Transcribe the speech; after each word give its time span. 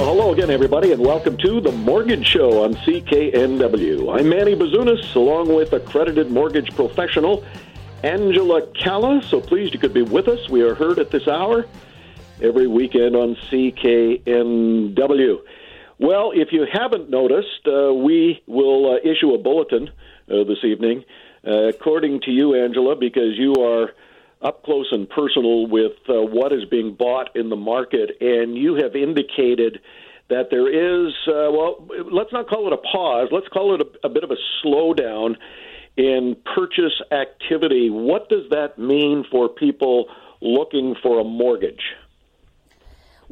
Well, 0.00 0.14
hello 0.14 0.32
again, 0.32 0.48
everybody, 0.48 0.92
and 0.92 1.02
welcome 1.02 1.36
to 1.36 1.60
the 1.60 1.72
Mortgage 1.72 2.26
Show 2.26 2.64
on 2.64 2.72
CKNW. 2.72 4.18
I'm 4.18 4.30
Manny 4.30 4.56
Bazunas, 4.56 5.14
along 5.14 5.54
with 5.54 5.74
accredited 5.74 6.30
mortgage 6.30 6.74
professional 6.74 7.44
Angela 8.02 8.66
Calla. 8.68 9.20
So 9.22 9.42
pleased 9.42 9.74
you 9.74 9.78
could 9.78 9.92
be 9.92 10.00
with 10.00 10.26
us. 10.26 10.48
We 10.48 10.62
are 10.62 10.74
heard 10.74 11.00
at 11.00 11.10
this 11.10 11.28
hour 11.28 11.66
every 12.40 12.66
weekend 12.66 13.14
on 13.14 13.36
CKNW. 13.50 15.38
Well, 15.98 16.32
if 16.34 16.50
you 16.50 16.64
haven't 16.72 17.10
noticed, 17.10 17.68
uh, 17.68 17.92
we 17.92 18.42
will 18.46 18.94
uh, 18.94 19.00
issue 19.04 19.34
a 19.34 19.38
bulletin 19.38 19.90
uh, 20.30 20.44
this 20.44 20.64
evening, 20.64 21.04
uh, 21.46 21.68
according 21.68 22.22
to 22.22 22.30
you, 22.30 22.54
Angela, 22.54 22.96
because 22.96 23.36
you 23.36 23.52
are 23.56 23.92
up 24.42 24.64
close 24.64 24.88
and 24.90 25.08
personal 25.08 25.66
with 25.66 25.92
uh, 26.08 26.14
what 26.14 26.52
is 26.52 26.64
being 26.70 26.94
bought 26.94 27.36
in 27.36 27.50
the 27.50 27.56
market, 27.56 28.10
and 28.20 28.56
you 28.56 28.74
have 28.74 28.96
indicated 28.96 29.80
that 30.28 30.48
there 30.50 30.68
is, 30.68 31.12
uh, 31.26 31.50
well, 31.50 31.86
let's 32.10 32.32
not 32.32 32.48
call 32.48 32.66
it 32.66 32.72
a 32.72 32.76
pause, 32.78 33.28
let's 33.32 33.48
call 33.48 33.74
it 33.74 33.80
a, 33.80 34.06
a 34.06 34.08
bit 34.08 34.24
of 34.24 34.30
a 34.30 34.36
slowdown 34.64 35.34
in 35.96 36.36
purchase 36.54 37.02
activity. 37.10 37.90
What 37.90 38.28
does 38.28 38.48
that 38.50 38.78
mean 38.78 39.24
for 39.30 39.48
people 39.48 40.06
looking 40.40 40.94
for 41.02 41.20
a 41.20 41.24
mortgage? 41.24 41.82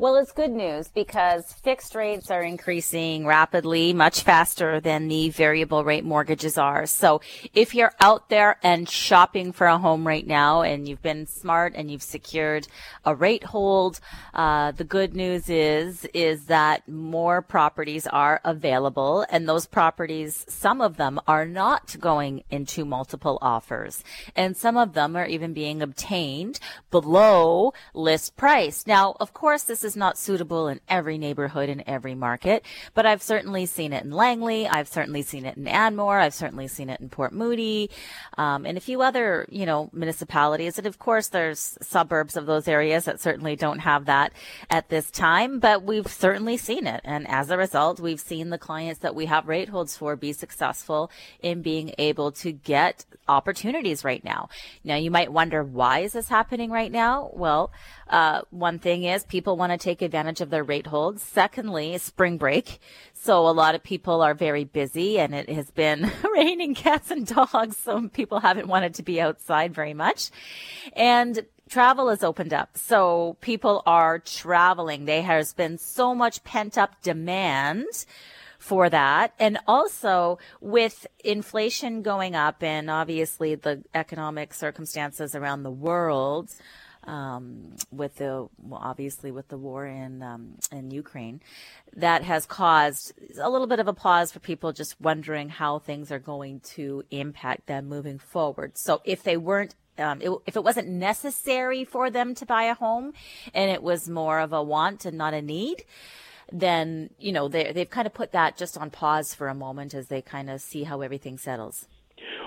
Well, 0.01 0.15
it's 0.15 0.31
good 0.31 0.53
news 0.53 0.87
because 0.87 1.53
fixed 1.55 1.97
rates 1.97 2.31
are 2.31 2.45
increasing 2.45 3.27
rapidly, 3.27 3.93
much 3.93 4.23
faster 4.23 4.79
than 4.79 5.09
the 5.09 5.31
variable 5.31 5.83
rate 5.83 6.05
mortgages 6.05 6.57
are. 6.57 6.87
So 6.87 7.21
if 7.53 7.75
you're 7.75 7.95
out 7.99 8.29
there 8.29 8.59
and 8.63 8.89
shopping 8.89 9.51
for 9.51 9.67
a 9.67 9.77
home 9.77 10.07
right 10.07 10.25
now 10.25 10.63
and 10.63 10.87
you've 10.87 11.03
been 11.03 11.27
smart 11.27 11.73
and 11.75 11.91
you've 11.91 12.05
secured 12.05 12.69
a 13.05 13.13
rate 13.13 13.43
hold, 13.43 13.99
uh, 14.35 14.71
the 14.71 14.85
good 14.85 15.17
news 15.17 15.51
is, 15.51 16.05
is 16.15 16.45
that 16.45 16.89
more 16.89 17.43
properties 17.43 18.07
are 18.07 18.41
available 18.45 19.27
and 19.31 19.49
those 19.49 19.67
properties, 19.67 20.45
some 20.47 20.81
of 20.81 20.97
them 20.97 21.19
are 21.27 21.45
not 21.45 21.97
going 21.99 22.45
into 22.51 22.85
multiple 22.85 23.37
offers 23.43 24.05
and 24.37 24.57
some 24.57 24.77
of 24.77 24.93
them 24.93 25.17
are 25.17 25.27
even 25.27 25.53
being 25.53 25.83
obtained 25.83 26.61
below 26.93 27.73
list 27.95 28.37
price. 28.37 28.87
Now, 28.87 29.17
of 29.19 29.35
course, 29.35 29.65
this 29.65 29.83
is 29.83 29.88
is 29.89 29.97
not 29.97 30.19
suitable 30.19 30.69
in 30.69 30.81
every 30.89 31.19
neighborhood 31.19 31.69
in 31.69 31.83
every 31.89 32.15
market, 32.15 32.65
but 32.95 33.07
I've 33.07 33.23
certainly 33.23 33.67
seen 33.67 33.93
it 33.93 34.05
in 34.05 34.13
Langley. 34.13 34.69
I've 34.69 34.87
certainly 34.87 35.23
seen 35.23 35.45
it 35.45 35.57
in 35.57 35.67
Anmore. 35.67 36.21
I've 36.21 36.35
certainly 36.35 36.69
seen 36.69 36.91
it 36.91 37.01
in 37.01 37.09
Port 37.09 37.33
Moody, 37.33 37.91
um, 38.37 38.67
and 38.67 38.77
a 38.77 38.81
few 38.81 39.01
other, 39.03 39.47
you 39.49 39.67
know, 39.67 39.89
municipalities. 39.93 40.79
And 40.79 40.87
of 40.87 40.99
course, 40.99 41.29
there's 41.29 41.79
suburbs 41.81 42.37
of 42.37 42.47
those 42.47 42.69
areas 42.69 43.07
that 43.07 43.21
certainly 43.21 43.57
don't 43.57 43.81
have 43.81 44.05
that 44.05 44.33
at 44.71 44.91
this 44.91 45.11
time, 45.11 45.59
but 45.59 45.83
we've 45.83 46.07
certainly 46.07 46.57
seen 46.59 46.87
it. 46.87 47.01
And 47.05 47.27
as 47.29 47.51
a 47.51 47.57
result, 47.57 47.99
we've 47.99 48.21
seen 48.21 48.51
the 48.51 48.59
clients 48.59 49.01
that 49.01 49.15
we 49.15 49.27
have 49.27 49.49
rate 49.49 49.71
holds 49.71 49.97
for 49.97 50.15
be 50.15 50.33
successful 50.35 51.11
in 51.41 51.63
being 51.63 51.95
able 51.99 52.31
to 52.33 52.53
get 52.53 53.07
opportunities 53.27 54.05
right 54.05 54.23
now. 54.23 54.49
Now, 54.85 54.97
you 54.97 55.11
might 55.11 55.33
wonder, 55.33 55.65
why 55.65 56.01
is 56.01 56.13
this 56.13 56.29
happening 56.29 56.71
right 56.71 56.93
now? 56.93 57.31
Well, 57.33 57.73
uh, 58.09 58.43
one 58.51 58.79
thing 58.79 59.05
is 59.05 59.25
people 59.25 59.57
want 59.57 59.73
to 59.73 59.79
take 59.79 60.03
advantage 60.03 60.41
of 60.41 60.51
their 60.51 60.65
rate 60.65 60.87
holds. 60.87 61.23
Secondly, 61.23 61.97
spring 61.99 62.39
break. 62.39 62.81
So 63.13 63.49
a 63.49 63.51
lot 63.51 63.75
of 63.75 63.83
people 63.83 64.23
are 64.23 64.35
very 64.35 64.65
busy 64.65 65.19
and 65.19 65.35
it 65.35 65.49
has 65.51 65.71
been 65.71 66.11
raining 66.35 66.75
cats 66.75 67.11
and 67.11 67.27
dogs. 67.27 67.77
So 67.77 68.09
people 68.09 68.41
haven't 68.41 68.69
wanted 68.69 68.95
to 68.95 69.03
be 69.03 69.21
outside 69.21 69.75
very 69.75 69.95
much. 69.95 70.31
And 70.95 71.47
travel 71.69 72.09
has 72.09 72.25
opened 72.25 72.55
up. 72.55 72.77
So 72.77 73.37
people 73.41 73.83
are 73.87 74.19
traveling. 74.19 75.05
There 75.05 75.23
has 75.23 75.53
been 75.53 75.79
so 75.79 76.15
much 76.15 76.45
pent 76.45 76.79
up 76.79 77.03
demand 77.03 77.87
for 78.59 78.91
that. 78.91 79.35
And 79.39 79.59
also 79.67 80.39
with 80.61 81.07
inflation 81.25 82.03
going 82.03 82.35
up 82.35 82.63
and 82.63 82.91
obviously 82.91 83.55
the 83.55 83.85
economic 83.95 84.53
circumstances 84.53 85.35
around 85.35 85.63
the 85.63 85.71
world, 85.71 86.51
um, 87.09 87.75
with 87.91 88.17
the 88.17 88.49
well, 88.59 88.81
obviously 88.83 89.31
with 89.33 89.49
the 89.49 89.57
war 89.57 89.87
in 89.87 90.23
um, 90.23 90.59
in 90.71 90.91
Ukraine, 90.91 91.41
that 91.97 92.23
has 92.23 92.45
caused 92.45 93.13
a 93.41 93.49
little 93.49 93.67
bit 93.67 93.81
of 93.81 93.89
a 93.89 93.95
pause 93.95 94.31
for 94.31 94.41
people 94.41 94.73
just 94.73 95.01
wondering 95.01 95.49
how 95.49 95.79
things 95.79 96.13
are 96.13 96.19
going 96.19 96.61
to 96.61 97.03
impact 97.11 97.67
them 97.67 97.89
moving 97.89 98.19
forward. 98.19 98.77
So 98.77 99.01
if 99.05 99.23
they 99.23 99.37
weren't 99.37 99.75
um, 99.97 100.21
it, 100.21 100.31
if 100.47 100.55
it 100.55 100.63
wasn't 100.63 100.89
necessary 100.89 101.85
for 101.85 102.11
them 102.11 102.35
to 102.37 102.47
buy 102.47 102.65
a 102.65 102.75
home 102.75 103.15
and 103.55 103.71
it 103.71 103.83
was 103.83 104.09
more 104.09 104.39
of 104.39 104.53
a 104.53 104.63
want 104.63 105.05
and 105.05 105.17
not 105.17 105.35
a 105.35 105.43
need, 105.43 105.85
then 106.53 107.11
you 107.19 107.33
know 107.33 107.49
they 107.49 107.73
they've 107.73 107.91
kind 107.91 108.07
of 108.07 108.13
put 108.13 108.33
that 108.33 108.57
just 108.59 108.77
on 108.77 108.91
pause 108.91 109.35
for 109.35 109.49
a 109.49 109.55
moment 109.55 109.95
as 109.95 110.09
they 110.09 110.21
kind 110.21 110.51
of 110.51 110.61
see 110.61 110.85
how 110.85 111.01
everything 111.01 111.39
settles. 111.39 111.87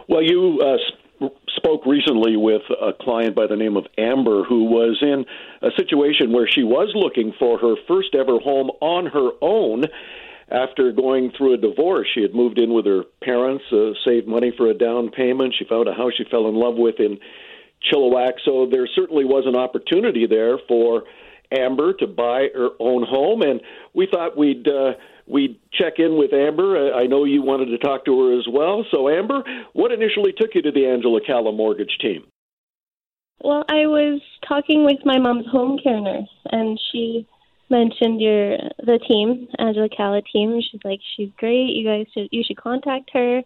Well, 0.07 0.21
you 0.21 0.59
uh, 0.61 0.77
spoke 1.71 1.85
recently 1.85 2.35
with 2.35 2.63
a 2.81 2.91
client 3.01 3.33
by 3.33 3.47
the 3.47 3.55
name 3.55 3.77
of 3.77 3.85
Amber 3.97 4.43
who 4.43 4.65
was 4.65 4.97
in 5.01 5.25
a 5.61 5.71
situation 5.77 6.33
where 6.33 6.47
she 6.47 6.63
was 6.63 6.91
looking 6.95 7.33
for 7.39 7.57
her 7.59 7.75
first 7.87 8.13
ever 8.13 8.39
home 8.39 8.71
on 8.81 9.05
her 9.05 9.29
own 9.41 9.85
after 10.49 10.91
going 10.91 11.31
through 11.37 11.53
a 11.53 11.57
divorce. 11.57 12.09
She 12.13 12.21
had 12.21 12.35
moved 12.35 12.59
in 12.59 12.73
with 12.73 12.85
her 12.85 13.03
parents, 13.23 13.63
uh, 13.71 13.91
saved 14.05 14.27
money 14.27 14.51
for 14.57 14.67
a 14.67 14.73
down 14.73 15.11
payment. 15.11 15.55
She 15.57 15.63
found 15.63 15.87
a 15.87 15.93
house 15.93 16.11
she 16.17 16.25
fell 16.29 16.49
in 16.49 16.55
love 16.55 16.75
with 16.75 16.99
in 16.99 17.19
Chilliwack. 17.89 18.33
So 18.43 18.67
there 18.69 18.87
certainly 18.93 19.23
was 19.23 19.45
an 19.47 19.55
opportunity 19.55 20.27
there 20.27 20.57
for 20.67 21.03
Amber 21.53 21.93
to 21.93 22.07
buy 22.07 22.47
her 22.53 22.71
own 22.79 23.05
home, 23.07 23.41
and 23.43 23.61
we 23.93 24.07
thought 24.11 24.37
we'd 24.37 24.67
uh, 24.67 24.93
we 25.27 25.59
check 25.73 25.93
in 25.97 26.17
with 26.17 26.33
Amber. 26.33 26.93
I 26.93 27.07
know 27.07 27.23
you 27.23 27.41
wanted 27.41 27.67
to 27.67 27.77
talk 27.77 28.05
to 28.05 28.19
her 28.21 28.39
as 28.39 28.45
well. 28.49 28.85
So, 28.91 29.09
Amber, 29.09 29.43
what 29.73 29.91
initially 29.91 30.33
took 30.33 30.51
you 30.53 30.61
to 30.63 30.71
the 30.71 30.87
Angela 30.87 31.19
Calla 31.25 31.51
mortgage 31.51 31.97
team? 32.01 32.23
Well, 33.43 33.63
I 33.69 33.87
was 33.87 34.21
talking 34.47 34.85
with 34.85 34.99
my 35.03 35.17
mom's 35.17 35.47
home 35.47 35.79
care 35.81 35.99
nurse, 35.99 36.29
and 36.51 36.79
she 36.91 37.27
mentioned 37.69 38.21
your 38.21 38.57
the 38.79 38.99
team, 39.07 39.47
Angela 39.57 39.89
Calla 39.89 40.21
team. 40.21 40.61
She's 40.61 40.81
like, 40.83 40.99
she's 41.15 41.29
great. 41.37 41.69
You 41.69 41.85
guys 41.85 42.05
should 42.13 42.27
you 42.31 42.43
should 42.45 42.57
contact 42.57 43.09
her. 43.13 43.41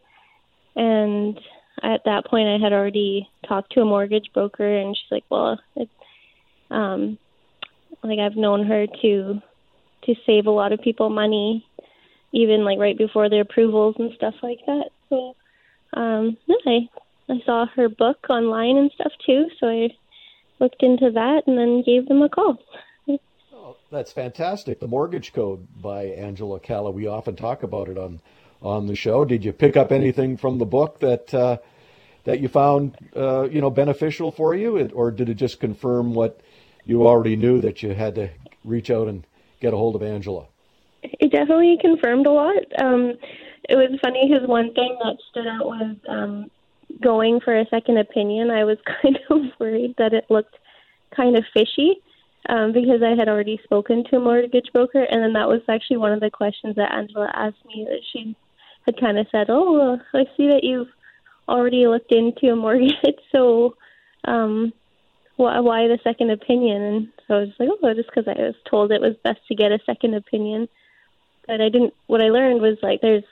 And 0.75 1.39
at 1.81 2.01
that 2.05 2.25
point, 2.25 2.49
I 2.49 2.61
had 2.61 2.73
already 2.73 3.29
talked 3.47 3.71
to 3.73 3.81
a 3.81 3.85
mortgage 3.85 4.29
broker, 4.33 4.77
and 4.77 4.97
she's 4.97 5.11
like, 5.11 5.23
well, 5.29 5.59
it's 5.75 5.91
um, 6.71 7.17
like 8.03 8.19
I've 8.19 8.35
known 8.35 8.65
her 8.65 8.87
to 9.01 9.41
to 10.05 10.15
save 10.25 10.47
a 10.47 10.51
lot 10.51 10.71
of 10.71 10.81
people 10.81 11.09
money 11.09 11.65
even 12.31 12.65
like 12.65 12.79
right 12.79 12.97
before 12.97 13.29
their 13.29 13.41
approvals 13.41 13.95
and 13.97 14.13
stuff 14.15 14.35
like 14.43 14.59
that. 14.65 14.89
So 15.09 15.35
um 15.93 16.37
I 16.65 16.89
I 17.29 17.41
saw 17.45 17.65
her 17.75 17.89
book 17.89 18.25
online 18.29 18.77
and 18.77 18.91
stuff 18.91 19.11
too, 19.25 19.47
so 19.59 19.67
I 19.67 19.89
looked 20.59 20.83
into 20.83 21.11
that 21.11 21.43
and 21.47 21.57
then 21.57 21.83
gave 21.83 22.07
them 22.07 22.21
a 22.21 22.29
call. 22.29 22.59
Oh, 23.53 23.77
that's 23.91 24.11
fantastic. 24.11 24.79
The 24.79 24.87
Mortgage 24.87 25.33
Code 25.33 25.67
by 25.81 26.03
Angela 26.05 26.59
Calla. 26.59 26.91
We 26.91 27.07
often 27.07 27.35
talk 27.35 27.63
about 27.63 27.89
it 27.89 27.97
on 27.97 28.21
on 28.61 28.87
the 28.87 28.95
show. 28.95 29.25
Did 29.25 29.43
you 29.43 29.53
pick 29.53 29.75
up 29.75 29.91
anything 29.91 30.37
from 30.37 30.59
the 30.59 30.65
book 30.65 30.99
that 30.99 31.33
uh, 31.33 31.57
that 32.25 32.39
you 32.39 32.47
found 32.47 32.97
uh, 33.15 33.47
you 33.49 33.61
know 33.61 33.69
beneficial 33.69 34.31
for 34.31 34.53
you, 34.53 34.87
or 34.89 35.11
did 35.11 35.29
it 35.29 35.35
just 35.35 35.59
confirm 35.59 36.13
what 36.13 36.41
you 36.85 37.07
already 37.07 37.35
knew 37.35 37.61
that 37.61 37.81
you 37.81 37.93
had 37.93 38.15
to 38.15 38.29
reach 38.63 38.91
out 38.91 39.07
and 39.07 39.25
get 39.59 39.73
a 39.73 39.77
hold 39.77 39.95
of 39.95 40.03
Angela? 40.03 40.45
it 41.19 41.31
definitely 41.31 41.77
confirmed 41.79 42.25
a 42.25 42.31
lot. 42.31 42.55
Um, 42.81 43.13
it 43.69 43.75
was 43.75 43.99
funny 44.01 44.29
because 44.29 44.47
one 44.47 44.73
thing 44.73 44.97
that 45.03 45.17
stood 45.29 45.47
out 45.47 45.65
was 45.65 45.95
um, 46.07 46.51
going 47.01 47.39
for 47.39 47.57
a 47.57 47.67
second 47.69 47.97
opinion. 47.97 48.51
I 48.51 48.63
was 48.63 48.77
kind 49.01 49.19
of 49.29 49.41
worried 49.59 49.95
that 49.97 50.13
it 50.13 50.25
looked 50.29 50.55
kind 51.15 51.37
of 51.37 51.43
fishy 51.53 51.95
um, 52.49 52.73
because 52.73 53.01
I 53.03 53.15
had 53.17 53.27
already 53.27 53.59
spoken 53.63 54.03
to 54.09 54.17
a 54.17 54.19
mortgage 54.19 54.69
broker, 54.73 55.03
and 55.03 55.21
then 55.21 55.33
that 55.33 55.47
was 55.47 55.61
actually 55.67 55.97
one 55.97 56.11
of 56.11 56.19
the 56.19 56.29
questions 56.29 56.75
that 56.75 56.93
Angela 56.93 57.31
asked 57.33 57.65
me. 57.65 57.85
That 57.89 58.01
she 58.11 58.35
had 58.85 58.99
kind 58.99 59.17
of 59.17 59.27
said, 59.31 59.47
"Oh, 59.49 59.99
I 60.13 60.25
see 60.37 60.47
that 60.47 60.63
you've 60.63 60.91
already 61.47 61.87
looked 61.87 62.11
into 62.11 62.51
a 62.51 62.55
mortgage, 62.55 62.93
so 63.31 63.75
um, 64.25 64.73
why, 65.37 65.59
why 65.59 65.87
the 65.87 65.99
second 66.03 66.31
opinion?" 66.31 66.81
And 66.81 67.07
so 67.27 67.35
I 67.35 67.39
was 67.39 67.49
like, 67.59 67.69
"Oh, 67.71 67.93
just 67.93 68.09
because 68.13 68.27
I 68.27 68.41
was 68.41 68.55
told 68.69 68.91
it 68.91 69.01
was 69.01 69.15
best 69.23 69.39
to 69.47 69.55
get 69.55 69.71
a 69.71 69.79
second 69.85 70.13
opinion." 70.13 70.67
but 71.47 71.61
I 71.61 71.69
didn't. 71.69 71.93
What 72.07 72.21
I 72.21 72.29
learned 72.29 72.61
was 72.61 72.77
like 72.81 73.01
there's 73.01 73.23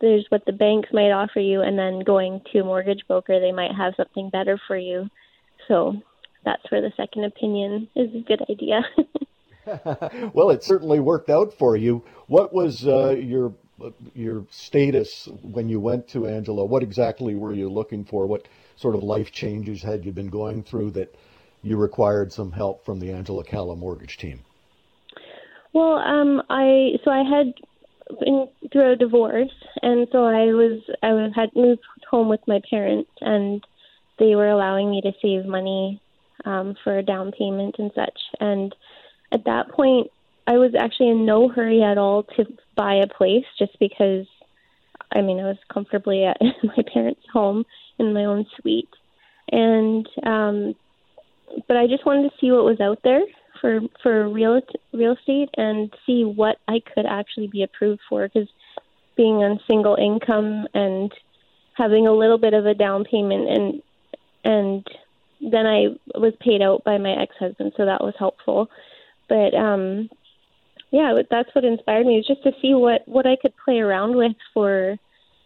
there's 0.00 0.26
what 0.28 0.44
the 0.44 0.52
banks 0.52 0.90
might 0.92 1.10
offer 1.10 1.40
you, 1.40 1.62
and 1.62 1.78
then 1.78 2.00
going 2.00 2.40
to 2.52 2.60
a 2.60 2.64
mortgage 2.64 3.02
broker, 3.08 3.40
they 3.40 3.52
might 3.52 3.74
have 3.74 3.94
something 3.96 4.30
better 4.30 4.58
for 4.66 4.76
you. 4.76 5.08
So 5.66 6.00
that's 6.44 6.70
where 6.70 6.80
the 6.80 6.92
second 6.96 7.24
opinion 7.24 7.88
is 7.96 8.14
a 8.14 8.20
good 8.20 8.42
idea. 8.48 8.82
well, 10.32 10.50
it 10.50 10.64
certainly 10.64 10.98
worked 10.98 11.28
out 11.28 11.52
for 11.52 11.76
you. 11.76 12.02
What 12.26 12.54
was 12.54 12.86
uh, 12.86 13.10
your 13.10 13.52
your 14.14 14.46
status 14.50 15.28
when 15.42 15.68
you 15.68 15.80
went 15.80 16.08
to 16.08 16.26
Angela? 16.26 16.64
What 16.64 16.82
exactly 16.82 17.34
were 17.34 17.52
you 17.52 17.68
looking 17.68 18.04
for? 18.04 18.26
What 18.26 18.48
sort 18.76 18.94
of 18.94 19.02
life 19.02 19.32
changes 19.32 19.82
had 19.82 20.04
you 20.04 20.12
been 20.12 20.30
going 20.30 20.62
through 20.62 20.92
that 20.92 21.14
you 21.62 21.76
required 21.76 22.32
some 22.32 22.52
help 22.52 22.84
from 22.84 23.00
the 23.00 23.12
Angela 23.12 23.44
Calla 23.44 23.76
mortgage 23.76 24.16
team? 24.18 24.40
Well, 25.72 25.96
um, 25.98 26.42
I 26.48 26.92
so 27.04 27.10
I 27.10 27.22
had 27.22 27.52
been 28.20 28.48
through 28.72 28.92
a 28.92 28.96
divorce, 28.96 29.52
and 29.82 30.08
so 30.10 30.24
I 30.24 30.46
was 30.46 30.80
I 31.02 31.28
had 31.38 31.50
moved 31.54 31.82
home 32.10 32.28
with 32.28 32.40
my 32.46 32.60
parents, 32.70 33.10
and 33.20 33.64
they 34.18 34.34
were 34.34 34.48
allowing 34.48 34.90
me 34.90 35.00
to 35.02 35.12
save 35.20 35.46
money 35.46 36.00
um, 36.44 36.74
for 36.82 36.98
a 36.98 37.02
down 37.02 37.32
payment 37.32 37.76
and 37.78 37.90
such. 37.94 38.18
And 38.40 38.74
at 39.32 39.44
that 39.44 39.70
point, 39.70 40.10
I 40.46 40.52
was 40.52 40.72
actually 40.78 41.10
in 41.10 41.26
no 41.26 41.48
hurry 41.48 41.82
at 41.82 41.98
all 41.98 42.22
to 42.36 42.46
buy 42.74 42.94
a 42.94 43.06
place, 43.06 43.44
just 43.58 43.78
because 43.78 44.26
I 45.12 45.20
mean 45.20 45.38
I 45.38 45.44
was 45.44 45.58
comfortably 45.72 46.24
at 46.24 46.40
my 46.62 46.82
parents' 46.92 47.20
home 47.32 47.64
in 47.98 48.14
my 48.14 48.24
own 48.24 48.46
suite, 48.58 48.88
and 49.52 50.08
um, 50.24 50.74
but 51.66 51.76
I 51.76 51.86
just 51.86 52.06
wanted 52.06 52.28
to 52.28 52.36
see 52.40 52.50
what 52.50 52.64
was 52.64 52.80
out 52.80 53.00
there 53.04 53.22
for 53.60 53.80
for 54.02 54.28
real 54.28 54.60
real 54.92 55.14
estate 55.14 55.50
and 55.56 55.92
see 56.06 56.24
what 56.24 56.56
I 56.66 56.80
could 56.94 57.06
actually 57.06 57.48
be 57.48 57.62
approved 57.62 58.00
for 58.08 58.28
because 58.28 58.48
being 59.16 59.36
on 59.36 59.60
single 59.68 59.96
income 59.96 60.66
and 60.74 61.12
having 61.74 62.06
a 62.06 62.12
little 62.12 62.38
bit 62.38 62.54
of 62.54 62.66
a 62.66 62.74
down 62.74 63.04
payment 63.04 63.48
and 63.48 63.82
and 64.44 64.86
then 65.40 65.66
I 65.66 65.86
was 66.18 66.32
paid 66.40 66.62
out 66.62 66.84
by 66.84 66.98
my 66.98 67.12
ex-husband 67.12 67.72
so 67.76 67.84
that 67.84 68.02
was 68.02 68.14
helpful. 68.18 68.68
But 69.28 69.54
um 69.54 70.08
yeah 70.90 71.20
that's 71.30 71.54
what 71.54 71.64
inspired 71.64 72.06
me 72.06 72.16
was 72.16 72.26
just 72.26 72.42
to 72.44 72.52
see 72.62 72.74
what 72.74 73.06
what 73.06 73.26
I 73.26 73.36
could 73.40 73.52
play 73.64 73.78
around 73.78 74.16
with 74.16 74.36
for 74.54 74.96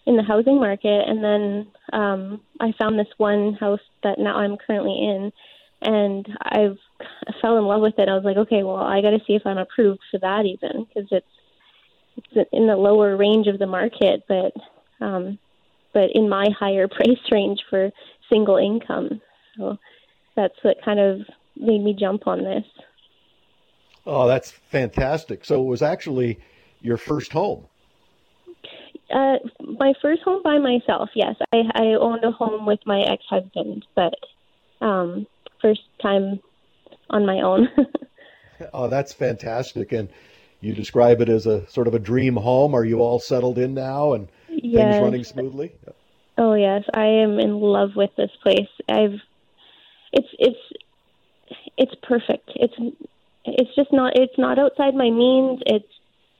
in 0.04 0.16
the 0.16 0.22
housing 0.22 0.56
market. 0.56 1.08
And 1.08 1.22
then 1.22 1.66
um 1.92 2.40
I 2.60 2.72
found 2.78 2.98
this 2.98 3.12
one 3.16 3.54
house 3.54 3.80
that 4.02 4.18
now 4.18 4.36
I'm 4.36 4.56
currently 4.56 4.98
in 4.98 5.32
and 5.82 6.26
I've 6.40 6.78
I 7.00 7.32
fell 7.40 7.58
in 7.58 7.64
love 7.64 7.82
with 7.82 7.98
it. 7.98 8.08
I 8.08 8.14
was 8.14 8.24
like, 8.24 8.36
okay, 8.36 8.62
well, 8.62 8.76
I 8.76 9.00
got 9.02 9.10
to 9.10 9.20
see 9.26 9.34
if 9.34 9.42
I'm 9.46 9.58
approved 9.58 10.00
for 10.10 10.18
that 10.20 10.44
even 10.46 10.84
because 10.84 11.08
it's 11.10 11.26
it's 12.16 12.48
in 12.52 12.66
the 12.66 12.76
lower 12.76 13.16
range 13.16 13.46
of 13.46 13.58
the 13.58 13.66
market, 13.66 14.24
but 14.28 14.52
um, 15.04 15.38
but 15.92 16.10
in 16.14 16.28
my 16.28 16.46
higher 16.58 16.88
price 16.88 17.18
range 17.30 17.60
for 17.68 17.90
single 18.30 18.56
income. 18.56 19.20
So 19.56 19.78
that's 20.36 20.54
what 20.62 20.76
kind 20.84 21.00
of 21.00 21.20
made 21.56 21.82
me 21.82 21.94
jump 21.98 22.26
on 22.26 22.44
this. 22.44 22.64
Oh, 24.06 24.26
that's 24.26 24.50
fantastic! 24.50 25.44
So 25.44 25.62
it 25.62 25.66
was 25.66 25.82
actually 25.82 26.40
your 26.80 26.96
first 26.96 27.32
home. 27.32 27.66
Uh, 29.12 29.36
my 29.60 29.92
first 30.00 30.22
home 30.22 30.42
by 30.42 30.58
myself. 30.58 31.10
Yes, 31.14 31.36
I, 31.52 31.62
I 31.74 31.84
owned 32.00 32.24
a 32.24 32.30
home 32.30 32.64
with 32.64 32.80
my 32.86 33.00
ex-husband, 33.02 33.84
but 33.94 34.14
um, 34.80 35.26
first 35.62 35.82
time 36.02 36.40
on 37.08 37.24
my 37.24 37.40
own. 37.40 37.68
oh, 38.74 38.88
that's 38.88 39.12
fantastic. 39.12 39.92
And 39.92 40.08
you 40.60 40.74
describe 40.74 41.20
it 41.20 41.28
as 41.28 41.46
a 41.46 41.66
sort 41.68 41.88
of 41.88 41.94
a 41.94 41.98
dream 41.98 42.36
home. 42.36 42.74
Are 42.74 42.84
you 42.84 43.00
all 43.00 43.18
settled 43.18 43.58
in 43.58 43.74
now 43.74 44.12
and 44.12 44.28
yes. 44.48 44.94
things 44.94 45.02
running 45.02 45.24
smoothly? 45.24 45.72
Oh 46.38 46.54
yes, 46.54 46.84
I 46.94 47.04
am 47.04 47.38
in 47.38 47.60
love 47.60 47.90
with 47.94 48.10
this 48.16 48.30
place. 48.42 48.68
I've 48.88 49.20
it's 50.12 50.28
it's 50.38 50.58
it's 51.76 51.94
perfect. 52.02 52.50
It's 52.54 52.74
it's 53.44 53.74
just 53.74 53.92
not 53.92 54.16
it's 54.16 54.38
not 54.38 54.58
outside 54.58 54.94
my 54.94 55.10
means. 55.10 55.60
It's 55.66 55.84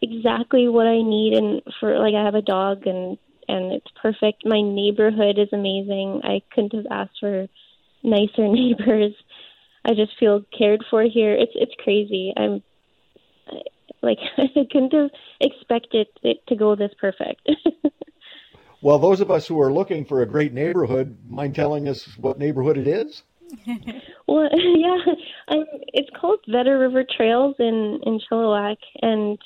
exactly 0.00 0.68
what 0.68 0.86
I 0.86 1.02
need 1.02 1.34
and 1.34 1.62
for 1.78 1.98
like 1.98 2.14
I 2.14 2.24
have 2.24 2.34
a 2.34 2.42
dog 2.42 2.86
and 2.86 3.18
and 3.48 3.72
it's 3.72 3.90
perfect. 4.00 4.44
My 4.46 4.60
neighborhood 4.62 5.38
is 5.38 5.48
amazing. 5.52 6.22
I 6.24 6.42
couldn't 6.54 6.74
have 6.74 6.86
asked 6.90 7.18
for 7.20 7.48
nicer 8.02 8.48
neighbors. 8.48 9.14
I 9.84 9.94
just 9.94 10.12
feel 10.18 10.44
cared 10.56 10.84
for 10.90 11.02
here. 11.02 11.34
It's 11.34 11.52
it's 11.54 11.74
crazy. 11.82 12.32
I'm 12.36 12.62
like 14.02 14.18
I 14.38 14.66
couldn't 14.70 14.92
have 14.92 15.10
expected 15.40 16.08
it 16.22 16.46
to 16.48 16.56
go 16.56 16.76
this 16.76 16.92
perfect. 17.00 17.48
well, 18.82 18.98
those 18.98 19.20
of 19.20 19.30
us 19.30 19.46
who 19.46 19.60
are 19.60 19.72
looking 19.72 20.04
for 20.04 20.22
a 20.22 20.26
great 20.26 20.52
neighborhood, 20.52 21.16
mind 21.28 21.54
telling 21.54 21.88
us 21.88 22.06
what 22.18 22.38
neighborhood 22.38 22.78
it 22.78 22.86
is? 22.86 23.22
well, 24.26 24.48
yeah, 24.52 25.14
I'm, 25.48 25.64
it's 25.92 26.08
called 26.18 26.40
Vedder 26.48 26.78
River 26.78 27.04
Trails 27.16 27.56
in 27.58 28.00
in 28.04 28.20
Chilliwack, 28.30 28.78
and 29.00 29.38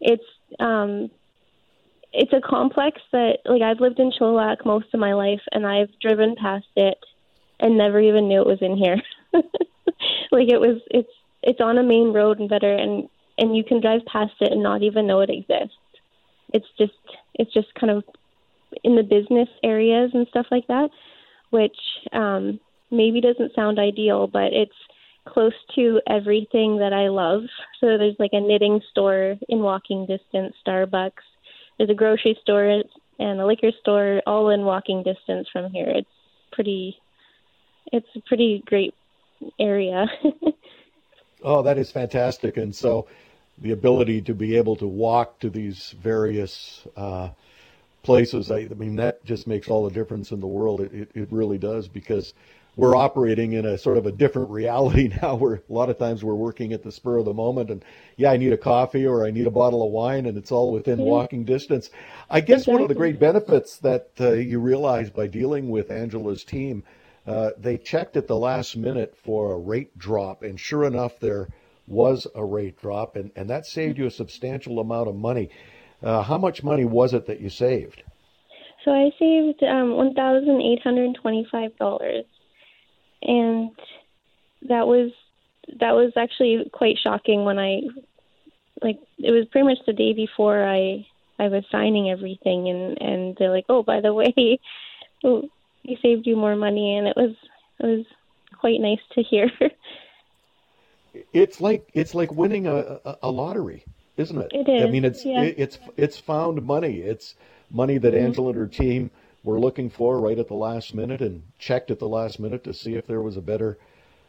it's 0.00 0.24
um 0.58 1.10
it's 2.12 2.32
a 2.32 2.40
complex 2.40 3.00
that 3.12 3.38
like 3.44 3.62
I've 3.62 3.80
lived 3.80 3.98
in 3.98 4.12
Chilliwack 4.12 4.64
most 4.64 4.86
of 4.92 5.00
my 5.00 5.14
life, 5.14 5.42
and 5.52 5.66
I've 5.66 5.90
driven 6.00 6.34
past 6.36 6.66
it 6.76 6.98
and 7.60 7.76
never 7.76 8.00
even 8.00 8.28
knew 8.28 8.40
it 8.40 8.46
was 8.46 8.62
in 8.62 8.76
here. 8.76 8.96
like 10.32 10.48
it 10.48 10.60
was 10.60 10.80
it's 10.90 11.10
it's 11.42 11.60
on 11.60 11.78
a 11.78 11.82
main 11.82 12.12
road 12.12 12.40
in 12.40 12.48
Vedder 12.48 12.74
and 12.74 13.08
and 13.38 13.56
you 13.56 13.64
can 13.64 13.80
drive 13.80 14.00
past 14.06 14.34
it 14.40 14.52
and 14.52 14.62
not 14.62 14.82
even 14.82 15.06
know 15.06 15.20
it 15.20 15.30
exists. 15.30 15.76
It's 16.52 16.66
just 16.78 16.92
it's 17.34 17.52
just 17.52 17.72
kind 17.78 17.90
of 17.90 18.04
in 18.84 18.96
the 18.96 19.02
business 19.02 19.48
areas 19.62 20.10
and 20.14 20.26
stuff 20.28 20.46
like 20.50 20.66
that, 20.68 20.90
which 21.50 21.76
um 22.12 22.60
maybe 22.90 23.20
doesn't 23.20 23.54
sound 23.54 23.78
ideal, 23.78 24.26
but 24.26 24.52
it's 24.52 24.72
close 25.28 25.54
to 25.74 26.00
everything 26.08 26.78
that 26.78 26.92
I 26.92 27.08
love. 27.08 27.42
So 27.80 27.98
there's 27.98 28.16
like 28.18 28.32
a 28.32 28.40
knitting 28.40 28.80
store 28.90 29.36
in 29.48 29.60
walking 29.60 30.06
distance, 30.06 30.54
Starbucks. 30.66 31.22
There's 31.78 31.90
a 31.90 31.94
grocery 31.94 32.38
store 32.42 32.82
and 33.18 33.40
a 33.40 33.46
liquor 33.46 33.70
store 33.80 34.22
all 34.26 34.50
in 34.50 34.62
walking 34.62 35.02
distance 35.02 35.46
from 35.52 35.70
here. 35.72 35.88
It's 35.88 36.08
pretty 36.52 36.96
it's 37.92 38.08
a 38.16 38.20
pretty 38.20 38.62
great 38.66 38.94
area. 39.58 40.06
oh, 41.42 41.62
that 41.62 41.78
is 41.78 41.90
fantastic. 41.90 42.56
And 42.56 42.74
so 42.74 43.06
the 43.58 43.72
ability 43.72 44.22
to 44.22 44.34
be 44.34 44.56
able 44.56 44.76
to 44.76 44.86
walk 44.86 45.38
to 45.40 45.50
these 45.50 45.94
various 46.02 46.86
uh, 46.96 47.30
places, 48.02 48.50
I, 48.50 48.60
I, 48.60 48.74
mean, 48.74 48.96
that 48.96 49.24
just 49.24 49.46
makes 49.46 49.68
all 49.68 49.84
the 49.84 49.90
difference 49.90 50.30
in 50.30 50.40
the 50.40 50.46
world. 50.46 50.80
It, 50.80 50.92
it, 50.92 51.10
it, 51.14 51.28
really 51.30 51.58
does 51.58 51.86
because 51.86 52.32
we're 52.76 52.96
operating 52.96 53.52
in 53.52 53.66
a 53.66 53.76
sort 53.76 53.98
of 53.98 54.06
a 54.06 54.12
different 54.12 54.48
reality 54.50 55.12
now 55.20 55.34
where 55.34 55.56
a 55.56 55.72
lot 55.72 55.90
of 55.90 55.98
times 55.98 56.24
we're 56.24 56.34
working 56.34 56.72
at 56.72 56.82
the 56.82 56.92
spur 56.92 57.18
of 57.18 57.26
the 57.26 57.34
moment 57.34 57.70
and 57.70 57.84
yeah, 58.16 58.30
I 58.30 58.38
need 58.38 58.52
a 58.52 58.58
coffee 58.58 59.06
or 59.06 59.26
I 59.26 59.30
need 59.30 59.46
a 59.46 59.50
bottle 59.50 59.84
of 59.84 59.92
wine 59.92 60.26
and 60.26 60.38
it's 60.38 60.52
all 60.52 60.72
within 60.72 60.98
walking 60.98 61.44
distance. 61.44 61.90
I 62.30 62.40
guess 62.40 62.60
exactly. 62.60 62.72
one 62.72 62.82
of 62.82 62.88
the 62.88 62.94
great 62.94 63.18
benefits 63.18 63.78
that 63.78 64.10
uh, 64.20 64.32
you 64.32 64.60
realize 64.60 65.10
by 65.10 65.26
dealing 65.26 65.68
with 65.68 65.90
Angela's 65.90 66.44
team 66.44 66.84
uh, 67.30 67.50
they 67.56 67.76
checked 67.76 68.16
at 68.16 68.26
the 68.26 68.36
last 68.36 68.76
minute 68.76 69.14
for 69.16 69.52
a 69.52 69.58
rate 69.58 69.96
drop, 69.96 70.42
and 70.42 70.58
sure 70.58 70.84
enough, 70.84 71.20
there 71.20 71.48
was 71.86 72.26
a 72.34 72.44
rate 72.44 72.76
drop, 72.80 73.14
and, 73.14 73.30
and 73.36 73.48
that 73.48 73.66
saved 73.66 73.98
you 73.98 74.06
a 74.06 74.10
substantial 74.10 74.80
amount 74.80 75.08
of 75.08 75.14
money. 75.14 75.48
Uh, 76.02 76.22
how 76.22 76.36
much 76.36 76.64
money 76.64 76.84
was 76.84 77.14
it 77.14 77.26
that 77.26 77.40
you 77.40 77.48
saved? 77.48 78.02
So 78.84 78.90
I 78.90 79.10
saved 79.16 79.62
um, 79.62 79.92
one 79.92 80.12
thousand 80.14 80.60
eight 80.60 80.82
hundred 80.82 81.14
twenty-five 81.22 81.76
dollars, 81.76 82.24
and 83.22 83.70
that 84.68 84.88
was 84.88 85.12
that 85.78 85.92
was 85.92 86.12
actually 86.16 86.68
quite 86.72 86.96
shocking 87.00 87.44
when 87.44 87.60
I 87.60 87.82
like 88.82 88.98
it 89.18 89.30
was 89.30 89.46
pretty 89.52 89.68
much 89.68 89.78
the 89.86 89.92
day 89.92 90.14
before 90.14 90.64
I 90.64 91.06
I 91.38 91.46
was 91.46 91.62
signing 91.70 92.10
everything, 92.10 92.68
and 92.68 93.00
and 93.00 93.36
they're 93.38 93.54
like, 93.54 93.66
oh, 93.68 93.84
by 93.84 94.00
the 94.00 94.12
way, 94.12 94.58
he 95.82 95.98
saved 96.02 96.26
you 96.26 96.36
more 96.36 96.56
money, 96.56 96.96
and 96.96 97.06
it 97.06 97.16
was 97.16 97.34
it 97.78 97.86
was 97.86 98.06
quite 98.58 98.80
nice 98.80 99.00
to 99.12 99.22
hear. 99.22 99.50
it's 101.32 101.60
like 101.60 101.88
it's 101.94 102.14
like 102.14 102.32
winning 102.32 102.66
a, 102.66 103.00
a, 103.22 103.30
lottery, 103.30 103.84
isn't 104.16 104.38
it? 104.38 104.50
It 104.52 104.68
is. 104.68 104.82
I 104.82 104.90
mean, 104.90 105.04
it's 105.04 105.24
yeah. 105.24 105.42
it's 105.42 105.78
it's 105.96 106.18
found 106.18 106.62
money. 106.64 106.98
It's 106.98 107.34
money 107.70 107.98
that 107.98 108.14
mm-hmm. 108.14 108.26
Angela 108.26 108.50
and 108.50 108.58
her 108.58 108.66
team 108.66 109.10
were 109.42 109.58
looking 109.58 109.88
for 109.88 110.20
right 110.20 110.38
at 110.38 110.48
the 110.48 110.54
last 110.54 110.94
minute 110.94 111.20
and 111.20 111.42
checked 111.58 111.90
at 111.90 111.98
the 111.98 112.08
last 112.08 112.38
minute 112.38 112.64
to 112.64 112.74
see 112.74 112.94
if 112.94 113.06
there 113.06 113.22
was 113.22 113.36
a 113.36 113.42
better 113.42 113.78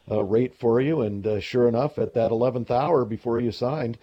uh, 0.10 0.24
rate 0.24 0.56
for 0.56 0.80
you. 0.80 1.02
And 1.02 1.26
uh, 1.28 1.40
sure 1.40 1.68
enough, 1.68 1.98
at 1.98 2.14
that 2.14 2.32
eleventh 2.32 2.72
hour 2.72 3.04
before 3.06 3.40
you 3.40 3.52
signed, 3.52 3.98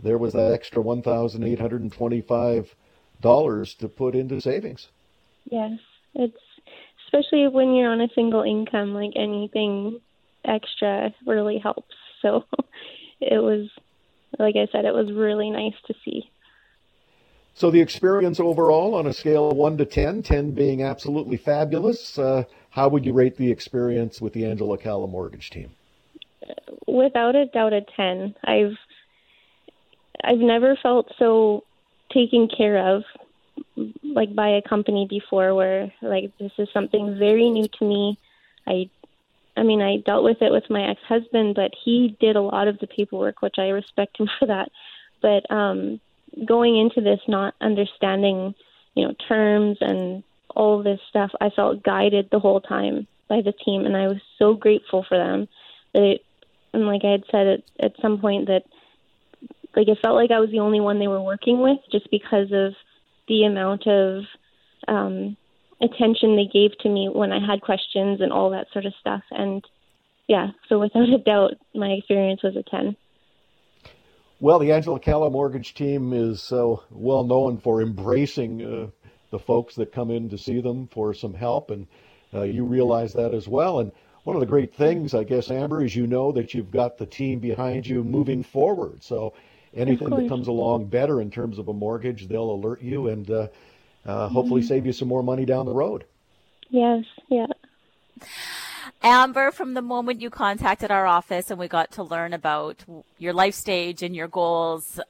there 0.00 0.18
was 0.18 0.32
that 0.34 0.52
extra 0.52 0.80
one 0.80 1.02
thousand 1.02 1.44
eight 1.44 1.60
hundred 1.60 1.82
and 1.82 1.92
twenty-five 1.92 2.74
dollars 3.20 3.74
to 3.74 3.88
put 3.88 4.14
into 4.14 4.40
savings. 4.40 4.88
Yes, 5.50 5.78
it's 6.14 6.38
especially 7.12 7.48
when 7.48 7.74
you're 7.74 7.90
on 7.90 8.00
a 8.00 8.08
single 8.14 8.42
income, 8.42 8.94
like 8.94 9.12
anything 9.16 10.00
extra 10.44 11.14
really 11.26 11.58
helps. 11.58 11.94
So 12.22 12.44
it 13.20 13.42
was, 13.42 13.68
like 14.38 14.56
I 14.56 14.66
said, 14.72 14.84
it 14.84 14.94
was 14.94 15.12
really 15.12 15.50
nice 15.50 15.74
to 15.86 15.94
see. 16.04 16.30
So 17.54 17.70
the 17.70 17.80
experience 17.80 18.40
overall 18.40 18.94
on 18.94 19.06
a 19.06 19.12
scale 19.12 19.50
of 19.50 19.56
1 19.56 19.76
to 19.78 19.84
10, 19.84 20.22
10 20.22 20.52
being 20.52 20.82
absolutely 20.82 21.36
fabulous, 21.36 22.18
uh, 22.18 22.44
how 22.70 22.88
would 22.88 23.04
you 23.04 23.12
rate 23.12 23.36
the 23.36 23.50
experience 23.50 24.22
with 24.22 24.32
the 24.32 24.46
Angela 24.46 24.78
Calla 24.78 25.06
mortgage 25.06 25.50
team? 25.50 25.70
Without 26.86 27.36
a 27.36 27.46
doubt 27.46 27.74
a 27.74 27.82
10. 27.94 28.34
I've 28.44 28.76
I've 30.24 30.38
never 30.38 30.78
felt 30.82 31.12
so 31.18 31.64
taken 32.12 32.48
care 32.48 32.94
of 32.94 33.02
like 34.02 34.34
by 34.34 34.50
a 34.50 34.62
company 34.62 35.06
before 35.08 35.54
where 35.54 35.92
like 36.02 36.36
this 36.38 36.52
is 36.58 36.68
something 36.72 37.18
very 37.18 37.50
new 37.50 37.68
to 37.78 37.84
me. 37.84 38.18
I 38.66 38.90
I 39.56 39.64
mean, 39.64 39.82
I 39.82 39.98
dealt 39.98 40.24
with 40.24 40.40
it 40.40 40.50
with 40.50 40.70
my 40.70 40.90
ex 40.90 41.00
husband, 41.06 41.54
but 41.54 41.72
he 41.84 42.16
did 42.20 42.36
a 42.36 42.40
lot 42.40 42.68
of 42.68 42.78
the 42.78 42.86
paperwork, 42.86 43.42
which 43.42 43.56
I 43.58 43.68
respect 43.68 44.18
him 44.18 44.28
for 44.38 44.46
that. 44.46 44.70
But 45.20 45.50
um, 45.50 46.00
going 46.44 46.78
into 46.78 47.00
this, 47.00 47.20
not 47.28 47.54
understanding, 47.60 48.54
you 48.94 49.06
know, 49.06 49.14
terms 49.28 49.78
and 49.80 50.22
all 50.54 50.82
this 50.82 51.00
stuff, 51.08 51.30
I 51.40 51.50
felt 51.50 51.82
guided 51.82 52.28
the 52.30 52.38
whole 52.38 52.60
time 52.60 53.06
by 53.28 53.40
the 53.42 53.52
team, 53.52 53.86
and 53.86 53.96
I 53.96 54.08
was 54.08 54.20
so 54.38 54.54
grateful 54.54 55.04
for 55.08 55.16
them. 55.16 55.48
That 55.94 56.02
it, 56.02 56.24
and 56.72 56.86
like 56.86 57.04
I 57.04 57.10
had 57.10 57.24
said 57.30 57.46
at, 57.46 57.62
at 57.78 58.00
some 58.00 58.18
point, 58.18 58.46
that 58.46 58.64
like 59.76 59.88
it 59.88 59.98
felt 60.02 60.16
like 60.16 60.30
I 60.30 60.40
was 60.40 60.50
the 60.50 60.60
only 60.60 60.80
one 60.80 60.98
they 60.98 61.08
were 61.08 61.20
working 61.20 61.60
with, 61.60 61.78
just 61.90 62.10
because 62.10 62.52
of 62.52 62.74
the 63.28 63.44
amount 63.44 63.86
of 63.86 64.24
um, 64.88 65.36
attention 65.80 66.36
they 66.36 66.46
gave 66.52 66.76
to 66.78 66.88
me 66.88 67.08
when 67.12 67.32
I 67.32 67.44
had 67.44 67.60
questions 67.60 68.20
and 68.20 68.32
all 68.32 68.50
that 68.50 68.66
sort 68.72 68.86
of 68.86 68.94
stuff. 69.00 69.22
And 69.30 69.64
yeah, 70.28 70.48
so 70.68 70.78
without 70.78 71.08
a 71.08 71.18
doubt, 71.18 71.52
my 71.74 71.88
experience 71.88 72.42
was 72.42 72.56
a 72.56 72.62
10. 72.62 72.96
Well, 74.40 74.58
the 74.58 74.72
Angela 74.72 74.98
Calla 74.98 75.30
mortgage 75.30 75.74
team 75.74 76.12
is 76.12 76.42
so 76.42 76.82
well 76.90 77.22
known 77.22 77.58
for 77.58 77.80
embracing 77.80 78.62
uh, 78.64 78.86
the 79.30 79.38
folks 79.38 79.76
that 79.76 79.92
come 79.92 80.10
in 80.10 80.30
to 80.30 80.38
see 80.38 80.60
them 80.60 80.88
for 80.88 81.14
some 81.14 81.32
help, 81.32 81.70
and 81.70 81.86
uh, 82.34 82.42
you 82.42 82.64
realize 82.64 83.12
that 83.12 83.34
as 83.34 83.46
well. 83.46 83.78
And 83.78 83.92
one 84.24 84.34
of 84.36 84.40
the 84.40 84.46
great 84.46 84.74
things, 84.74 85.14
I 85.14 85.24
guess, 85.24 85.50
Amber, 85.50 85.84
is 85.84 85.94
you 85.94 86.06
know 86.06 86.32
that 86.32 86.54
you've 86.54 86.70
got 86.70 86.98
the 86.98 87.06
team 87.06 87.38
behind 87.38 87.86
you 87.86 88.02
moving 88.02 88.42
forward. 88.42 89.02
So 89.02 89.34
anything 89.74 90.10
that 90.10 90.28
comes 90.28 90.48
along 90.48 90.86
better 90.86 91.20
in 91.20 91.30
terms 91.30 91.58
of 91.58 91.68
a 91.68 91.72
mortgage, 91.72 92.28
they'll 92.28 92.50
alert 92.50 92.82
you 92.82 93.08
and 93.08 93.30
uh, 93.30 93.48
uh, 94.04 94.28
hopefully 94.28 94.60
mm-hmm. 94.60 94.68
save 94.68 94.86
you 94.86 94.92
some 94.92 95.08
more 95.08 95.22
money 95.22 95.44
down 95.44 95.66
the 95.66 95.72
road. 95.72 96.04
Yes, 96.70 97.04
yeah. 97.28 97.46
Amber, 99.02 99.50
from 99.50 99.74
the 99.74 99.82
moment 99.82 100.20
you 100.20 100.30
contacted 100.30 100.90
our 100.90 101.06
office 101.06 101.50
and 101.50 101.58
we 101.58 101.68
got 101.68 101.92
to 101.92 102.02
learn 102.02 102.32
about 102.32 102.84
your 103.18 103.32
life 103.32 103.54
stage 103.54 104.02
and 104.02 104.14
your 104.14 104.28
goals, 104.28 105.00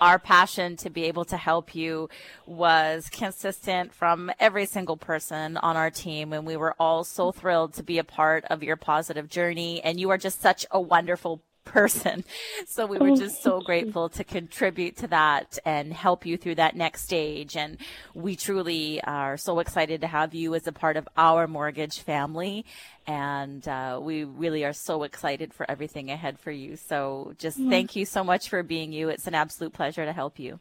our 0.00 0.18
passion 0.18 0.76
to 0.76 0.90
be 0.90 1.04
able 1.04 1.24
to 1.24 1.36
help 1.36 1.74
you 1.74 2.08
was 2.46 3.08
consistent 3.10 3.92
from 3.92 4.30
every 4.38 4.66
single 4.66 4.96
person 4.96 5.56
on 5.56 5.76
our 5.76 5.90
team. 5.90 6.32
And 6.32 6.46
we 6.46 6.56
were 6.56 6.74
all 6.78 7.04
so 7.04 7.32
thrilled 7.32 7.74
to 7.74 7.82
be 7.82 7.98
a 7.98 8.04
part 8.04 8.44
of 8.44 8.62
your 8.62 8.76
positive 8.76 9.28
journey. 9.28 9.82
And 9.82 9.98
you 9.98 10.10
are 10.10 10.18
just 10.18 10.40
such 10.40 10.66
a 10.70 10.80
wonderful 10.80 11.42
person. 11.68 12.24
So 12.66 12.86
we 12.86 12.98
were 12.98 13.16
just 13.16 13.42
so 13.42 13.60
grateful 13.60 14.08
to 14.10 14.24
contribute 14.24 14.96
to 14.98 15.08
that 15.08 15.58
and 15.64 15.92
help 15.92 16.26
you 16.26 16.36
through 16.36 16.56
that 16.56 16.76
next 16.76 17.02
stage. 17.02 17.56
And 17.56 17.78
we 18.14 18.36
truly 18.36 19.02
are 19.04 19.36
so 19.36 19.60
excited 19.60 20.00
to 20.00 20.06
have 20.06 20.34
you 20.34 20.54
as 20.54 20.66
a 20.66 20.72
part 20.72 20.96
of 20.96 21.08
our 21.16 21.46
mortgage 21.46 22.00
family. 22.00 22.64
And 23.06 23.66
uh, 23.66 24.00
we 24.02 24.24
really 24.24 24.64
are 24.64 24.72
so 24.72 25.02
excited 25.02 25.54
for 25.54 25.70
everything 25.70 26.10
ahead 26.10 26.38
for 26.38 26.50
you. 26.50 26.76
So 26.76 27.34
just 27.38 27.58
yeah. 27.58 27.70
thank 27.70 27.96
you 27.96 28.04
so 28.04 28.24
much 28.24 28.48
for 28.48 28.62
being 28.62 28.92
you. 28.92 29.08
It's 29.08 29.26
an 29.26 29.34
absolute 29.34 29.72
pleasure 29.72 30.04
to 30.04 30.12
help 30.12 30.38
you. 30.38 30.58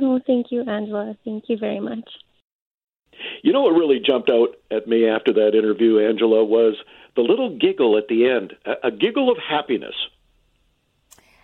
Oh, 0.00 0.20
thank 0.26 0.46
you, 0.50 0.62
Angela. 0.62 1.16
Thank 1.24 1.44
you 1.48 1.56
very 1.58 1.80
much. 1.80 2.08
You 3.42 3.52
know 3.52 3.62
what 3.62 3.70
really 3.70 4.00
jumped 4.04 4.30
out 4.30 4.56
at 4.70 4.86
me 4.86 5.08
after 5.08 5.32
that 5.32 5.54
interview, 5.54 5.98
Angela, 5.98 6.44
was 6.44 6.76
the 7.16 7.22
little 7.22 7.56
giggle 7.56 7.98
at 7.98 8.06
the 8.08 8.28
end, 8.28 8.54
a, 8.64 8.88
a 8.88 8.90
giggle 8.92 9.30
of 9.30 9.38
happiness 9.38 9.94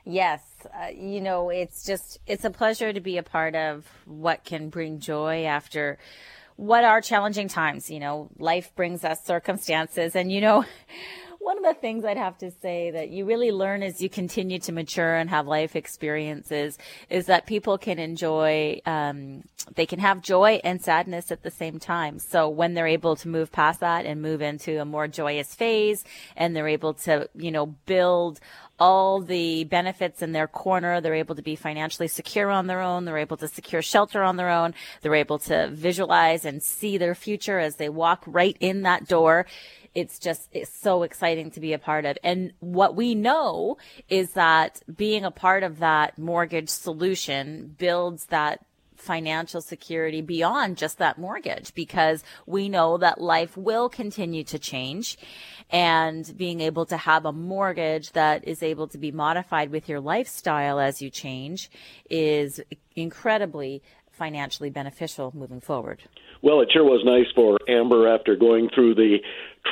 Yes, 0.04 0.42
uh, 0.66 0.88
you 0.88 1.20
know, 1.20 1.48
it's 1.48 1.84
just 1.84 2.18
it's 2.26 2.44
a 2.44 2.50
pleasure 2.50 2.92
to 2.92 3.00
be 3.00 3.16
a 3.16 3.22
part 3.22 3.54
of 3.54 3.86
what 4.04 4.44
can 4.44 4.68
bring 4.68 5.00
joy 5.00 5.44
after 5.44 5.98
what 6.56 6.84
are 6.84 7.00
challenging 7.00 7.48
times, 7.48 7.90
you 7.90 7.98
know, 7.98 8.28
life 8.38 8.74
brings 8.76 9.02
us 9.04 9.24
circumstances 9.24 10.14
and 10.14 10.30
you 10.30 10.40
know, 10.40 10.64
one 11.44 11.58
of 11.58 11.64
the 11.64 11.74
things 11.74 12.06
I'd 12.06 12.16
have 12.16 12.38
to 12.38 12.50
say 12.50 12.90
that 12.92 13.10
you 13.10 13.26
really 13.26 13.52
learn 13.52 13.82
as 13.82 14.00
you 14.00 14.08
continue 14.08 14.58
to 14.60 14.72
mature 14.72 15.14
and 15.14 15.28
have 15.28 15.46
life 15.46 15.76
experiences 15.76 16.78
is 17.10 17.26
that 17.26 17.46
people 17.46 17.76
can 17.76 17.98
enjoy, 17.98 18.80
um, 18.86 19.42
they 19.74 19.84
can 19.84 19.98
have 19.98 20.22
joy 20.22 20.58
and 20.64 20.80
sadness 20.80 21.30
at 21.30 21.42
the 21.42 21.50
same 21.50 21.78
time. 21.78 22.18
So 22.18 22.48
when 22.48 22.72
they're 22.72 22.86
able 22.86 23.14
to 23.16 23.28
move 23.28 23.52
past 23.52 23.80
that 23.80 24.06
and 24.06 24.22
move 24.22 24.40
into 24.40 24.80
a 24.80 24.86
more 24.86 25.06
joyous 25.06 25.54
phase 25.54 26.02
and 26.34 26.56
they're 26.56 26.68
able 26.68 26.94
to, 26.94 27.28
you 27.34 27.50
know, 27.50 27.66
build 27.66 28.40
all 28.78 29.20
the 29.20 29.64
benefits 29.64 30.22
in 30.22 30.32
their 30.32 30.48
corner. 30.48 31.00
They're 31.00 31.14
able 31.14 31.34
to 31.34 31.42
be 31.42 31.56
financially 31.56 32.08
secure 32.08 32.50
on 32.50 32.66
their 32.66 32.80
own. 32.80 33.04
They're 33.04 33.18
able 33.18 33.36
to 33.38 33.48
secure 33.48 33.82
shelter 33.82 34.22
on 34.22 34.36
their 34.36 34.50
own. 34.50 34.74
They're 35.02 35.14
able 35.14 35.38
to 35.40 35.68
visualize 35.70 36.44
and 36.44 36.62
see 36.62 36.98
their 36.98 37.14
future 37.14 37.58
as 37.58 37.76
they 37.76 37.88
walk 37.88 38.24
right 38.26 38.56
in 38.60 38.82
that 38.82 39.06
door. 39.06 39.46
It's 39.94 40.18
just, 40.18 40.48
it's 40.52 40.74
so 40.74 41.04
exciting 41.04 41.52
to 41.52 41.60
be 41.60 41.72
a 41.72 41.78
part 41.78 42.04
of. 42.04 42.18
And 42.24 42.52
what 42.58 42.96
we 42.96 43.14
know 43.14 43.76
is 44.08 44.32
that 44.32 44.82
being 44.94 45.24
a 45.24 45.30
part 45.30 45.62
of 45.62 45.78
that 45.78 46.18
mortgage 46.18 46.68
solution 46.68 47.76
builds 47.78 48.26
that 48.26 48.64
financial 49.04 49.60
security 49.60 50.20
beyond 50.20 50.76
just 50.76 50.98
that 50.98 51.18
mortgage 51.18 51.74
because 51.74 52.24
we 52.46 52.68
know 52.68 52.96
that 52.98 53.20
life 53.20 53.56
will 53.56 53.88
continue 53.88 54.42
to 54.44 54.58
change 54.58 55.16
and 55.70 56.36
being 56.36 56.60
able 56.60 56.86
to 56.86 56.96
have 56.96 57.24
a 57.24 57.32
mortgage 57.32 58.12
that 58.12 58.46
is 58.46 58.62
able 58.62 58.88
to 58.88 58.98
be 58.98 59.12
modified 59.12 59.70
with 59.70 59.88
your 59.88 60.00
lifestyle 60.00 60.80
as 60.80 61.02
you 61.02 61.10
change 61.10 61.70
is 62.10 62.60
incredibly 62.96 63.82
financially 64.10 64.70
beneficial 64.70 65.32
moving 65.34 65.60
forward. 65.60 66.02
Well, 66.42 66.60
it 66.60 66.68
sure 66.72 66.84
was 66.84 67.02
nice 67.04 67.26
for 67.34 67.58
Amber 67.68 68.08
after 68.08 68.36
going 68.36 68.68
through 68.74 68.94
the 68.94 69.18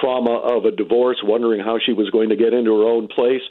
trauma 0.00 0.38
of 0.38 0.64
a 0.64 0.70
divorce, 0.70 1.18
wondering 1.22 1.60
how 1.60 1.78
she 1.84 1.92
was 1.92 2.10
going 2.10 2.30
to 2.30 2.36
get 2.36 2.52
into 2.52 2.74
her 2.78 2.84
own 2.84 3.08
place 3.08 3.42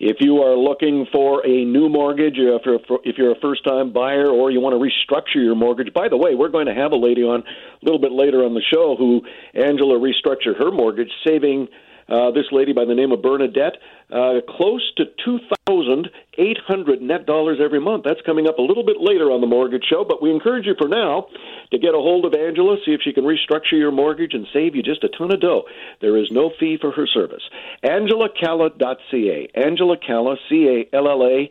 If 0.00 0.18
you 0.20 0.42
are 0.42 0.56
looking 0.56 1.06
for 1.10 1.44
a 1.44 1.64
new 1.64 1.88
mortgage, 1.88 2.34
if 2.38 2.62
you're, 2.64 2.78
if 3.02 3.18
you're 3.18 3.32
a 3.32 3.40
first 3.40 3.64
time 3.64 3.92
buyer 3.92 4.28
or 4.28 4.50
you 4.50 4.60
want 4.60 4.74
to 4.74 4.78
restructure 4.78 5.42
your 5.42 5.56
mortgage, 5.56 5.92
by 5.92 6.08
the 6.08 6.16
way, 6.16 6.36
we're 6.36 6.50
going 6.50 6.66
to 6.66 6.74
have 6.74 6.92
a 6.92 6.96
lady 6.96 7.22
on 7.22 7.42
a 7.42 7.84
little 7.84 7.98
bit 7.98 8.12
later 8.12 8.44
on 8.44 8.54
the 8.54 8.62
show 8.62 8.94
who 8.96 9.22
Angela 9.54 9.98
restructured 9.98 10.56
her 10.58 10.70
mortgage, 10.70 11.10
saving 11.26 11.66
uh, 12.08 12.30
this 12.30 12.46
lady 12.52 12.72
by 12.72 12.84
the 12.84 12.94
name 12.94 13.12
of 13.12 13.22
Bernadette, 13.22 13.76
uh, 14.10 14.40
close 14.48 14.92
to 14.96 15.04
2,800 15.24 17.02
net 17.02 17.26
dollars 17.26 17.58
every 17.62 17.80
month. 17.80 18.04
That's 18.04 18.20
coming 18.24 18.48
up 18.48 18.58
a 18.58 18.62
little 18.62 18.84
bit 18.84 18.96
later 19.00 19.30
on 19.30 19.40
the 19.40 19.46
mortgage 19.46 19.84
show, 19.88 20.04
but 20.08 20.22
we 20.22 20.30
encourage 20.30 20.66
you 20.66 20.74
for 20.78 20.88
now 20.88 21.26
to 21.70 21.78
get 21.78 21.94
a 21.94 21.98
hold 21.98 22.24
of 22.24 22.32
Angela, 22.34 22.76
see 22.84 22.92
if 22.92 23.02
she 23.02 23.12
can 23.12 23.24
restructure 23.24 23.72
your 23.72 23.92
mortgage 23.92 24.32
and 24.32 24.46
save 24.52 24.74
you 24.74 24.82
just 24.82 25.04
a 25.04 25.08
ton 25.08 25.32
of 25.32 25.40
dough. 25.40 25.64
There 26.00 26.16
is 26.16 26.30
no 26.30 26.50
fee 26.58 26.78
for 26.80 26.92
her 26.92 27.06
service. 27.06 27.42
AngelaCalla.ca. 27.84 29.48
Angela 29.54 29.96
Calla, 29.98 30.36
C 30.48 30.86
A 30.92 30.96
L 30.96 31.08
L 31.08 31.24
A. 31.24 31.50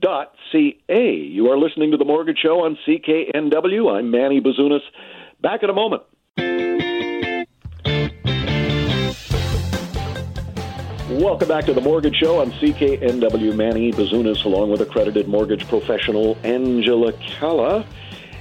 Dot 0.00 0.34
ca. 0.50 0.80
You 0.88 1.52
are 1.52 1.56
listening 1.56 1.92
to 1.92 1.96
the 1.96 2.04
Mortgage 2.04 2.38
Show 2.38 2.64
on 2.64 2.76
CKNW. 2.84 3.96
I'm 3.96 4.10
Manny 4.10 4.40
Bazunas. 4.40 4.80
Back 5.40 5.62
in 5.62 5.70
a 5.70 5.72
moment. 5.72 6.02
Welcome 11.08 11.46
back 11.46 11.64
to 11.66 11.72
the 11.72 11.80
Mortgage 11.80 12.16
Show 12.16 12.40
on 12.40 12.50
CKNW. 12.50 13.54
Manny 13.54 13.92
Bazunas, 13.92 14.44
along 14.44 14.72
with 14.72 14.80
accredited 14.80 15.28
mortgage 15.28 15.64
professional 15.68 16.36
Angela 16.42 17.12
Calla. 17.12 17.86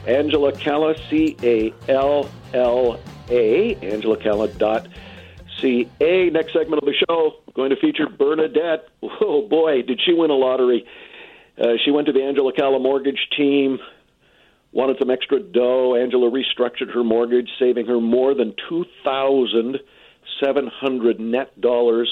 Angela 0.08 0.52
Calla, 0.52 0.96
C 1.08 1.38
A 1.44 1.72
L 1.88 2.28
L 2.56 3.00
A, 3.30 3.76
angelacalla.ca. 3.76 6.30
Next 6.32 6.54
segment 6.54 6.82
of 6.82 6.88
the 6.88 6.96
show, 7.08 7.36
going 7.54 7.70
to 7.70 7.76
feature 7.76 8.10
Bernadette. 8.10 8.88
Oh 9.22 9.48
boy, 9.48 9.84
did 9.84 10.02
she 10.04 10.14
win 10.14 10.32
a 10.32 10.36
lottery! 10.36 10.88
Uh, 11.62 11.74
she 11.86 11.92
went 11.92 12.08
to 12.08 12.14
the 12.14 12.24
Angela 12.24 12.52
Calla 12.52 12.80
mortgage 12.80 13.30
team, 13.38 13.78
wanted 14.72 14.98
some 14.98 15.12
extra 15.12 15.40
dough. 15.40 15.94
Angela 15.94 16.32
restructured 16.32 16.92
her 16.96 17.04
mortgage, 17.04 17.52
saving 17.60 17.86
her 17.86 18.02
more 18.02 18.34
than 18.34 18.56
two 18.68 18.86
thousand 19.04 19.82
seven 20.44 20.66
hundred 20.66 21.20
net 21.20 21.62
dollars 21.62 22.12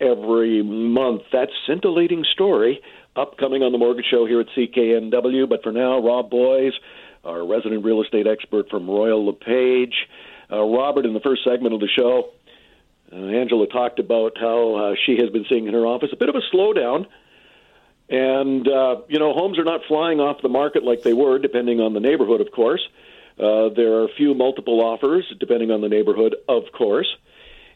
every 0.00 0.62
month. 0.62 1.22
That 1.32 1.48
scintillating 1.66 2.24
story 2.32 2.80
upcoming 3.16 3.62
on 3.62 3.72
the 3.72 3.78
Mortgage 3.78 4.06
Show 4.10 4.26
here 4.26 4.40
at 4.40 4.48
CKNW. 4.56 5.48
But 5.48 5.62
for 5.62 5.72
now, 5.72 6.00
Rob 6.00 6.30
Boies, 6.30 6.72
our 7.24 7.46
resident 7.46 7.84
real 7.84 8.02
estate 8.02 8.26
expert 8.26 8.68
from 8.70 8.88
Royal 8.88 9.24
LePage. 9.26 9.94
Uh, 10.50 10.62
Robert, 10.62 11.06
in 11.06 11.14
the 11.14 11.20
first 11.20 11.42
segment 11.44 11.74
of 11.74 11.80
the 11.80 11.88
show, 11.88 12.30
uh, 13.12 13.16
Angela 13.16 13.66
talked 13.66 13.98
about 13.98 14.36
how 14.38 14.74
uh, 14.74 14.94
she 15.06 15.16
has 15.18 15.30
been 15.30 15.46
seeing 15.48 15.66
in 15.66 15.74
her 15.74 15.86
office 15.86 16.10
a 16.12 16.16
bit 16.16 16.28
of 16.28 16.34
a 16.34 16.54
slowdown. 16.54 17.06
And, 18.08 18.68
uh, 18.68 18.96
you 19.08 19.18
know, 19.18 19.32
homes 19.32 19.58
are 19.58 19.64
not 19.64 19.80
flying 19.88 20.20
off 20.20 20.42
the 20.42 20.48
market 20.48 20.84
like 20.84 21.02
they 21.02 21.14
were, 21.14 21.38
depending 21.38 21.80
on 21.80 21.94
the 21.94 22.00
neighborhood, 22.00 22.40
of 22.40 22.50
course. 22.52 22.86
Uh, 23.38 23.70
there 23.74 23.94
are 23.94 24.04
a 24.04 24.14
few 24.16 24.34
multiple 24.34 24.80
offers, 24.80 25.24
depending 25.40 25.70
on 25.70 25.80
the 25.80 25.88
neighborhood, 25.88 26.36
of 26.48 26.64
course. 26.72 27.08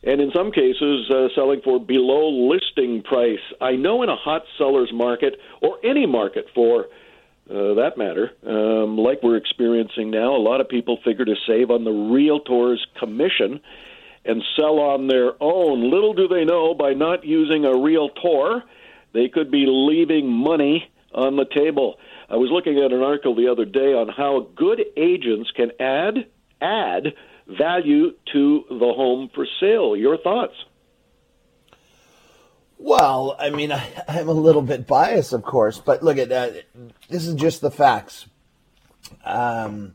And 0.03 0.21
in 0.21 0.31
some 0.35 0.53
cases, 0.53 1.11
uh, 1.11 1.29
selling 1.35 1.61
for 1.63 1.81
below 1.81 2.29
listing 2.49 3.03
price. 3.03 3.41
I 3.61 3.73
know 3.73 4.03
in 4.03 4.09
a 4.09 4.17
hot 4.17 4.43
seller's 4.57 4.93
market, 4.93 5.41
or 5.61 5.79
any 5.85 6.07
market 6.07 6.47
for 6.55 6.87
uh, 7.51 7.75
that 7.75 7.97
matter, 7.97 8.31
um, 8.47 8.99
like 8.99 9.23
we're 9.23 9.37
experiencing 9.37 10.11
now, 10.11 10.37
a 10.37 10.43
lot 10.43 10.61
of 10.61 10.69
people 10.69 10.99
figure 11.05 11.25
to 11.25 11.35
save 11.47 11.71
on 11.71 11.83
the 11.83 11.91
realtor's 11.91 12.85
commission 12.99 13.61
and 14.25 14.43
sell 14.55 14.79
on 14.79 15.09
their 15.09 15.33
own. 15.41 15.91
Little 15.91 16.13
do 16.13 16.29
they 16.29 16.45
know, 16.45 16.75
by 16.75 16.93
not 16.93 17.25
using 17.25 17.65
a 17.65 17.75
realtor, 17.75 18.63
they 19.15 19.29
could 19.29 19.51
be 19.51 19.65
leaving 19.67 20.31
money 20.31 20.91
on 21.15 21.37
the 21.37 21.47
table. 21.47 21.97
I 22.29 22.37
was 22.37 22.51
looking 22.53 22.79
at 22.79 22.93
an 22.93 23.03
article 23.03 23.35
the 23.35 23.49
other 23.49 23.65
day 23.65 23.95
on 23.95 24.09
how 24.09 24.49
good 24.55 24.85
agents 24.97 25.51
can 25.57 25.73
add 25.81 26.27
add 26.61 27.15
value 27.49 28.13
to 28.33 28.65
the 28.69 28.93
home 28.95 29.31
for 29.35 29.47
sale. 29.61 29.97
Your 29.97 30.19
thoughts? 30.19 30.55
Well, 32.77 33.35
I 33.39 33.51
mean, 33.51 33.73
I, 33.73 33.83
am 34.09 34.29
a 34.29 34.33
little 34.33 34.63
bit 34.63 34.87
biased, 34.87 35.33
of 35.33 35.43
course, 35.43 35.79
but 35.79 36.03
look 36.03 36.19
at 36.19 36.29
that. 36.29 36.67
This 37.09 37.27
is 37.27 37.35
just 37.35 37.61
the 37.61 37.71
facts. 37.71 38.27
Um, 39.25 39.95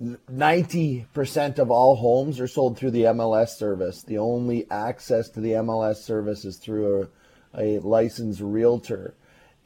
90% 0.00 1.58
of 1.58 1.70
all 1.70 1.96
homes 1.96 2.38
are 2.38 2.46
sold 2.46 2.78
through 2.78 2.92
the 2.92 3.04
MLS 3.04 3.48
service. 3.48 4.02
The 4.02 4.18
only 4.18 4.70
access 4.70 5.28
to 5.30 5.40
the 5.40 5.52
MLS 5.52 5.96
service 5.96 6.44
is 6.44 6.58
through 6.58 7.08
a, 7.54 7.60
a 7.60 7.78
licensed 7.80 8.40
realtor. 8.40 9.14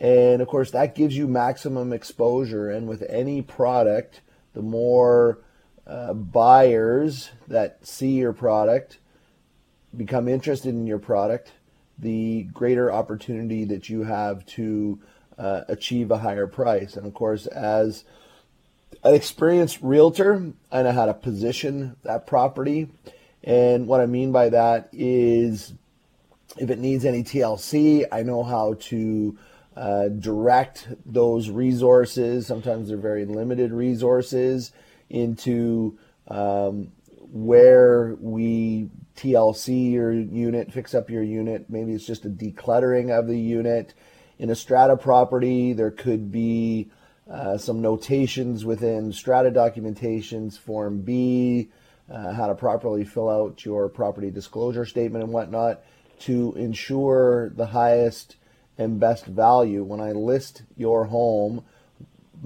And 0.01 0.41
of 0.41 0.49
course, 0.49 0.71
that 0.73 0.95
gives 0.95 1.17
you 1.17 1.29
maximum 1.29 1.93
exposure. 1.93 2.71
And 2.71 2.89
with 2.89 3.05
any 3.09 3.43
product, 3.43 4.23
the 4.55 4.63
more 4.63 5.41
uh, 5.87 6.13
buyers 6.13 7.31
that 7.49 7.87
see 7.87 8.13
your 8.13 8.33
product 8.33 8.99
become 9.97 10.29
interested 10.29 10.71
in 10.71 10.87
your 10.87 10.99
product, 10.99 11.53
the 11.99 12.43
greater 12.53 12.93
opportunity 12.93 13.65
that 13.65 13.89
you 13.89 14.03
have 14.03 14.45
to 14.47 15.01
uh, 15.39 15.63
achieve 15.69 16.11
a 16.11 16.19
higher 16.19 16.47
price. 16.47 16.97
And 16.97 17.07
of 17.07 17.15
course, 17.15 17.47
as 17.47 18.05
an 19.05 19.15
experienced 19.15 19.79
realtor, 19.81 20.53
I 20.71 20.83
know 20.83 20.93
how 20.93 21.07
to 21.07 21.15
position 21.15 21.97
that 22.03 22.27
property. 22.27 22.89
And 23.45 23.87
what 23.87 24.01
I 24.01 24.07
mean 24.07 24.33
by 24.33 24.49
that 24.51 24.89
is 24.93 25.73
if 26.59 26.71
it 26.71 26.79
needs 26.79 27.05
any 27.05 27.23
TLC, 27.23 28.07
I 28.11 28.23
know 28.23 28.43
how 28.43 28.75
to 28.75 29.39
uh, 29.77 30.09
direct 30.09 30.89
those 31.05 31.51
resources. 31.51 32.47
Sometimes 32.47 32.89
they're 32.89 32.97
very 32.97 33.25
limited 33.25 33.73
resources 33.73 34.73
into 35.09 35.99
um, 36.29 36.93
where 37.21 38.17
we 38.21 38.91
TLC 39.17 39.93
your 39.93 40.13
unit, 40.13 40.73
fix 40.73 40.95
up 40.95 41.11
your 41.11 41.23
unit. 41.23 41.67
Maybe 41.69 41.93
it's 41.93 42.07
just 42.07 42.25
a 42.25 42.31
decluttering 42.31 43.17
of 43.17 43.27
the 43.27 43.39
unit. 43.39 43.95
In 44.39 44.51
a 44.51 44.55
strata 44.55 44.97
property, 44.97 45.73
there 45.73 45.91
could 45.91 46.31
be 46.31 46.91
uh, 47.31 47.57
some 47.57 47.81
notations 47.81 48.65
within 48.65 49.13
strata 49.13 49.51
documentations, 49.51 50.59
Form 50.59 51.01
B, 51.01 51.71
uh, 52.11 52.33
how 52.35 52.47
to 52.47 52.55
properly 52.55 53.05
fill 53.05 53.29
out 53.29 53.65
your 53.65 53.89
property 53.89 54.31
disclosure 54.31 54.85
statement 54.85 55.25
and 55.25 55.33
whatnot 55.33 55.83
to 56.21 56.53
ensure 56.55 57.51
the 57.51 57.67
highest 57.67 58.37
and 58.79 59.01
best 59.01 59.27
value. 59.27 59.83
When 59.83 60.01
I 60.01 60.13
list 60.13 60.63
your 60.77 61.07
home, 61.07 61.65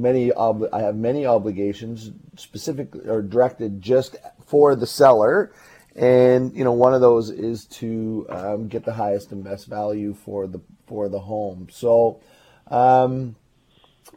many 0.00 0.33
I 0.35 0.80
have 0.80 0.97
many 0.97 1.26
obligations 1.26 2.11
specific 2.37 2.95
or 3.07 3.23
directed 3.23 3.80
just 3.80 4.16
for 4.47 4.75
the 4.75 4.87
seller. 4.87 5.52
And 5.97 6.57
you 6.57 6.64
know 6.64 6.73
one 6.73 6.95
of 6.95 7.00
those 7.00 7.30
is 7.30 7.66
to 7.66 8.26
um, 8.28 8.69
get 8.69 8.85
the 8.85 8.92
highest 8.92 9.33
and 9.33 9.44
best 9.44 9.66
value 9.66 10.14
for 10.14 10.46
the 10.46 10.61
for 10.87 11.09
the 11.09 11.20
home. 11.20 11.68
So 11.70 12.20
um, 12.68 13.37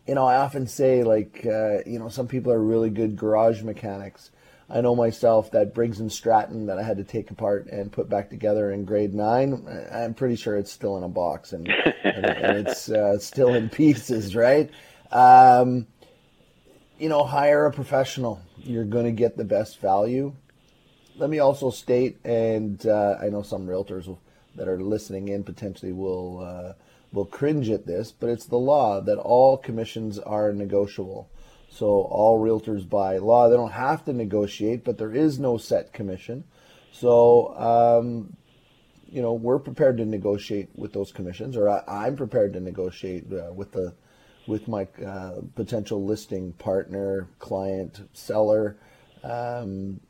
you 0.07 0.15
know 0.15 0.25
i 0.25 0.35
often 0.37 0.67
say 0.67 1.03
like 1.03 1.45
uh, 1.45 1.79
you 1.85 1.99
know 1.99 2.09
some 2.09 2.27
people 2.27 2.51
are 2.51 2.61
really 2.61 2.89
good 2.89 3.15
garage 3.15 3.61
mechanics. 3.61 4.31
I 4.69 4.81
know 4.81 4.95
myself 4.95 5.51
that 5.51 5.75
briggs 5.75 5.99
and 5.99 6.11
stratton 6.11 6.65
that 6.67 6.79
i 6.79 6.83
had 6.83 6.97
to 6.97 7.03
take 7.03 7.29
apart 7.29 7.67
and 7.67 7.91
put 7.91 8.09
back 8.09 8.29
together 8.29 8.71
in 8.71 8.85
grade 8.85 9.13
nine 9.13 9.67
i'm 9.91 10.13
pretty 10.13 10.35
sure 10.35 10.57
it's 10.57 10.71
still 10.71 10.97
in 10.97 11.03
a 11.03 11.09
box 11.09 11.51
and, 11.53 11.67
and, 12.03 12.25
and 12.25 12.67
it's 12.67 12.89
uh, 12.89 13.19
still 13.19 13.53
in 13.53 13.69
pieces 13.69 14.35
right 14.35 14.71
um, 15.13 15.87
you 16.99 17.07
know 17.07 17.23
hire 17.23 17.65
a 17.65 17.71
professional 17.71 18.41
you're 18.57 18.83
going 18.83 19.05
to 19.05 19.11
get 19.11 19.37
the 19.37 19.45
best 19.45 19.79
value 19.79 20.33
let 21.17 21.29
me 21.29 21.39
also 21.39 21.69
state, 21.69 22.17
and 22.23 22.85
uh, 22.85 23.17
I 23.21 23.29
know 23.29 23.43
some 23.43 23.67
realtors 23.67 24.15
that 24.55 24.67
are 24.67 24.81
listening 24.81 25.27
in 25.27 25.43
potentially 25.43 25.91
will 25.91 26.39
uh, 26.39 26.73
will 27.11 27.25
cringe 27.25 27.69
at 27.69 27.85
this, 27.85 28.11
but 28.11 28.29
it's 28.29 28.45
the 28.45 28.57
law 28.57 28.99
that 29.01 29.17
all 29.17 29.57
commissions 29.57 30.17
are 30.17 30.51
negotiable. 30.51 31.29
So 31.69 31.85
all 31.85 32.39
realtors 32.39 32.87
by 32.87 33.17
law 33.17 33.49
they 33.49 33.55
don't 33.55 33.71
have 33.71 34.05
to 34.05 34.13
negotiate, 34.13 34.83
but 34.83 34.97
there 34.97 35.13
is 35.13 35.39
no 35.39 35.57
set 35.57 35.93
commission. 35.93 36.45
So 36.91 37.55
um, 37.57 38.35
you 39.11 39.21
know 39.21 39.33
we're 39.33 39.59
prepared 39.59 39.97
to 39.97 40.05
negotiate 40.05 40.69
with 40.75 40.93
those 40.93 41.11
commissions, 41.11 41.55
or 41.55 41.69
I, 41.69 42.07
am 42.07 42.15
prepared 42.15 42.53
to 42.53 42.59
negotiate 42.59 43.25
uh, 43.31 43.53
with 43.53 43.71
the 43.71 43.93
with 44.47 44.67
my 44.67 44.87
uh, 45.05 45.41
potential 45.55 46.03
listing 46.03 46.53
partner, 46.53 47.27
client, 47.39 48.07
seller. 48.13 48.77
Um, 49.23 50.01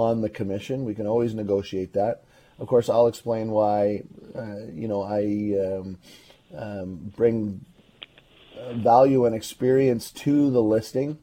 on 0.00 0.22
the 0.22 0.30
commission. 0.30 0.84
We 0.84 0.94
can 0.94 1.06
always 1.06 1.34
negotiate 1.34 1.92
that. 1.92 2.24
Of 2.58 2.68
course, 2.68 2.88
I'll 2.88 3.06
explain 3.06 3.50
why, 3.50 4.02
uh, 4.34 4.66
you 4.72 4.88
know, 4.88 5.02
I 5.02 5.78
um, 5.78 5.98
um, 6.56 7.12
bring 7.16 7.64
uh, 8.58 8.74
value 8.74 9.26
and 9.26 9.34
experience 9.34 10.10
to 10.12 10.50
the 10.50 10.62
listing. 10.62 11.18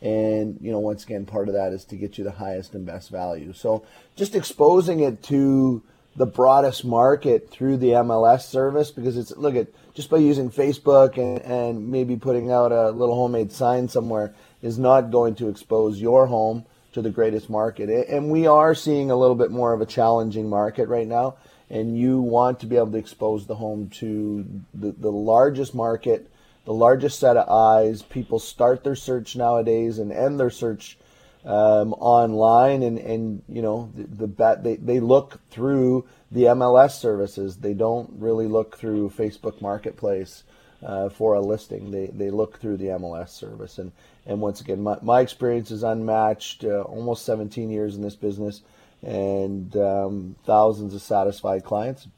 And, 0.00 0.58
you 0.60 0.72
know, 0.72 0.78
once 0.78 1.04
again, 1.04 1.26
part 1.26 1.48
of 1.48 1.54
that 1.54 1.72
is 1.72 1.84
to 1.86 1.96
get 1.96 2.18
you 2.18 2.24
the 2.24 2.30
highest 2.32 2.74
and 2.74 2.86
best 2.86 3.10
value. 3.10 3.52
So 3.52 3.84
just 4.16 4.34
exposing 4.34 5.00
it 5.00 5.22
to 5.24 5.82
the 6.20 6.26
broadest 6.26 6.84
market 6.84 7.48
through 7.48 7.78
the 7.78 7.92
MLS 7.92 8.42
service 8.42 8.90
because 8.90 9.16
it's, 9.16 9.34
look 9.38 9.56
at, 9.56 9.68
just 9.94 10.10
by 10.10 10.18
using 10.18 10.50
Facebook 10.50 11.16
and, 11.16 11.40
and 11.40 11.88
maybe 11.88 12.14
putting 12.14 12.50
out 12.50 12.72
a 12.72 12.90
little 12.90 13.14
homemade 13.14 13.50
sign 13.50 13.88
somewhere 13.88 14.34
is 14.60 14.78
not 14.78 15.10
going 15.10 15.34
to 15.34 15.48
expose 15.48 15.98
your 15.98 16.26
home 16.26 16.66
to 16.92 17.00
the 17.00 17.08
greatest 17.08 17.48
market. 17.48 17.88
And 18.10 18.30
we 18.30 18.46
are 18.46 18.74
seeing 18.74 19.10
a 19.10 19.16
little 19.16 19.34
bit 19.34 19.50
more 19.50 19.72
of 19.72 19.80
a 19.80 19.86
challenging 19.86 20.50
market 20.50 20.88
right 20.88 21.06
now. 21.06 21.36
And 21.70 21.96
you 21.96 22.20
want 22.20 22.60
to 22.60 22.66
be 22.66 22.76
able 22.76 22.92
to 22.92 22.98
expose 22.98 23.46
the 23.46 23.54
home 23.54 23.88
to 24.00 24.44
the, 24.74 24.92
the 24.92 25.10
largest 25.10 25.74
market, 25.74 26.30
the 26.66 26.74
largest 26.74 27.18
set 27.18 27.38
of 27.38 27.48
eyes. 27.48 28.02
People 28.02 28.40
start 28.40 28.84
their 28.84 28.94
search 28.94 29.36
nowadays 29.36 29.98
and 29.98 30.12
end 30.12 30.38
their 30.38 30.50
search 30.50 30.98
um, 31.44 31.92
online. 31.94 32.82
And, 32.82 32.98
and, 32.98 33.42
you 33.48 33.62
know, 33.62 33.90
the, 33.94 34.26
the 34.26 34.60
they, 34.62 34.76
they 34.76 35.00
look 35.00 35.40
through 35.50 36.06
the 36.30 36.44
MLS 36.44 36.92
services. 36.92 37.58
They 37.58 37.74
don't 37.74 38.10
really 38.18 38.46
look 38.46 38.76
through 38.76 39.10
Facebook 39.10 39.60
Marketplace. 39.60 40.44
Uh, 40.82 41.10
for 41.10 41.34
a 41.34 41.40
listing. 41.42 41.90
They, 41.90 42.06
they 42.06 42.30
look 42.30 42.58
through 42.58 42.78
the 42.78 42.86
MLS 42.86 43.28
service. 43.28 43.76
And, 43.76 43.92
and 44.24 44.40
once 44.40 44.62
again, 44.62 44.80
my, 44.82 44.96
my 45.02 45.20
experience 45.20 45.70
is 45.70 45.82
unmatched. 45.82 46.64
Uh, 46.64 46.80
almost 46.80 47.26
17 47.26 47.68
years 47.68 47.96
in 47.96 48.00
this 48.00 48.16
business 48.16 48.62
and 49.02 49.76
um, 49.76 50.36
thousands 50.46 50.94
of 50.94 51.02
satisfied 51.02 51.64
clients. 51.64 52.08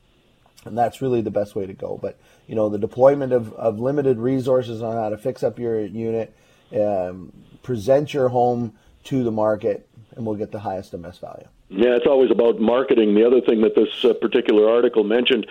And 0.64 0.78
that's 0.78 1.02
really 1.02 1.20
the 1.20 1.30
best 1.30 1.56
way 1.56 1.66
to 1.66 1.72
go. 1.72 1.98
But, 2.00 2.18
you 2.46 2.54
know, 2.54 2.68
the 2.68 2.78
deployment 2.78 3.32
of, 3.32 3.52
of 3.54 3.80
limited 3.80 4.18
resources 4.18 4.80
on 4.80 4.96
how 4.96 5.08
to 5.08 5.18
fix 5.18 5.42
up 5.42 5.58
your 5.58 5.80
unit, 5.84 6.36
um, 6.72 7.32
present 7.62 8.14
your 8.14 8.28
home 8.28 8.74
to 9.04 9.24
the 9.24 9.30
market, 9.30 9.88
and 10.16 10.26
we'll 10.26 10.36
get 10.36 10.52
the 10.52 10.60
highest 10.60 10.92
MS 10.92 11.18
value. 11.18 11.46
Yeah, 11.68 11.96
it's 11.96 12.06
always 12.06 12.30
about 12.30 12.60
marketing. 12.60 13.14
The 13.14 13.26
other 13.26 13.40
thing 13.40 13.62
that 13.62 13.74
this 13.74 14.04
uh, 14.04 14.14
particular 14.14 14.68
article 14.68 15.04
mentioned 15.04 15.46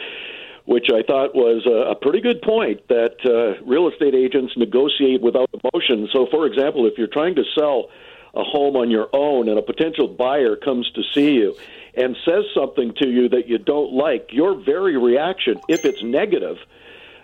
which 0.66 0.88
I 0.94 1.02
thought 1.04 1.34
was 1.34 1.66
a, 1.66 1.92
a 1.92 1.96
pretty 1.96 2.22
good 2.22 2.42
point 2.42 2.88
that 2.88 3.18
uh, 3.26 3.64
real 3.66 3.90
estate 3.90 4.14
agents 4.14 4.54
negotiate 4.56 5.22
without 5.22 5.50
emotion. 5.54 6.08
So, 6.14 6.28
for 6.30 6.46
example, 6.46 6.86
if 6.86 6.98
you're 6.98 7.08
trying 7.08 7.36
to 7.36 7.44
sell 7.58 7.90
a 8.34 8.44
home 8.44 8.76
on 8.76 8.90
your 8.90 9.10
own 9.14 9.50
and 9.50 9.58
a 9.58 9.62
potential 9.62 10.08
buyer 10.08 10.56
comes 10.56 10.90
to 10.92 11.02
see 11.14 11.34
you 11.34 11.56
and 11.96 12.16
says 12.24 12.46
something 12.56 12.94
to 13.02 13.10
you 13.10 13.28
that 13.30 13.48
you 13.48 13.58
don't 13.58 13.92
like, 13.92 14.30
your 14.32 14.56
very 14.56 14.98
reaction, 14.98 15.60
if 15.68 15.84
it's 15.84 16.02
negative, 16.04 16.58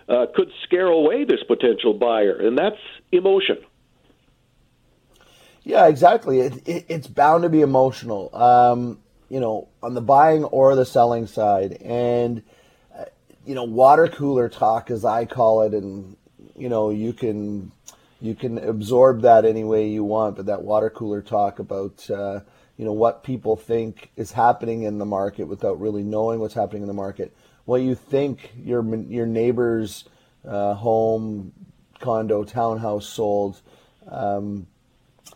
uh, 0.09 0.25
could 0.35 0.51
scare 0.63 0.87
away 0.87 1.23
this 1.23 1.43
potential 1.43 1.93
buyer, 1.93 2.35
and 2.35 2.57
that's 2.57 2.79
emotion. 3.11 3.57
Yeah, 5.67 5.87
exactly. 5.87 6.39
It, 6.39 6.65
it, 6.65 6.85
it's 6.87 7.07
bound 7.07 7.43
to 7.43 7.49
be 7.49 7.59
emotional, 7.59 8.33
um, 8.33 8.99
you 9.27 9.41
know, 9.41 9.67
on 9.83 9.95
the 9.95 10.01
buying 10.01 10.45
or 10.45 10.75
the 10.77 10.85
selling 10.85 11.27
side, 11.27 11.73
and 11.81 12.41
you 13.45 13.53
know, 13.53 13.65
water 13.65 14.07
cooler 14.07 14.47
talk, 14.47 14.89
as 14.89 15.03
I 15.03 15.25
call 15.25 15.63
it, 15.63 15.73
and 15.73 16.15
you 16.55 16.69
know, 16.69 16.89
you 16.89 17.11
can 17.11 17.73
you 18.21 18.33
can 18.33 18.57
absorb 18.57 19.23
that 19.23 19.43
any 19.43 19.65
way 19.65 19.89
you 19.89 20.05
want. 20.05 20.37
But 20.37 20.45
that 20.45 20.61
water 20.63 20.89
cooler 20.89 21.21
talk 21.21 21.59
about 21.59 22.09
uh, 22.09 22.39
you 22.77 22.85
know 22.85 22.93
what 22.93 23.25
people 23.25 23.57
think 23.57 24.09
is 24.15 24.31
happening 24.31 24.83
in 24.83 24.99
the 24.99 25.05
market 25.05 25.49
without 25.49 25.81
really 25.81 26.03
knowing 26.03 26.39
what's 26.39 26.53
happening 26.53 26.83
in 26.83 26.87
the 26.87 26.93
market, 26.93 27.35
what 27.65 27.81
you 27.81 27.93
think 27.93 28.53
your 28.57 28.85
your 29.07 29.25
neighbor's 29.25 30.05
uh, 30.47 30.75
home, 30.75 31.51
condo, 31.99 32.45
townhouse 32.45 33.05
sold. 33.05 33.61
Um, 34.09 34.67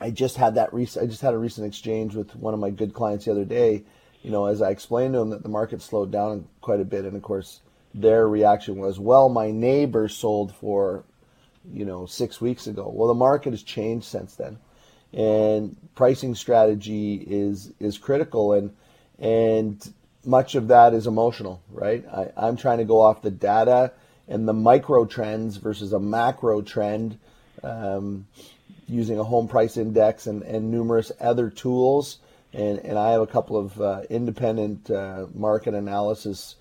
I 0.01 0.09
just 0.09 0.35
had 0.35 0.55
that. 0.55 0.69
I 0.73 1.05
just 1.05 1.21
had 1.21 1.33
a 1.33 1.37
recent 1.37 1.67
exchange 1.67 2.15
with 2.15 2.35
one 2.35 2.53
of 2.53 2.59
my 2.59 2.71
good 2.71 2.93
clients 2.93 3.25
the 3.25 3.31
other 3.31 3.45
day. 3.45 3.83
You 4.23 4.31
know, 4.31 4.45
as 4.47 4.61
I 4.61 4.69
explained 4.69 5.13
to 5.13 5.19
them 5.19 5.29
that 5.29 5.43
the 5.43 5.49
market 5.49 5.81
slowed 5.81 6.11
down 6.11 6.47
quite 6.59 6.79
a 6.79 6.85
bit, 6.85 7.05
and 7.05 7.15
of 7.15 7.21
course, 7.21 7.61
their 7.93 8.27
reaction 8.27 8.77
was, 8.77 8.99
"Well, 8.99 9.29
my 9.29 9.51
neighbor 9.51 10.07
sold 10.07 10.53
for, 10.53 11.03
you 11.71 11.85
know, 11.85 12.05
six 12.05 12.41
weeks 12.41 12.67
ago." 12.67 12.91
Well, 12.93 13.07
the 13.07 13.13
market 13.13 13.51
has 13.51 13.63
changed 13.63 14.05
since 14.05 14.35
then, 14.35 14.57
and 15.13 15.75
pricing 15.95 16.35
strategy 16.35 17.15
is 17.15 17.71
is 17.79 17.97
critical, 17.97 18.53
and 18.53 18.71
and 19.19 19.93
much 20.25 20.55
of 20.55 20.67
that 20.67 20.93
is 20.93 21.07
emotional, 21.07 21.61
right? 21.71 22.03
I, 22.11 22.31
I'm 22.35 22.57
trying 22.57 22.79
to 22.79 22.85
go 22.85 22.99
off 22.99 23.21
the 23.21 23.31
data 23.31 23.93
and 24.27 24.47
the 24.47 24.53
micro 24.53 25.05
trends 25.05 25.57
versus 25.57 25.93
a 25.93 25.99
macro 25.99 26.61
trend. 26.61 27.17
Um, 27.63 28.27
using 28.91 29.17
a 29.17 29.23
home 29.23 29.47
price 29.47 29.77
index 29.77 30.27
and, 30.27 30.43
and 30.43 30.69
numerous 30.69 31.11
other 31.19 31.49
tools. 31.49 32.19
And, 32.53 32.79
and 32.79 32.99
I 32.99 33.11
have 33.11 33.21
a 33.21 33.27
couple 33.27 33.57
of 33.57 33.79
uh, 33.79 34.01
independent 34.09 34.91
uh, 34.91 35.27
market 35.33 35.73
analysis 35.73 36.57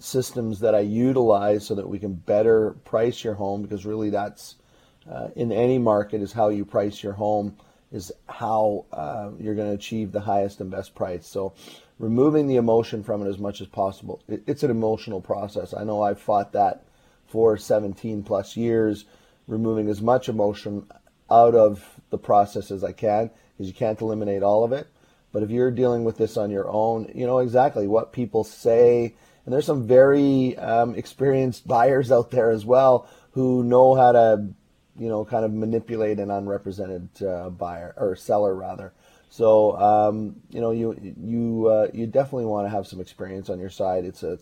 systems 0.00 0.60
that 0.60 0.74
I 0.74 0.80
utilize 0.80 1.64
so 1.64 1.76
that 1.76 1.88
we 1.88 2.00
can 2.00 2.14
better 2.14 2.72
price 2.84 3.22
your 3.22 3.34
home 3.34 3.62
because 3.62 3.86
really 3.86 4.10
that's 4.10 4.56
uh, 5.08 5.28
in 5.36 5.52
any 5.52 5.78
market 5.78 6.20
is 6.20 6.32
how 6.32 6.48
you 6.48 6.64
price 6.64 7.02
your 7.02 7.12
home 7.12 7.56
is 7.92 8.10
how 8.28 8.86
uh, 8.92 9.30
you're 9.38 9.54
going 9.54 9.68
to 9.68 9.74
achieve 9.74 10.10
the 10.10 10.20
highest 10.20 10.60
and 10.60 10.70
best 10.70 10.94
price. 10.94 11.26
So 11.26 11.52
removing 11.98 12.48
the 12.48 12.56
emotion 12.56 13.04
from 13.04 13.24
it 13.24 13.28
as 13.28 13.38
much 13.38 13.60
as 13.60 13.68
possible. 13.68 14.20
It, 14.28 14.42
it's 14.46 14.62
an 14.62 14.70
emotional 14.70 15.20
process. 15.20 15.74
I 15.74 15.84
know 15.84 16.02
I've 16.02 16.20
fought 16.20 16.52
that 16.52 16.82
for 17.26 17.56
17 17.56 18.24
plus 18.24 18.56
years, 18.56 19.04
removing 19.46 19.88
as 19.88 20.00
much 20.00 20.28
emotion 20.28 20.86
out 21.32 21.54
of 21.54 22.00
the 22.10 22.18
process 22.18 22.70
as 22.70 22.84
I 22.84 22.92
can 22.92 23.30
because 23.52 23.66
you 23.66 23.74
can't 23.74 24.00
eliminate 24.00 24.42
all 24.42 24.64
of 24.64 24.72
it. 24.72 24.86
But 25.32 25.42
if 25.42 25.50
you're 25.50 25.70
dealing 25.70 26.04
with 26.04 26.18
this 26.18 26.36
on 26.36 26.50
your 26.50 26.68
own, 26.68 27.10
you 27.14 27.26
know 27.26 27.38
exactly 27.38 27.86
what 27.86 28.12
people 28.12 28.44
say. 28.44 29.14
And 29.44 29.52
there's 29.52 29.66
some 29.66 29.88
very 29.88 30.56
um, 30.58 30.94
experienced 30.94 31.66
buyers 31.66 32.12
out 32.12 32.30
there 32.30 32.50
as 32.50 32.64
well 32.64 33.08
who 33.32 33.64
know 33.64 33.94
how 33.94 34.12
to, 34.12 34.46
you 34.98 35.08
know, 35.08 35.24
kind 35.24 35.44
of 35.44 35.52
manipulate 35.52 36.20
an 36.20 36.30
unrepresented 36.30 37.08
uh, 37.22 37.48
buyer 37.48 37.94
or 37.96 38.14
seller 38.14 38.54
rather. 38.54 38.92
So 39.30 39.78
um, 39.78 40.36
you 40.50 40.60
know, 40.60 40.70
you 40.70 41.14
you 41.18 41.66
uh, 41.66 41.88
you 41.94 42.06
definitely 42.06 42.44
want 42.44 42.66
to 42.66 42.70
have 42.70 42.86
some 42.86 43.00
experience 43.00 43.48
on 43.48 43.58
your 43.58 43.70
side. 43.70 44.04
It's 44.04 44.22
a 44.22 44.38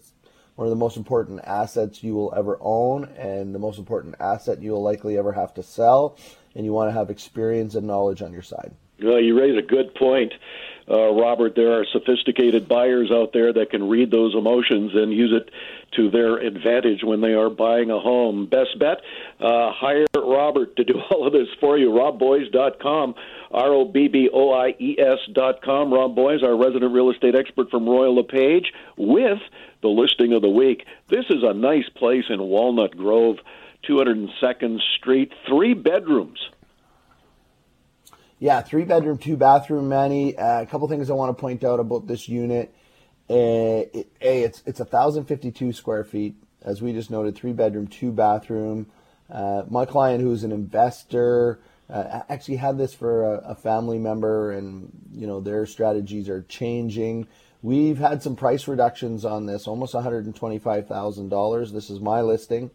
one 0.57 0.67
of 0.67 0.71
the 0.71 0.77
most 0.77 0.97
important 0.97 1.41
assets 1.45 2.03
you 2.03 2.15
will 2.15 2.35
ever 2.37 2.59
own, 2.61 3.05
and 3.17 3.55
the 3.55 3.59
most 3.61 3.79
important 3.79 4.17
asset 4.19 4.61
you 4.61 4.73
will 4.73 4.83
likely 4.83 5.17
ever 5.17 5.33
have 5.33 5.55
to 5.55 5.63
sell 5.63 6.19
and 6.55 6.65
you 6.65 6.73
want 6.73 6.89
to 6.89 6.95
have 6.95 7.11
experience 7.11 7.75
and 7.75 7.87
knowledge 7.87 8.23
on 8.23 8.33
your 8.33 8.43
side. 8.43 8.73
Well, 9.03 9.21
you 9.21 9.39
raise 9.39 9.57
a 9.57 9.63
good 9.63 9.95
point, 9.95 10.35
uh, 10.89 11.13
Robert. 11.13 11.55
There 11.55 11.81
are 11.81 11.87
sophisticated 11.87 12.69
buyers 12.69 13.11
out 13.11 13.33
there 13.33 13.53
that 13.53 13.71
can 13.71 13.89
read 13.89 14.11
those 14.11 14.35
emotions 14.35 14.93
and 14.95 15.13
use 15.13 15.33
it 15.33 15.51
to 15.97 16.11
their 16.11 16.37
advantage 16.37 17.03
when 17.03 17.21
they 17.21 17.33
are 17.33 17.49
buying 17.49 17.91
a 17.91 17.99
home. 17.99 18.47
Best 18.47 18.79
bet, 18.79 18.99
uh, 19.41 19.73
hire 19.73 20.05
Robert 20.15 20.77
to 20.77 20.85
do 20.85 21.01
all 21.11 21.27
of 21.27 21.33
this 21.33 21.49
for 21.61 21.79
you. 21.79 21.91
RobBoies.com, 21.91 23.15
R 23.51 23.73
O 23.73 23.85
B 23.87 24.09
B 24.09 24.29
O 24.33 24.53
I 24.53 24.75
E 24.79 24.97
S.com. 24.99 25.93
Rob 25.93 26.15
Boies, 26.15 26.43
our 26.43 26.57
resident 26.57 26.93
real 26.93 27.11
estate 27.11 27.35
expert 27.35 27.71
from 27.71 27.89
Royal 27.89 28.17
LePage, 28.17 28.73
with 28.99 29.41
the 29.81 29.89
listing 29.89 30.35
of 30.35 30.43
the 30.43 30.49
week. 30.49 30.85
This 31.09 31.25
is 31.31 31.43
a 31.43 31.55
nice 31.55 31.89
place 31.89 32.25
in 32.29 32.43
Walnut 32.43 32.97
Grove. 32.97 33.39
202nd 33.89 34.79
Street, 34.99 35.33
three 35.47 35.75
bedrooms. 35.75 36.39
Yeah, 38.39 38.63
three 38.63 38.85
bedroom, 38.85 39.19
two 39.19 39.37
bathroom, 39.37 39.89
Manny. 39.89 40.37
Uh, 40.37 40.63
a 40.63 40.67
couple 40.67 40.89
things 40.89 41.11
I 41.11 41.15
want 41.15 41.37
to 41.37 41.41
point 41.41 41.63
out 41.63 41.79
about 41.79 42.07
this 42.07 42.29
unit. 42.29 42.75
Uh, 43.29 43.85
a, 43.93 44.07
it's 44.21 44.63
it's 44.67 44.81
1,052 44.81 45.73
square 45.73 46.05
feet, 46.05 46.37
as 46.63 46.81
we 46.81 46.93
just 46.93 47.11
noted, 47.11 47.37
three 47.37 47.53
bedroom, 47.53 47.87
two 47.87 48.13
bathroom. 48.13 48.87
Uh, 49.31 49.63
my 49.69 49.85
client, 49.85 50.23
who's 50.23 50.43
an 50.43 50.53
investor, 50.53 51.61
uh, 51.89 52.23
actually 52.29 52.57
had 52.57 52.79
this 52.79 52.95
for 52.95 53.35
a, 53.35 53.51
a, 53.51 53.55
family 53.55 53.99
member, 53.99 54.53
and 54.53 54.91
you 55.13 55.27
know 55.27 55.41
their 55.41 55.67
strategies 55.67 56.29
are 56.29 56.43
changing. 56.43 57.29
We've 57.63 57.99
had 57.99 58.23
some 58.23 58.37
price 58.37 58.67
reductions 58.67 59.25
on 59.25 59.45
this, 59.45 59.69
almost 59.69 59.93
$125,000. 59.93 61.73
This 61.73 61.91
is 61.91 62.01
my 62.01 62.23
listing. 62.23 62.71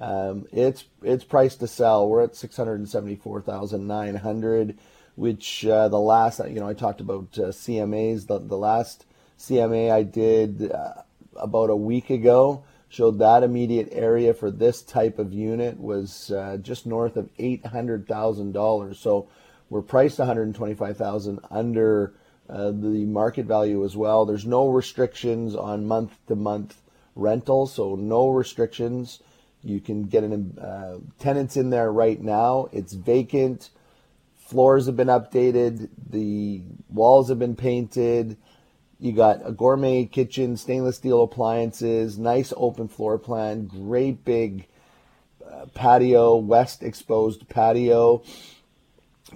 Um, 0.00 0.46
it's 0.52 0.84
it's 1.02 1.24
priced 1.24 1.60
to 1.60 1.66
sell. 1.66 2.08
We're 2.08 2.22
at 2.22 2.36
six 2.36 2.56
hundred 2.56 2.80
and 2.80 2.88
seventy 2.88 3.16
four 3.16 3.40
thousand 3.40 3.86
nine 3.86 4.16
hundred, 4.16 4.78
which 5.16 5.66
uh, 5.66 5.88
the 5.88 6.00
last 6.00 6.40
you 6.48 6.60
know 6.60 6.68
I 6.68 6.74
talked 6.74 7.00
about 7.00 7.28
uh, 7.38 7.48
CMAs. 7.48 8.26
The 8.26 8.38
the 8.38 8.56
last 8.56 9.04
CMA 9.38 9.90
I 9.90 10.02
did 10.02 10.72
uh, 10.72 11.02
about 11.36 11.70
a 11.70 11.76
week 11.76 12.10
ago 12.10 12.64
showed 12.88 13.18
that 13.18 13.42
immediate 13.42 13.88
area 13.92 14.34
for 14.34 14.50
this 14.50 14.82
type 14.82 15.18
of 15.18 15.32
unit 15.32 15.78
was 15.78 16.30
uh, 16.30 16.58
just 16.60 16.86
north 16.86 17.16
of 17.16 17.28
eight 17.38 17.66
hundred 17.66 18.06
thousand 18.06 18.52
dollars. 18.52 18.98
So 18.98 19.28
we're 19.68 19.82
priced 19.82 20.18
one 20.18 20.28
hundred 20.28 20.54
twenty 20.54 20.74
five 20.74 20.96
thousand 20.96 21.40
under 21.50 22.14
uh, 22.48 22.70
the 22.70 23.04
market 23.06 23.46
value 23.46 23.84
as 23.84 23.96
well. 23.96 24.24
There's 24.24 24.46
no 24.46 24.68
restrictions 24.68 25.54
on 25.54 25.86
month 25.86 26.16
to 26.28 26.34
month 26.34 26.80
rentals, 27.14 27.74
so 27.74 27.94
no 27.94 28.30
restrictions. 28.30 29.20
You 29.62 29.80
can 29.80 30.04
get 30.04 30.24
an 30.24 30.58
uh, 30.58 30.98
tenants 31.18 31.56
in 31.56 31.70
there 31.70 31.90
right 31.90 32.20
now. 32.20 32.68
It's 32.72 32.92
vacant. 32.92 33.70
Floors 34.36 34.86
have 34.86 34.96
been 34.96 35.08
updated. 35.08 35.88
The 36.10 36.62
walls 36.90 37.28
have 37.28 37.38
been 37.38 37.56
painted. 37.56 38.36
You 38.98 39.12
got 39.12 39.40
a 39.44 39.52
gourmet 39.52 40.04
kitchen, 40.04 40.56
stainless 40.56 40.96
steel 40.96 41.22
appliances, 41.22 42.18
nice 42.18 42.52
open 42.56 42.86
floor 42.86 43.18
plan, 43.18 43.66
great 43.66 44.24
big 44.24 44.68
uh, 45.44 45.66
patio, 45.74 46.36
west 46.36 46.82
exposed 46.82 47.48
patio. 47.48 48.22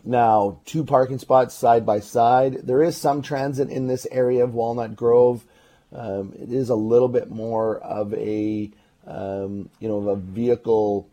Now, 0.05 0.61
two 0.67 0.85
parking 0.85 1.19
spots 1.19 1.55
side 1.55 1.85
by 1.85 2.01
side. 2.01 2.67
There 2.67 2.83
is 2.83 2.97
some 2.97 3.23
transit 3.23 3.71
in 3.71 3.87
this 3.87 4.07
area 4.11 4.45
of 4.45 4.55
Walnut 4.55 4.95
Grove. 4.95 5.45
Um, 5.93 6.33
it 6.39 6.53
is 6.53 6.69
a 6.69 6.77
little 6.77 7.09
bit 7.09 7.31
more 7.31 7.79
of 7.79 8.13
a 8.15 8.71
um, 9.07 9.71
you 9.81 9.89
know, 9.89 10.09
a 10.09 10.17
vehicle 10.17 11.09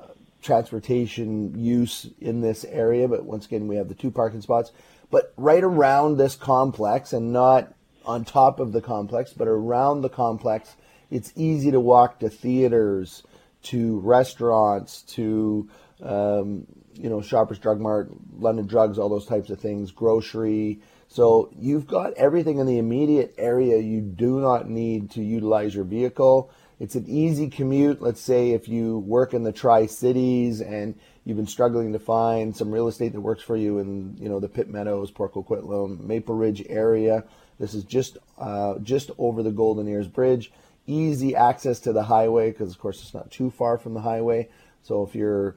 uh, 0.00 0.06
transportation 0.42 1.58
use 1.58 2.08
in 2.20 2.40
this 2.40 2.64
area. 2.64 3.08
But 3.08 3.24
once 3.24 3.46
again, 3.46 3.68
we 3.68 3.76
have 3.76 3.88
the 3.88 3.94
two 3.94 4.10
parking 4.10 4.40
spots. 4.40 4.72
But 5.10 5.32
right 5.36 5.64
around 5.64 6.16
this 6.16 6.36
complex, 6.36 7.12
and 7.12 7.32
not 7.32 7.74
on 8.04 8.24
top 8.24 8.60
of 8.60 8.72
the 8.72 8.80
complex, 8.80 9.32
but 9.32 9.48
around 9.48 10.02
the 10.02 10.08
complex, 10.08 10.76
it's 11.10 11.32
easy 11.36 11.70
to 11.70 11.80
walk 11.80 12.20
to 12.20 12.28
theaters, 12.28 13.22
to 13.62 13.98
restaurants, 14.00 15.02
to 15.02 15.68
um, 16.02 16.66
you 16.94 17.08
know, 17.08 17.22
Shoppers 17.22 17.58
Drug 17.58 17.80
Mart, 17.80 18.10
London 18.38 18.66
Drugs, 18.66 18.98
all 18.98 19.08
those 19.08 19.26
types 19.26 19.50
of 19.50 19.60
things, 19.60 19.92
grocery. 19.92 20.80
So 21.08 21.50
you've 21.58 21.86
got 21.86 22.12
everything 22.14 22.58
in 22.58 22.66
the 22.66 22.78
immediate 22.78 23.34
area. 23.38 23.78
You 23.78 24.00
do 24.00 24.40
not 24.40 24.68
need 24.68 25.10
to 25.12 25.22
utilize 25.22 25.74
your 25.74 25.84
vehicle. 25.84 26.50
It's 26.80 26.94
an 26.94 27.06
easy 27.08 27.48
commute. 27.48 28.00
Let's 28.00 28.20
say 28.20 28.50
if 28.50 28.68
you 28.68 29.00
work 29.00 29.34
in 29.34 29.42
the 29.42 29.52
Tri 29.52 29.86
Cities 29.86 30.60
and 30.60 30.94
you've 31.24 31.36
been 31.36 31.48
struggling 31.48 31.92
to 31.92 31.98
find 31.98 32.56
some 32.56 32.70
real 32.70 32.86
estate 32.86 33.12
that 33.14 33.20
works 33.20 33.42
for 33.42 33.56
you 33.56 33.78
in 33.78 34.16
you 34.18 34.28
know 34.28 34.38
the 34.38 34.48
Pitt 34.48 34.68
Meadows, 34.68 35.10
Port 35.10 35.34
Coquitlam, 35.34 36.00
Maple 36.00 36.36
Ridge 36.36 36.64
area. 36.68 37.24
This 37.58 37.74
is 37.74 37.82
just 37.82 38.16
uh, 38.38 38.78
just 38.78 39.10
over 39.18 39.42
the 39.42 39.50
Golden 39.50 39.88
Ears 39.88 40.06
Bridge. 40.06 40.52
Easy 40.86 41.34
access 41.34 41.80
to 41.80 41.92
the 41.92 42.04
highway 42.04 42.52
because 42.52 42.70
of 42.70 42.78
course 42.78 43.02
it's 43.02 43.12
not 43.14 43.30
too 43.30 43.50
far 43.50 43.76
from 43.76 43.94
the 43.94 44.00
highway. 44.00 44.48
So 44.82 45.02
if 45.02 45.16
you're 45.16 45.56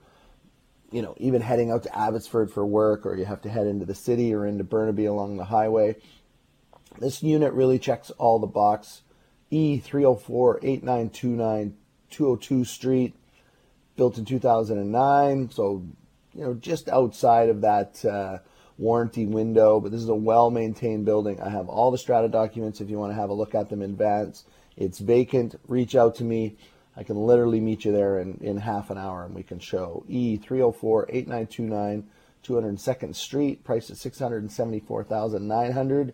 you 0.92 1.04
know 1.04 1.14
even 1.18 1.42
heading 1.42 1.70
out 1.70 1.84
to 1.84 1.96
Abbotsford 1.96 2.52
for 2.52 2.66
work 2.66 3.06
or 3.06 3.16
you 3.16 3.26
have 3.26 3.44
to 3.44 3.50
head 3.50 3.68
into 3.68 3.86
the 3.86 3.96
city 3.96 4.34
or 4.34 4.48
into 4.48 4.64
Burnaby 4.64 5.06
along 5.06 5.38
the 5.38 5.46
highway, 5.46 5.98
this 6.98 7.22
unit 7.22 7.54
really 7.54 7.78
checks 7.78 8.10
all 8.18 8.40
the 8.40 8.48
box 8.48 9.04
E304 9.52 10.60
8929 10.64 11.76
202 12.10 12.66
Street, 12.66 13.16
built 13.96 14.18
in 14.18 14.26
2009. 14.26 15.52
So, 15.52 15.84
you 16.34 16.44
know, 16.44 16.54
just 16.54 16.90
outside 16.90 17.50
of 17.50 17.62
that 17.62 18.04
uh, 18.06 18.40
warranty 18.78 19.26
window. 19.26 19.80
But 19.80 19.92
this 19.92 20.02
is 20.02 20.10
a 20.10 20.16
well 20.16 20.52
maintained 20.52 21.06
building. 21.06 21.42
I 21.42 21.50
have 21.50 21.70
all 21.70 21.92
the 21.92 21.98
strata 21.98 22.28
documents 22.28 22.82
if 22.82 22.90
you 22.90 23.00
want 23.00 23.12
to 23.12 23.20
have 23.20 23.30
a 23.30 23.34
look 23.34 23.56
at 23.56 23.70
them 23.70 23.82
in 23.82 23.92
advance. 23.92 24.46
It's 24.78 25.00
vacant. 25.00 25.60
Reach 25.68 25.96
out 25.96 26.16
to 26.16 26.24
me. 26.24 26.58
I 26.96 27.04
can 27.04 27.16
literally 27.16 27.62
meet 27.62 27.86
you 27.86 27.92
there 27.92 28.20
in, 28.20 28.38
in 28.42 28.58
half 28.58 28.90
an 28.90 28.98
hour 28.98 29.24
and 29.24 29.34
we 29.34 29.44
can 29.44 29.60
show 29.60 30.04
E304 30.10 31.06
8929 31.10 32.10
202nd 32.44 33.16
Street, 33.16 33.64
price 33.64 33.90
at 33.90 33.98
674900 33.98 36.14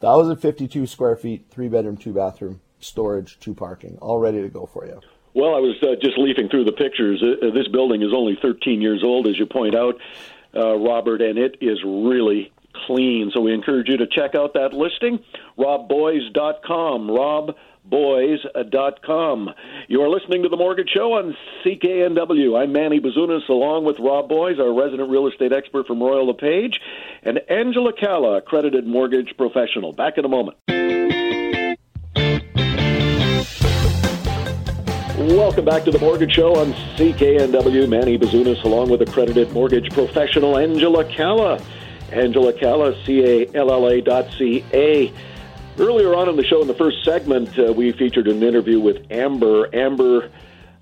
1,052 0.00 0.86
square 0.86 1.16
feet, 1.16 1.46
three 1.50 1.68
bedroom, 1.68 1.96
two 1.96 2.12
bathroom, 2.12 2.60
storage, 2.80 3.38
two 3.40 3.54
parking, 3.54 3.98
all 4.00 4.18
ready 4.18 4.40
to 4.42 4.48
go 4.48 4.66
for 4.66 4.86
you. 4.86 5.00
Well, 5.34 5.54
I 5.54 5.60
was 5.60 5.76
uh, 5.82 5.94
just 6.02 6.18
leafing 6.18 6.48
through 6.48 6.64
the 6.64 6.72
pictures. 6.72 7.22
Uh, 7.22 7.46
uh 7.46 7.50
this 7.52 7.68
building 7.68 8.02
is 8.02 8.12
only 8.12 8.38
13 8.40 8.80
years 8.80 9.02
old, 9.04 9.26
as 9.26 9.38
you 9.38 9.46
point 9.46 9.74
out, 9.74 10.00
uh, 10.56 10.76
Robert, 10.76 11.20
and 11.22 11.38
it 11.38 11.58
is 11.60 11.78
really 11.84 12.52
clean. 12.86 13.30
So 13.32 13.40
we 13.40 13.52
encourage 13.52 13.88
you 13.88 13.98
to 13.98 14.06
check 14.06 14.34
out 14.34 14.54
that 14.54 14.72
listing, 14.72 15.20
robboies.com. 15.58 17.10
Rob 17.10 17.54
boies.com. 17.88 19.50
You 19.88 20.02
are 20.02 20.08
listening 20.08 20.42
to 20.42 20.48
The 20.48 20.56
Mortgage 20.56 20.90
Show 20.90 21.14
on 21.14 21.36
CKNW. 21.64 22.60
I'm 22.60 22.72
Manny 22.72 23.00
Bazunas, 23.00 23.48
along 23.48 23.84
with 23.84 23.98
Rob 23.98 24.28
Boies, 24.28 24.58
our 24.58 24.72
resident 24.72 25.10
real 25.10 25.26
estate 25.26 25.52
expert 25.52 25.86
from 25.86 26.02
Royal 26.02 26.26
LePage, 26.26 26.80
and 27.22 27.40
Angela 27.48 27.92
Calla, 27.92 28.38
accredited 28.38 28.86
mortgage 28.86 29.34
professional. 29.36 29.92
Back 29.92 30.18
in 30.18 30.24
a 30.24 30.28
moment. 30.28 30.58
Welcome 35.28 35.66
back 35.66 35.84
to 35.84 35.90
the 35.90 35.98
Mortgage 35.98 36.32
Show 36.32 36.56
on 36.56 36.72
CKNW. 36.96 37.86
Manny 37.86 38.16
Bazunas, 38.16 38.64
along 38.64 38.88
with 38.88 39.02
accredited 39.02 39.52
mortgage 39.52 39.90
professional 39.90 40.56
Angela 40.56 41.04
Calla. 41.04 41.62
Angela 42.10 42.54
Calla, 42.54 42.94
C 43.04 43.22
A 43.22 43.46
L 43.54 43.70
L 43.70 43.88
A 43.88 44.00
dot 44.00 44.26
C 44.38 44.64
A. 44.72 45.12
Earlier 45.78 46.14
on 46.14 46.30
in 46.30 46.36
the 46.36 46.44
show, 46.44 46.62
in 46.62 46.66
the 46.66 46.74
first 46.74 47.04
segment, 47.04 47.58
uh, 47.58 47.74
we 47.74 47.92
featured 47.92 48.26
an 48.26 48.42
interview 48.42 48.80
with 48.80 49.04
Amber. 49.10 49.68
Amber 49.76 50.30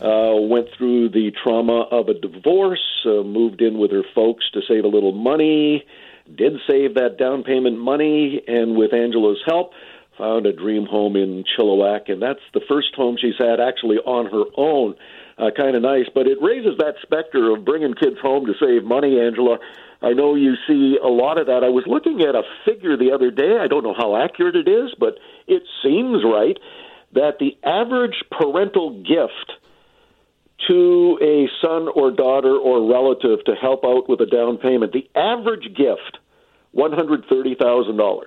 uh, 0.00 0.36
went 0.40 0.68
through 0.78 1.08
the 1.08 1.32
trauma 1.32 1.80
of 1.80 2.08
a 2.08 2.14
divorce, 2.14 3.04
uh, 3.04 3.24
moved 3.24 3.60
in 3.60 3.78
with 3.78 3.90
her 3.90 4.04
folks 4.14 4.48
to 4.52 4.62
save 4.68 4.84
a 4.84 4.88
little 4.88 5.12
money, 5.12 5.84
did 6.32 6.52
save 6.68 6.94
that 6.94 7.18
down 7.18 7.42
payment 7.42 7.80
money, 7.80 8.42
and 8.46 8.76
with 8.76 8.94
Angela's 8.94 9.42
help, 9.44 9.72
found 10.18 10.46
a 10.46 10.52
dream 10.52 10.86
home 10.86 11.16
in 11.16 11.44
Chilliwack. 11.44 12.10
And 12.10 12.20
that's 12.20 12.40
the 12.54 12.60
first 12.68 12.94
home 12.94 13.16
she's 13.20 13.38
had 13.38 13.60
actually 13.60 13.98
on 13.98 14.26
her 14.26 14.44
own. 14.56 14.96
Uh, 15.38 15.50
kind 15.54 15.76
of 15.76 15.82
nice, 15.82 16.06
but 16.14 16.26
it 16.26 16.38
raises 16.40 16.78
that 16.78 16.94
specter 17.02 17.54
of 17.54 17.62
bringing 17.62 17.92
kids 17.92 18.16
home 18.22 18.46
to 18.46 18.54
save 18.58 18.84
money, 18.84 19.20
Angela. 19.20 19.58
I 20.00 20.14
know 20.14 20.34
you 20.34 20.54
see 20.66 20.96
a 21.02 21.08
lot 21.08 21.36
of 21.36 21.48
that. 21.48 21.62
I 21.62 21.68
was 21.68 21.84
looking 21.86 22.22
at 22.22 22.34
a 22.34 22.42
figure 22.64 22.96
the 22.96 23.12
other 23.12 23.30
day. 23.30 23.58
I 23.60 23.66
don't 23.66 23.84
know 23.84 23.94
how 23.94 24.16
accurate 24.16 24.56
it 24.56 24.66
is, 24.66 24.94
but 24.98 25.18
it 25.46 25.62
seems 25.82 26.24
right 26.24 26.56
that 27.12 27.38
the 27.38 27.56
average 27.62 28.24
parental 28.30 29.02
gift 29.02 29.52
to 30.68 31.18
a 31.20 31.48
son 31.60 31.88
or 31.88 32.10
daughter 32.10 32.56
or 32.56 32.90
relative 32.90 33.44
to 33.44 33.54
help 33.54 33.84
out 33.84 34.08
with 34.08 34.20
a 34.20 34.26
down 34.26 34.56
payment, 34.56 34.92
the 34.92 35.08
average 35.14 35.74
gift, 35.76 36.18
$130,000. 36.74 38.22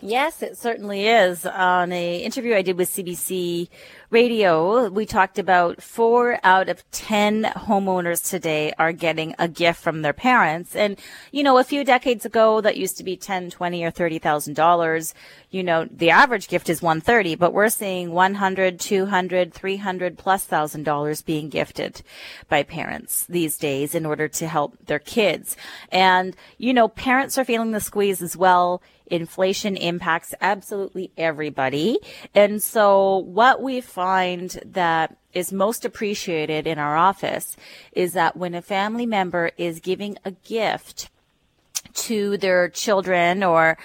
Yes, 0.00 0.42
it 0.42 0.56
certainly 0.56 1.08
is. 1.08 1.44
On 1.44 1.90
a 1.90 2.18
interview 2.18 2.54
I 2.54 2.62
did 2.62 2.78
with 2.78 2.88
CBC 2.88 3.68
Radio, 4.10 4.88
we 4.88 5.04
talked 5.04 5.40
about 5.40 5.82
four 5.82 6.38
out 6.44 6.68
of 6.68 6.88
10 6.92 7.42
homeowners 7.56 8.26
today 8.26 8.72
are 8.78 8.92
getting 8.92 9.34
a 9.40 9.48
gift 9.48 9.82
from 9.82 10.02
their 10.02 10.12
parents. 10.12 10.76
And, 10.76 11.00
you 11.32 11.42
know, 11.42 11.58
a 11.58 11.64
few 11.64 11.82
decades 11.82 12.24
ago, 12.24 12.60
that 12.60 12.76
used 12.76 12.96
to 12.98 13.04
be 13.04 13.16
10, 13.16 13.50
20 13.50 13.84
or 13.84 13.90
$30,000. 13.90 15.14
You 15.50 15.64
know, 15.64 15.88
the 15.90 16.10
average 16.10 16.46
gift 16.46 16.70
is 16.70 16.80
130, 16.80 17.34
but 17.34 17.52
we're 17.52 17.68
seeing 17.68 18.12
100, 18.12 18.78
200, 18.78 19.52
300 19.52 20.16
plus 20.16 20.44
thousand 20.44 20.84
dollars 20.84 21.22
being 21.22 21.48
gifted 21.48 22.02
by 22.48 22.62
parents 22.62 23.26
these 23.26 23.58
days 23.58 23.96
in 23.96 24.06
order 24.06 24.28
to 24.28 24.46
help 24.46 24.78
their 24.86 25.00
kids. 25.00 25.56
And, 25.90 26.36
you 26.56 26.72
know, 26.72 26.86
parents 26.86 27.36
are 27.36 27.44
feeling 27.44 27.72
the 27.72 27.80
squeeze 27.80 28.22
as 28.22 28.36
well 28.36 28.80
inflation 29.10 29.76
impacts 29.76 30.34
absolutely 30.40 31.12
everybody. 31.16 31.98
And 32.34 32.62
so 32.62 33.18
what 33.18 33.62
we 33.62 33.80
find 33.80 34.60
that 34.64 35.16
is 35.32 35.52
most 35.52 35.84
appreciated 35.84 36.66
in 36.66 36.78
our 36.78 36.96
office 36.96 37.56
is 37.92 38.12
that 38.14 38.36
when 38.36 38.54
a 38.54 38.62
family 38.62 39.06
member 39.06 39.50
is 39.56 39.80
giving 39.80 40.16
a 40.24 40.30
gift 40.30 41.10
to 41.94 42.36
their 42.38 42.68
children 42.68 43.42
or 43.42 43.78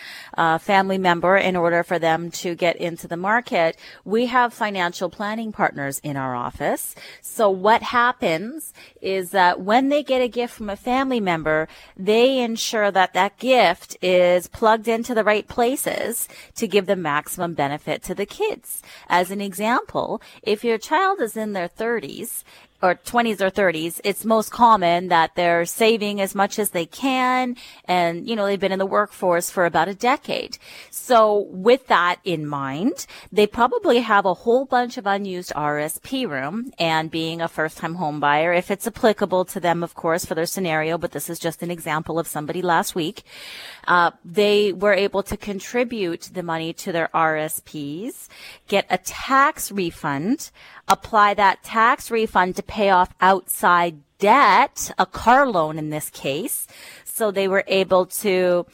family 0.59 0.97
member 0.97 1.37
in 1.37 1.55
order 1.55 1.83
for 1.83 1.99
them 1.99 2.31
to 2.31 2.55
get 2.55 2.75
into 2.77 3.07
the 3.07 3.17
market, 3.17 3.77
we 4.05 4.27
have 4.27 4.53
financial 4.53 5.09
planning 5.09 5.51
partners 5.51 5.99
in 6.03 6.17
our 6.17 6.35
office. 6.35 6.95
So 7.21 7.49
what 7.49 7.81
happens 7.81 8.73
is 9.01 9.31
that 9.31 9.61
when 9.61 9.89
they 9.89 10.03
get 10.03 10.21
a 10.21 10.27
gift 10.27 10.53
from 10.53 10.69
a 10.69 10.75
family 10.75 11.19
member, 11.19 11.67
they 11.97 12.39
ensure 12.39 12.91
that 12.91 13.13
that 13.13 13.37
gift 13.37 13.97
is 14.01 14.47
plugged 14.47 14.87
into 14.87 15.13
the 15.13 15.23
right 15.23 15.47
places 15.47 16.27
to 16.55 16.67
give 16.67 16.85
the 16.85 16.95
maximum 16.95 17.53
benefit 17.53 18.03
to 18.03 18.15
the 18.15 18.25
kids. 18.25 18.81
As 19.07 19.31
an 19.31 19.41
example, 19.41 20.21
if 20.41 20.63
your 20.63 20.77
child 20.77 21.21
is 21.21 21.37
in 21.37 21.53
their 21.53 21.69
30s 21.69 22.43
or 22.83 22.95
20s 22.95 23.39
or 23.39 23.49
30s, 23.49 24.01
it's 24.03 24.25
most 24.25 24.51
common 24.51 25.07
that 25.07 25.35
they're 25.35 25.65
saving 25.65 26.19
as 26.19 26.35
much 26.35 26.59
as 26.59 26.71
they 26.71 26.85
can. 26.85 27.55
And, 27.85 28.27
you 28.27 28.35
know, 28.35 28.45
they've 28.45 28.59
been 28.59 28.73
in 28.73 28.79
the 28.79 28.85
workforce 28.85 29.49
for 29.49 29.65
about 29.65 29.87
a 29.87 29.93
decade. 29.93 30.57
So 30.91 31.47
with 31.49 31.87
that 31.87 32.17
in 32.25 32.45
mind, 32.45 33.07
they 33.31 33.47
probably 33.47 33.99
have 33.99 34.25
a 34.25 34.33
whole 34.33 34.65
bunch 34.65 34.97
of 34.97 35.07
unused 35.07 35.53
RSP 35.55 36.29
room 36.29 36.73
and 36.77 37.09
being 37.09 37.39
a 37.39 37.47
first 37.47 37.77
time 37.77 37.95
home 37.95 38.19
buyer, 38.19 38.51
if 38.51 38.69
it's 38.69 38.85
applicable 38.85 39.45
to 39.45 39.61
them, 39.61 39.81
of 39.81 39.93
course, 39.95 40.25
for 40.25 40.35
their 40.35 40.45
scenario, 40.45 40.97
but 40.97 41.11
this 41.11 41.29
is 41.29 41.39
just 41.39 41.63
an 41.63 41.71
example 41.71 42.19
of 42.19 42.27
somebody 42.27 42.61
last 42.61 42.95
week, 42.95 43.23
uh, 43.87 44.11
they 44.25 44.73
were 44.73 44.93
able 44.93 45.23
to 45.23 45.37
contribute 45.37 46.29
the 46.33 46.43
money 46.43 46.73
to 46.73 46.91
their 46.91 47.09
RSPs, 47.13 48.27
get 48.67 48.85
a 48.89 48.97
tax 48.97 49.71
refund, 49.71 50.51
apply 50.87 51.33
that 51.35 51.63
tax 51.63 52.11
refund 52.11 52.55
to 52.55 52.63
pay 52.63 52.89
off 52.89 53.13
outside 53.21 54.01
debt, 54.19 54.91
a 54.97 55.05
car 55.05 55.47
loan 55.47 55.77
in 55.77 55.89
this 55.89 56.09
case. 56.09 56.67
So 57.03 57.31
they 57.31 57.47
were 57.47 57.63
able 57.67 58.05
to 58.07 58.65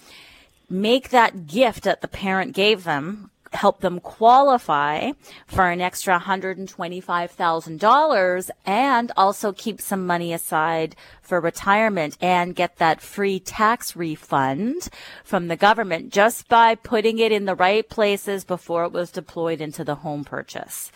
make 0.70 1.10
that 1.10 1.48
gift 1.48 1.84
that 1.84 2.02
the 2.02 2.08
parent 2.08 2.54
gave 2.54 2.84
them 2.84 3.32
help 3.54 3.82
them 3.82 4.00
qualify 4.00 5.12
for 5.48 5.70
an 5.70 5.82
extra 5.82 6.20
$125,000 6.20 8.50
and 8.66 9.12
also 9.18 9.52
keep 9.52 9.82
some 9.82 10.06
money 10.06 10.34
aside 10.34 10.96
for 11.22 11.40
retirement 11.40 12.18
and 12.22 12.56
get 12.56 12.78
that 12.78 13.02
free 13.02 13.40
tax 13.40 13.96
refund 13.96 14.90
from 15.24 15.48
the 15.48 15.56
government 15.56 16.12
just 16.12 16.48
by 16.48 16.76
putting 16.76 17.20
it 17.20 17.32
in 17.32 17.46
the 17.46 17.56
right 17.56 17.88
places 17.90 18.44
before 18.44 18.86
it 18.86 18.92
was 18.92 19.12
deployed 19.12 19.62
into 19.62 19.84
the 19.84 19.96
home 19.96 20.24
purchase. 20.24 20.92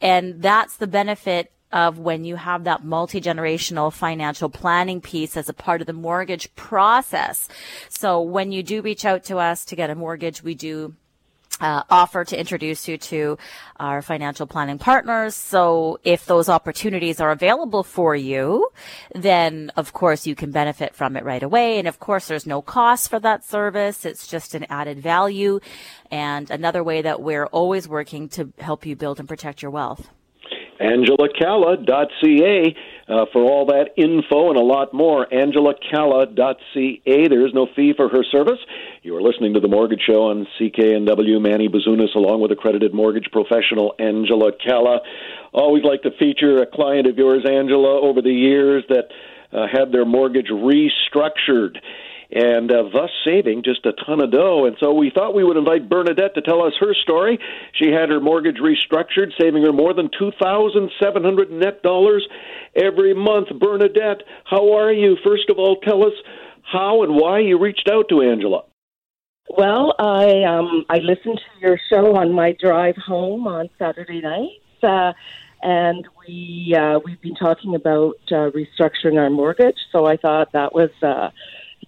And 0.00 0.42
that's 0.42 0.76
the 0.76 0.86
benefit 0.86 1.52
of 1.72 1.98
when 1.98 2.24
you 2.24 2.36
have 2.36 2.64
that 2.64 2.84
multi-generational 2.84 3.92
financial 3.92 4.48
planning 4.48 5.00
piece 5.00 5.36
as 5.36 5.48
a 5.48 5.54
part 5.54 5.80
of 5.80 5.86
the 5.86 5.92
mortgage 5.92 6.54
process. 6.56 7.48
So 7.88 8.20
when 8.20 8.52
you 8.52 8.62
do 8.62 8.82
reach 8.82 9.04
out 9.04 9.24
to 9.24 9.38
us 9.38 9.64
to 9.66 9.76
get 9.76 9.90
a 9.90 9.94
mortgage, 9.94 10.42
we 10.42 10.54
do 10.54 10.94
uh, 11.60 11.82
offer 11.90 12.24
to 12.24 12.38
introduce 12.38 12.88
you 12.88 12.98
to 12.98 13.38
our 13.78 14.02
financial 14.02 14.46
planning 14.46 14.78
partners. 14.78 15.34
So 15.34 15.98
if 16.04 16.26
those 16.26 16.48
opportunities 16.48 17.20
are 17.20 17.30
available 17.30 17.82
for 17.82 18.14
you, 18.14 18.68
then 19.14 19.70
of 19.76 19.92
course 19.92 20.26
you 20.26 20.34
can 20.34 20.50
benefit 20.50 20.94
from 20.94 21.16
it 21.16 21.24
right 21.24 21.42
away. 21.42 21.78
And 21.78 21.88
of 21.88 21.98
course 21.98 22.28
there's 22.28 22.46
no 22.46 22.62
cost 22.62 23.10
for 23.10 23.20
that 23.20 23.44
service. 23.44 24.04
It's 24.04 24.26
just 24.26 24.54
an 24.54 24.66
added 24.68 25.00
value 25.00 25.60
and 26.10 26.50
another 26.50 26.82
way 26.82 27.02
that 27.02 27.22
we're 27.22 27.46
always 27.46 27.88
working 27.88 28.28
to 28.30 28.52
help 28.58 28.86
you 28.86 28.96
build 28.96 29.18
and 29.18 29.28
protect 29.28 29.62
your 29.62 29.70
wealth 29.70 30.10
angelacalla.ca 30.80 32.76
uh, 33.08 33.26
for 33.32 33.42
all 33.42 33.66
that 33.66 33.90
info 33.96 34.50
and 34.50 34.58
a 34.58 34.62
lot 34.62 34.94
more. 34.94 35.26
angelacalla.ca. 35.26 37.28
There 37.28 37.46
is 37.46 37.52
no 37.52 37.66
fee 37.76 37.92
for 37.96 38.08
her 38.08 38.24
service. 38.30 38.58
You 39.02 39.16
are 39.16 39.22
listening 39.22 39.54
to 39.54 39.60
The 39.60 39.68
Mortgage 39.68 40.02
Show 40.06 40.30
on 40.30 40.46
CKNW. 40.58 41.40
Manny 41.40 41.68
Bazunas, 41.68 42.14
along 42.14 42.40
with 42.40 42.52
accredited 42.52 42.94
mortgage 42.94 43.28
professional 43.32 43.94
Angela 43.98 44.52
Calla. 44.52 45.00
Always 45.52 45.84
like 45.84 46.02
to 46.02 46.10
feature 46.18 46.62
a 46.62 46.66
client 46.66 47.06
of 47.06 47.18
yours, 47.18 47.44
Angela, 47.44 48.00
over 48.00 48.22
the 48.22 48.32
years 48.32 48.84
that 48.88 49.08
uh, 49.52 49.66
had 49.70 49.92
their 49.92 50.04
mortgage 50.04 50.48
restructured 50.48 51.76
and 52.32 52.70
uh, 52.70 52.84
thus 52.92 53.10
saving 53.24 53.62
just 53.64 53.84
a 53.86 53.92
ton 54.06 54.20
of 54.20 54.30
dough. 54.30 54.66
And 54.66 54.76
so 54.80 54.92
we 54.92 55.10
thought 55.10 55.34
we 55.34 55.44
would 55.44 55.56
invite 55.56 55.88
Bernadette 55.88 56.34
to 56.34 56.42
tell 56.42 56.62
us 56.62 56.74
her 56.80 56.94
story. 56.94 57.38
She 57.74 57.90
had 57.90 58.08
her 58.08 58.20
mortgage 58.20 58.58
restructured, 58.58 59.32
saving 59.40 59.64
her 59.64 59.72
more 59.72 59.94
than 59.94 60.10
two 60.16 60.30
thousand 60.40 60.90
seven 61.02 61.24
hundred 61.24 61.50
net 61.50 61.82
dollars 61.82 62.26
every 62.74 63.14
month. 63.14 63.48
Bernadette, 63.58 64.22
how 64.44 64.74
are 64.76 64.92
you? 64.92 65.16
First 65.24 65.50
of 65.50 65.58
all, 65.58 65.76
tell 65.76 66.04
us 66.04 66.14
how 66.62 67.02
and 67.02 67.16
why 67.16 67.40
you 67.40 67.58
reached 67.58 67.88
out 67.90 68.08
to 68.10 68.22
Angela. 68.22 68.62
Well, 69.48 69.94
I 69.98 70.44
um, 70.44 70.84
I 70.88 70.98
listened 70.98 71.38
to 71.38 71.60
your 71.60 71.78
show 71.90 72.14
on 72.16 72.32
my 72.32 72.56
drive 72.60 72.94
home 72.96 73.48
on 73.48 73.68
Saturday 73.80 74.20
night, 74.20 74.60
uh, 74.84 75.12
and 75.60 76.06
we 76.20 76.76
uh, 76.78 77.00
we've 77.04 77.20
been 77.20 77.34
talking 77.34 77.74
about 77.74 78.14
uh, 78.30 78.50
restructuring 78.50 79.18
our 79.18 79.28
mortgage. 79.28 79.74
So 79.90 80.06
I 80.06 80.16
thought 80.16 80.52
that 80.52 80.72
was 80.72 80.90
uh, 81.02 81.30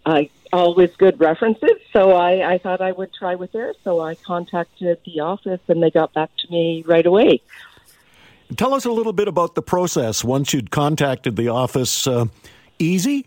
I, 0.05 0.31
always 0.53 0.95
good 0.97 1.19
references. 1.19 1.79
So 1.93 2.13
I, 2.13 2.55
I 2.55 2.59
thought 2.59 2.81
I 2.81 2.93
would 2.93 3.13
try 3.13 3.35
with 3.35 3.53
theirs. 3.53 3.77
So 3.85 4.01
I 4.01 4.15
contacted 4.17 4.99
the 5.05 5.21
office, 5.21 5.61
and 5.69 5.83
they 5.83 5.91
got 5.91 6.13
back 6.13 6.31
to 6.39 6.51
me 6.51 6.85
right 6.87 7.07
away. 7.07 7.41
Tell 8.57 8.75
us 8.75 8.85
a 8.85 8.93
little 8.93 9.15
bit 9.15 9.29
about 9.29 9.55
the 9.55 9.63
process 9.63 10.23
once 10.23 10.53
you'd 10.53 10.71
contacted 10.71 11.37
the 11.37 11.49
office. 11.49 12.07
Uh, 12.07 12.27
easy? 12.79 13.27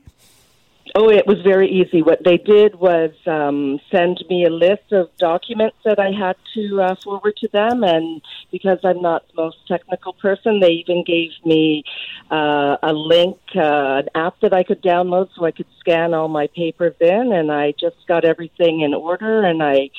Oh, 0.97 1.09
it 1.09 1.27
was 1.27 1.41
very 1.41 1.69
easy. 1.69 2.01
What 2.01 2.23
they 2.23 2.37
did 2.37 2.75
was 2.75 3.11
um, 3.27 3.81
send 3.91 4.23
me 4.29 4.45
a 4.45 4.49
list 4.49 4.93
of 4.93 5.09
documents 5.17 5.75
that 5.83 5.99
I 5.99 6.11
had 6.11 6.37
to 6.53 6.81
uh, 6.81 6.95
forward 7.03 7.35
to 7.41 7.49
them, 7.49 7.83
and 7.83 8.21
because 8.49 8.79
I'm 8.81 9.01
not 9.01 9.27
the 9.27 9.41
most 9.41 9.57
technical 9.67 10.13
person, 10.13 10.61
they 10.61 10.69
even 10.69 11.03
gave 11.03 11.31
me 11.43 11.83
uh, 12.31 12.77
a 12.81 12.93
link, 12.93 13.37
uh, 13.57 14.03
an 14.03 14.07
app 14.15 14.39
that 14.41 14.53
I 14.53 14.63
could 14.63 14.81
download 14.81 15.27
so 15.35 15.43
I 15.43 15.51
could 15.51 15.67
scan 15.81 16.13
all 16.13 16.29
my 16.29 16.47
papers 16.55 16.95
in, 17.01 17.33
and 17.33 17.51
I 17.51 17.73
just 17.77 17.97
got 18.07 18.23
everything 18.23 18.79
in 18.79 18.93
order, 18.93 19.43
and 19.43 19.61
I 19.61 19.89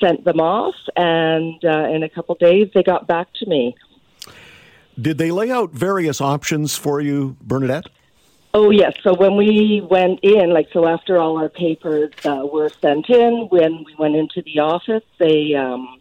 sent 0.00 0.24
them 0.24 0.40
off, 0.40 0.74
and 0.96 1.64
uh, 1.64 1.88
in 1.88 2.02
a 2.02 2.08
couple 2.08 2.34
days 2.34 2.68
they 2.74 2.82
got 2.82 3.06
back 3.06 3.28
to 3.34 3.46
me. 3.46 3.76
Did 5.00 5.18
they 5.18 5.30
lay 5.30 5.52
out 5.52 5.70
various 5.70 6.20
options 6.20 6.74
for 6.74 7.00
you, 7.00 7.36
Bernadette? 7.40 7.86
Oh 8.54 8.70
yes. 8.70 8.92
So 9.02 9.14
when 9.14 9.36
we 9.36 9.80
went 9.88 10.20
in, 10.22 10.52
like 10.52 10.68
so, 10.72 10.86
after 10.86 11.18
all 11.18 11.38
our 11.38 11.48
papers 11.48 12.10
uh, 12.24 12.46
were 12.52 12.68
sent 12.68 13.08
in, 13.08 13.46
when 13.50 13.82
we 13.84 13.94
went 13.98 14.14
into 14.14 14.42
the 14.42 14.60
office, 14.60 15.04
they 15.18 15.54
um, 15.54 15.98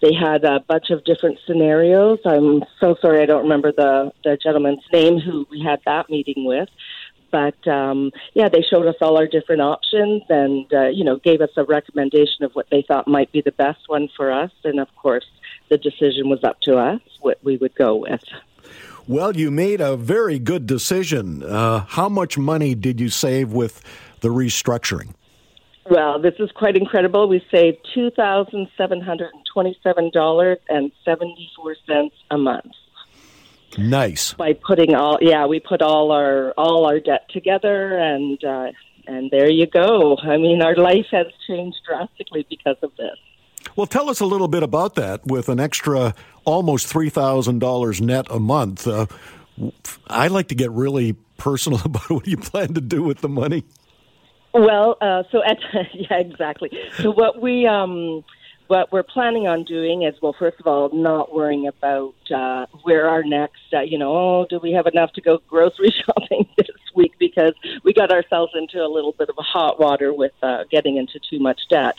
they 0.00 0.14
had 0.14 0.44
a 0.44 0.60
bunch 0.60 0.88
of 0.90 1.04
different 1.04 1.38
scenarios. 1.46 2.20
I'm 2.24 2.64
so 2.80 2.96
sorry, 3.02 3.22
I 3.22 3.26
don't 3.26 3.42
remember 3.42 3.70
the 3.70 4.12
the 4.22 4.38
gentleman's 4.42 4.84
name 4.92 5.18
who 5.18 5.46
we 5.50 5.60
had 5.60 5.80
that 5.84 6.08
meeting 6.08 6.46
with. 6.46 6.70
But 7.30 7.66
um, 7.68 8.12
yeah, 8.32 8.48
they 8.48 8.62
showed 8.62 8.86
us 8.86 8.96
all 9.02 9.18
our 9.18 9.26
different 9.26 9.60
options 9.60 10.22
and 10.30 10.72
uh, 10.72 10.86
you 10.86 11.04
know 11.04 11.16
gave 11.18 11.42
us 11.42 11.50
a 11.58 11.64
recommendation 11.64 12.44
of 12.44 12.52
what 12.52 12.66
they 12.70 12.80
thought 12.80 13.06
might 13.06 13.30
be 13.30 13.42
the 13.42 13.52
best 13.52 13.88
one 13.88 14.08
for 14.16 14.32
us. 14.32 14.52
And 14.64 14.80
of 14.80 14.88
course, 14.96 15.26
the 15.68 15.76
decision 15.76 16.30
was 16.30 16.42
up 16.44 16.60
to 16.62 16.78
us 16.78 17.00
what 17.20 17.44
we 17.44 17.58
would 17.58 17.74
go 17.74 17.96
with. 17.96 18.24
Well, 19.06 19.36
you 19.36 19.50
made 19.50 19.80
a 19.80 19.96
very 19.96 20.38
good 20.38 20.66
decision. 20.66 21.42
Uh, 21.42 21.84
how 21.88 22.08
much 22.08 22.38
money 22.38 22.74
did 22.74 23.00
you 23.00 23.10
save 23.10 23.52
with 23.52 23.82
the 24.20 24.28
restructuring? 24.28 25.14
Well, 25.90 26.18
this 26.18 26.34
is 26.38 26.50
quite 26.52 26.76
incredible. 26.76 27.28
We 27.28 27.44
saved 27.50 27.78
two 27.94 28.10
thousand 28.12 28.68
seven 28.78 29.02
hundred 29.02 29.34
and 29.34 29.44
twenty-seven 29.52 30.12
dollars 30.14 30.58
and 30.70 30.90
seventy-four 31.04 31.76
cents 31.86 32.14
a 32.30 32.38
month. 32.38 32.72
Nice. 33.76 34.32
By 34.32 34.54
putting 34.54 34.94
all, 34.94 35.18
yeah, 35.20 35.44
we 35.44 35.60
put 35.60 35.82
all 35.82 36.10
our 36.10 36.52
all 36.52 36.86
our 36.86 37.00
debt 37.00 37.28
together, 37.28 37.98
and 37.98 38.42
uh, 38.42 38.68
and 39.06 39.30
there 39.30 39.50
you 39.50 39.66
go. 39.66 40.16
I 40.16 40.38
mean, 40.38 40.62
our 40.62 40.76
life 40.76 41.06
has 41.10 41.26
changed 41.46 41.76
drastically 41.86 42.46
because 42.48 42.76
of 42.82 42.92
this. 42.96 43.18
Well, 43.76 43.86
tell 43.86 44.08
us 44.08 44.20
a 44.20 44.26
little 44.26 44.48
bit 44.48 44.62
about 44.62 44.94
that. 44.94 45.26
With 45.26 45.48
an 45.48 45.58
extra 45.58 46.14
almost 46.44 46.86
three 46.86 47.10
thousand 47.10 47.58
dollars 47.58 48.00
net 48.00 48.26
a 48.30 48.38
month, 48.38 48.86
uh, 48.86 49.06
I 50.08 50.28
like 50.28 50.48
to 50.48 50.54
get 50.54 50.70
really 50.70 51.14
personal 51.36 51.80
about 51.84 52.10
what 52.10 52.26
you 52.26 52.36
plan 52.36 52.74
to 52.74 52.80
do 52.80 53.02
with 53.02 53.20
the 53.20 53.28
money. 53.28 53.64
Well, 54.52 54.96
uh, 55.00 55.24
so 55.32 55.42
at, 55.42 55.58
yeah, 55.94 56.18
exactly. 56.18 56.70
So 56.98 57.10
what 57.10 57.42
we 57.42 57.66
um, 57.66 58.24
what 58.68 58.90
we're 58.92 59.02
planning 59.02 59.46
on 59.46 59.64
doing 59.64 60.02
is, 60.02 60.14
well, 60.22 60.34
first 60.38 60.58
of 60.58 60.66
all, 60.66 60.88
not 60.92 61.34
worrying 61.34 61.66
about 61.66 62.14
uh, 62.34 62.66
where 62.82 63.08
our 63.08 63.22
next, 63.22 63.62
uh, 63.72 63.80
you 63.80 63.98
know, 63.98 64.12
oh, 64.12 64.46
do 64.48 64.58
we 64.58 64.72
have 64.72 64.86
enough 64.86 65.12
to 65.12 65.20
go 65.20 65.38
grocery 65.48 65.90
shopping 66.06 66.48
this 66.56 66.68
week? 66.94 67.14
Because 67.18 67.52
we 67.82 67.92
got 67.92 68.10
ourselves 68.10 68.52
into 68.54 68.78
a 68.82 68.88
little 68.88 69.12
bit 69.12 69.28
of 69.28 69.36
a 69.38 69.42
hot 69.42 69.78
water 69.78 70.12
with 70.12 70.32
uh, 70.42 70.64
getting 70.70 70.96
into 70.96 71.18
too 71.18 71.38
much 71.38 71.60
debt. 71.68 71.96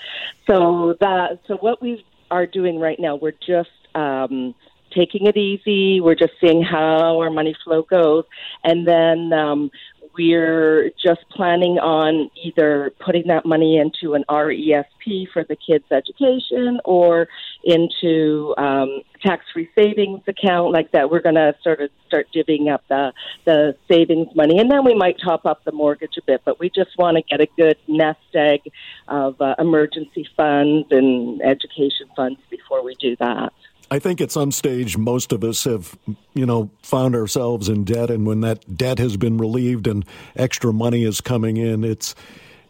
So 0.48 0.96
that, 1.00 1.40
so 1.48 1.58
what 1.58 1.82
we 1.82 2.04
are 2.32 2.46
doing 2.46 2.80
right 2.80 3.00
now, 3.00 3.16
we're 3.16 3.34
just 3.46 3.70
um, 3.94 4.56
taking 4.96 5.28
it 5.28 5.38
easy. 5.38 6.02
We're 6.02 6.16
just 6.16 6.34
seeing 6.42 6.64
how 6.64 7.20
our 7.20 7.30
money 7.30 7.56
flow 7.64 7.84
goes, 7.84 8.24
and 8.64 8.88
then 8.88 9.34
um, 9.34 9.72
we're 10.18 10.92
just 11.04 11.22
planning 11.30 11.78
on 11.80 12.30
either 12.44 12.92
putting 13.00 13.28
that 13.28 13.46
money 13.46 13.78
into 13.78 14.14
an 14.14 14.24
RESP 14.30 15.28
for 15.32 15.44
the 15.44 15.56
kids' 15.56 15.86
education 15.92 16.80
or 16.86 17.28
into 17.64 18.54
um, 18.58 19.02
tax-free 19.22 19.70
savings 19.76 20.22
account 20.28 20.72
like 20.72 20.92
that. 20.92 21.10
We're 21.10 21.22
going 21.22 21.36
to 21.36 21.56
sort 21.64 21.82
of 21.82 21.90
start 22.08 22.28
divvying 22.34 22.72
up 22.72 22.84
the 22.88 23.14
the 23.46 23.76
savings 23.90 24.28
money, 24.36 24.60
and 24.60 24.72
then 24.72 24.86
we 24.86 24.94
might 24.94 25.18
top 25.24 25.46
up 25.46 25.64
the 25.66 25.72
mortgage 25.72 26.18
a 26.18 26.22
bit. 26.26 26.42
But 26.46 26.60
we 26.60 26.70
just 26.70 26.98
want 26.98 27.18
to 27.18 27.24
get 27.24 27.42
a 27.42 27.48
good 27.58 27.78
nest 27.88 28.20
egg 28.34 28.62
of 29.08 29.40
uh, 29.42 29.56
emergency 29.60 30.28
funds 30.38 30.88
and 30.92 31.42
education 31.42 32.08
funds 32.16 32.40
before 32.50 32.84
we 32.84 32.96
do 32.96 33.16
that. 33.18 33.54
I 33.96 34.00
think 34.00 34.20
at 34.20 34.30
some 34.30 34.52
stage 34.52 34.98
most 34.98 35.32
of 35.32 35.42
us 35.42 35.64
have, 35.64 35.98
you 36.34 36.46
know, 36.46 36.70
found 36.84 37.16
ourselves 37.16 37.70
in 37.70 37.86
debt, 37.86 38.12
and 38.12 38.26
when 38.26 38.42
that 38.42 38.76
debt 38.76 39.00
has 39.00 39.16
been 39.16 39.38
relieved 39.38 39.88
and 39.88 40.04
extra 40.36 40.74
money 40.74 41.06
is 41.06 41.22
coming 41.22 41.56
in, 41.56 41.86
it's 41.86 42.14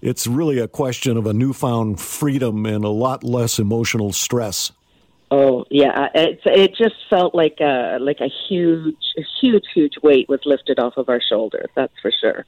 it's 0.03 0.27
really 0.27 0.59
a 0.59 0.67
question 0.67 1.17
of 1.17 1.25
a 1.25 1.33
newfound 1.33 1.99
freedom 1.99 2.67
and 2.67 2.85
a 2.85 2.89
lot 2.89 3.23
less 3.23 3.57
emotional 3.57 4.13
stress. 4.13 4.71
Oh 5.31 5.65
yeah, 5.71 6.09
it 6.13 6.41
it 6.45 6.75
just 6.75 6.93
felt 7.09 7.33
like 7.33 7.57
a 7.59 7.97
like 7.99 8.19
a 8.19 8.29
huge, 8.47 8.95
huge, 9.41 9.63
huge 9.73 9.93
weight 10.03 10.29
was 10.29 10.41
lifted 10.45 10.77
off 10.77 10.95
of 10.95 11.09
our 11.09 11.21
shoulders. 11.27 11.71
That's 11.73 11.99
for 12.03 12.11
sure. 12.21 12.45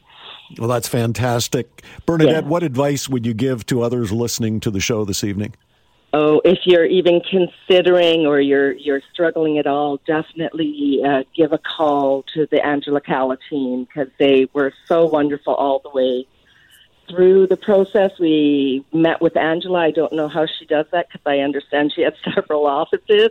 Well, 0.60 0.70
that's 0.70 0.88
fantastic, 0.88 1.82
Bernadette. 2.06 2.44
Yeah. 2.44 2.50
What 2.50 2.62
advice 2.62 3.10
would 3.10 3.26
you 3.26 3.34
give 3.34 3.66
to 3.66 3.82
others 3.82 4.12
listening 4.12 4.60
to 4.60 4.70
the 4.70 4.80
show 4.80 5.04
this 5.04 5.24
evening? 5.24 5.56
Oh, 6.14 6.42
if 6.46 6.60
you're 6.66 6.86
even 6.86 7.20
considering 7.20 8.26
or 8.26 8.40
you're 8.40 8.72
you're 8.72 9.02
struggling 9.12 9.58
at 9.58 9.68
all, 9.68 10.00
definitely 10.08 11.02
uh, 11.06 11.24
give 11.36 11.52
a 11.52 11.58
call 11.58 12.24
to 12.34 12.48
the 12.50 12.66
Angela 12.66 13.02
Calla 13.02 13.38
team 13.50 13.84
because 13.84 14.08
they 14.18 14.48
were 14.54 14.74
so 14.86 15.06
wonderful 15.06 15.54
all 15.54 15.80
the 15.80 15.90
way 15.90 16.26
through 17.10 17.48
the 17.48 17.58
process. 17.58 18.12
We 18.20 18.86
met 18.94 19.22
with 19.22 19.36
Angela. 19.36 19.80
I 19.80 19.92
don't 19.92 20.14
know 20.14 20.30
how 20.30 20.46
she 20.46 20.66
does 20.66 20.86
that 20.92 21.08
because 21.10 21.22
I 21.26 21.40
understand 21.40 21.92
she 21.94 22.04
has 22.04 22.14
several 22.36 22.68
offices, 22.68 23.30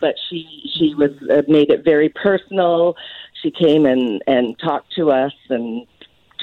but 0.00 0.14
she 0.28 0.70
she 0.72 0.94
was 0.94 1.10
uh, 1.28 1.42
made 1.48 1.70
it 1.70 1.84
very 1.84 2.10
personal. 2.10 2.96
She 3.42 3.50
came 3.50 3.86
and 3.86 4.22
and 4.28 4.56
talked 4.58 4.94
to 4.94 5.10
us 5.10 5.34
and 5.50 5.84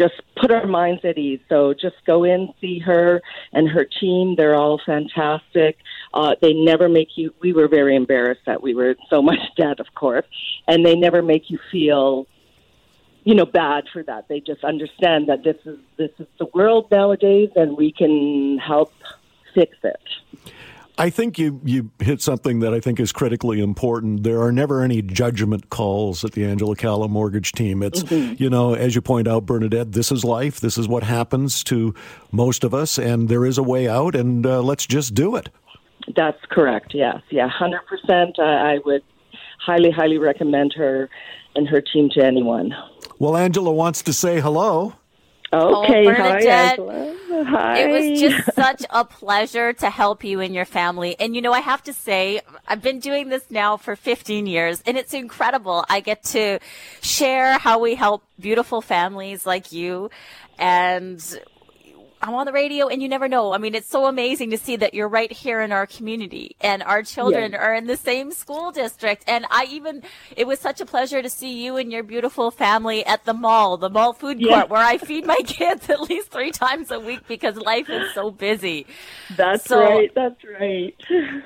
just 0.01 0.21
put 0.35 0.51
our 0.51 0.65
minds 0.65 1.05
at 1.05 1.17
ease. 1.17 1.39
So 1.47 1.73
just 1.73 1.97
go 2.05 2.23
in, 2.23 2.53
see 2.59 2.79
her 2.79 3.21
and 3.53 3.69
her 3.69 3.85
team. 3.85 4.35
They're 4.35 4.55
all 4.55 4.81
fantastic. 4.83 5.77
Uh, 6.13 6.35
they 6.41 6.53
never 6.53 6.89
make 6.89 7.09
you. 7.15 7.33
We 7.39 7.53
were 7.53 7.67
very 7.67 7.95
embarrassed 7.95 8.41
that 8.47 8.63
we 8.63 8.73
were 8.73 8.95
so 9.09 9.21
much 9.31 9.39
debt, 9.57 9.79
of 9.79 9.93
course, 9.93 10.25
and 10.67 10.85
they 10.85 10.95
never 10.95 11.21
make 11.21 11.49
you 11.49 11.59
feel, 11.71 12.25
you 13.23 13.35
know, 13.35 13.45
bad 13.45 13.83
for 13.93 14.01
that. 14.03 14.27
They 14.27 14.39
just 14.39 14.63
understand 14.63 15.29
that 15.29 15.43
this 15.43 15.57
is 15.65 15.77
this 15.97 16.11
is 16.17 16.27
the 16.39 16.47
world 16.53 16.89
nowadays, 16.89 17.49
and 17.55 17.77
we 17.77 17.91
can 17.91 18.57
help 18.57 18.93
fix 19.53 19.77
it. 19.83 20.01
I 21.01 21.09
think 21.09 21.39
you, 21.39 21.59
you 21.63 21.89
hit 21.97 22.21
something 22.21 22.59
that 22.59 22.75
I 22.75 22.79
think 22.79 22.99
is 22.99 23.11
critically 23.11 23.59
important. 23.59 24.21
There 24.21 24.39
are 24.43 24.51
never 24.51 24.83
any 24.83 25.01
judgment 25.01 25.71
calls 25.71 26.23
at 26.23 26.33
the 26.33 26.45
Angela 26.45 26.75
Calla 26.75 27.07
mortgage 27.07 27.53
team. 27.53 27.81
It's, 27.81 28.03
mm-hmm. 28.03 28.35
you 28.37 28.51
know, 28.51 28.75
as 28.75 28.93
you 28.93 29.01
point 29.01 29.27
out, 29.27 29.47
Bernadette, 29.47 29.93
this 29.93 30.11
is 30.11 30.23
life. 30.23 30.59
This 30.59 30.77
is 30.77 30.87
what 30.87 31.01
happens 31.01 31.63
to 31.63 31.95
most 32.31 32.63
of 32.63 32.75
us, 32.75 32.99
and 32.99 33.29
there 33.29 33.47
is 33.47 33.57
a 33.57 33.63
way 33.63 33.87
out, 33.87 34.13
and 34.13 34.45
uh, 34.45 34.61
let's 34.61 34.85
just 34.85 35.15
do 35.15 35.35
it. 35.35 35.49
That's 36.15 36.37
correct, 36.51 36.93
yes. 36.93 37.19
Yeah, 37.31 37.49
100%. 37.49 38.37
Uh, 38.37 38.43
I 38.43 38.77
would 38.85 39.01
highly, 39.59 39.89
highly 39.89 40.19
recommend 40.19 40.73
her 40.77 41.09
and 41.55 41.67
her 41.67 41.81
team 41.81 42.11
to 42.11 42.23
anyone. 42.23 42.75
Well, 43.17 43.35
Angela 43.35 43.71
wants 43.71 44.03
to 44.03 44.13
say 44.13 44.39
hello. 44.39 44.93
Okay, 45.53 46.07
oh, 46.07 46.13
hi, 46.13 46.39
Angela. 46.39 47.15
Hi. 47.43 47.79
It 47.79 47.91
was 47.91 48.19
just 48.19 48.55
such 48.55 48.85
a 48.89 49.03
pleasure 49.03 49.73
to 49.73 49.89
help 49.89 50.23
you 50.23 50.39
and 50.39 50.55
your 50.55 50.65
family. 50.65 51.15
And 51.19 51.35
you 51.35 51.41
know, 51.41 51.51
I 51.51 51.59
have 51.59 51.83
to 51.83 51.93
say, 51.93 52.41
I've 52.67 52.81
been 52.81 52.99
doing 52.99 53.29
this 53.29 53.43
now 53.49 53.77
for 53.77 53.95
15 53.95 54.45
years 54.45 54.81
and 54.85 54.97
it's 54.97 55.13
incredible. 55.13 55.83
I 55.89 55.99
get 55.99 56.23
to 56.25 56.59
share 57.01 57.57
how 57.57 57.79
we 57.79 57.95
help 57.95 58.23
beautiful 58.39 58.81
families 58.81 59.45
like 59.45 59.71
you 59.71 60.09
and 60.57 61.21
I'm 62.23 62.35
on 62.35 62.45
the 62.45 62.51
radio 62.51 62.87
and 62.87 63.01
you 63.01 63.09
never 63.09 63.27
know. 63.27 63.53
I 63.53 63.57
mean, 63.57 63.73
it's 63.73 63.89
so 63.89 64.05
amazing 64.05 64.51
to 64.51 64.57
see 64.57 64.75
that 64.75 64.93
you're 64.93 65.07
right 65.07 65.31
here 65.31 65.59
in 65.61 65.71
our 65.71 65.87
community 65.87 66.55
and 66.61 66.83
our 66.83 67.01
children 67.01 67.55
are 67.55 67.73
in 67.73 67.87
the 67.87 67.97
same 67.97 68.31
school 68.31 68.71
district. 68.71 69.23
And 69.27 69.45
I 69.49 69.65
even, 69.71 70.03
it 70.37 70.45
was 70.45 70.59
such 70.59 70.81
a 70.81 70.85
pleasure 70.85 71.21
to 71.21 71.29
see 71.29 71.63
you 71.63 71.77
and 71.77 71.91
your 71.91 72.03
beautiful 72.03 72.51
family 72.51 73.03
at 73.05 73.25
the 73.25 73.33
mall, 73.33 73.77
the 73.77 73.89
mall 73.89 74.13
food 74.13 74.39
court 74.43 74.69
where 74.69 74.83
I 74.83 74.97
feed 74.97 75.25
my 75.25 75.41
kids 75.45 75.89
at 75.89 76.01
least 76.01 76.29
three 76.29 76.51
times 76.51 76.91
a 76.91 76.99
week 76.99 77.27
because 77.27 77.55
life 77.55 77.89
is 77.89 78.13
so 78.13 78.29
busy. 78.29 78.85
That's 79.35 79.65
so, 79.65 79.81
right. 79.81 80.11
That's 80.13 80.43
right. 80.43 80.95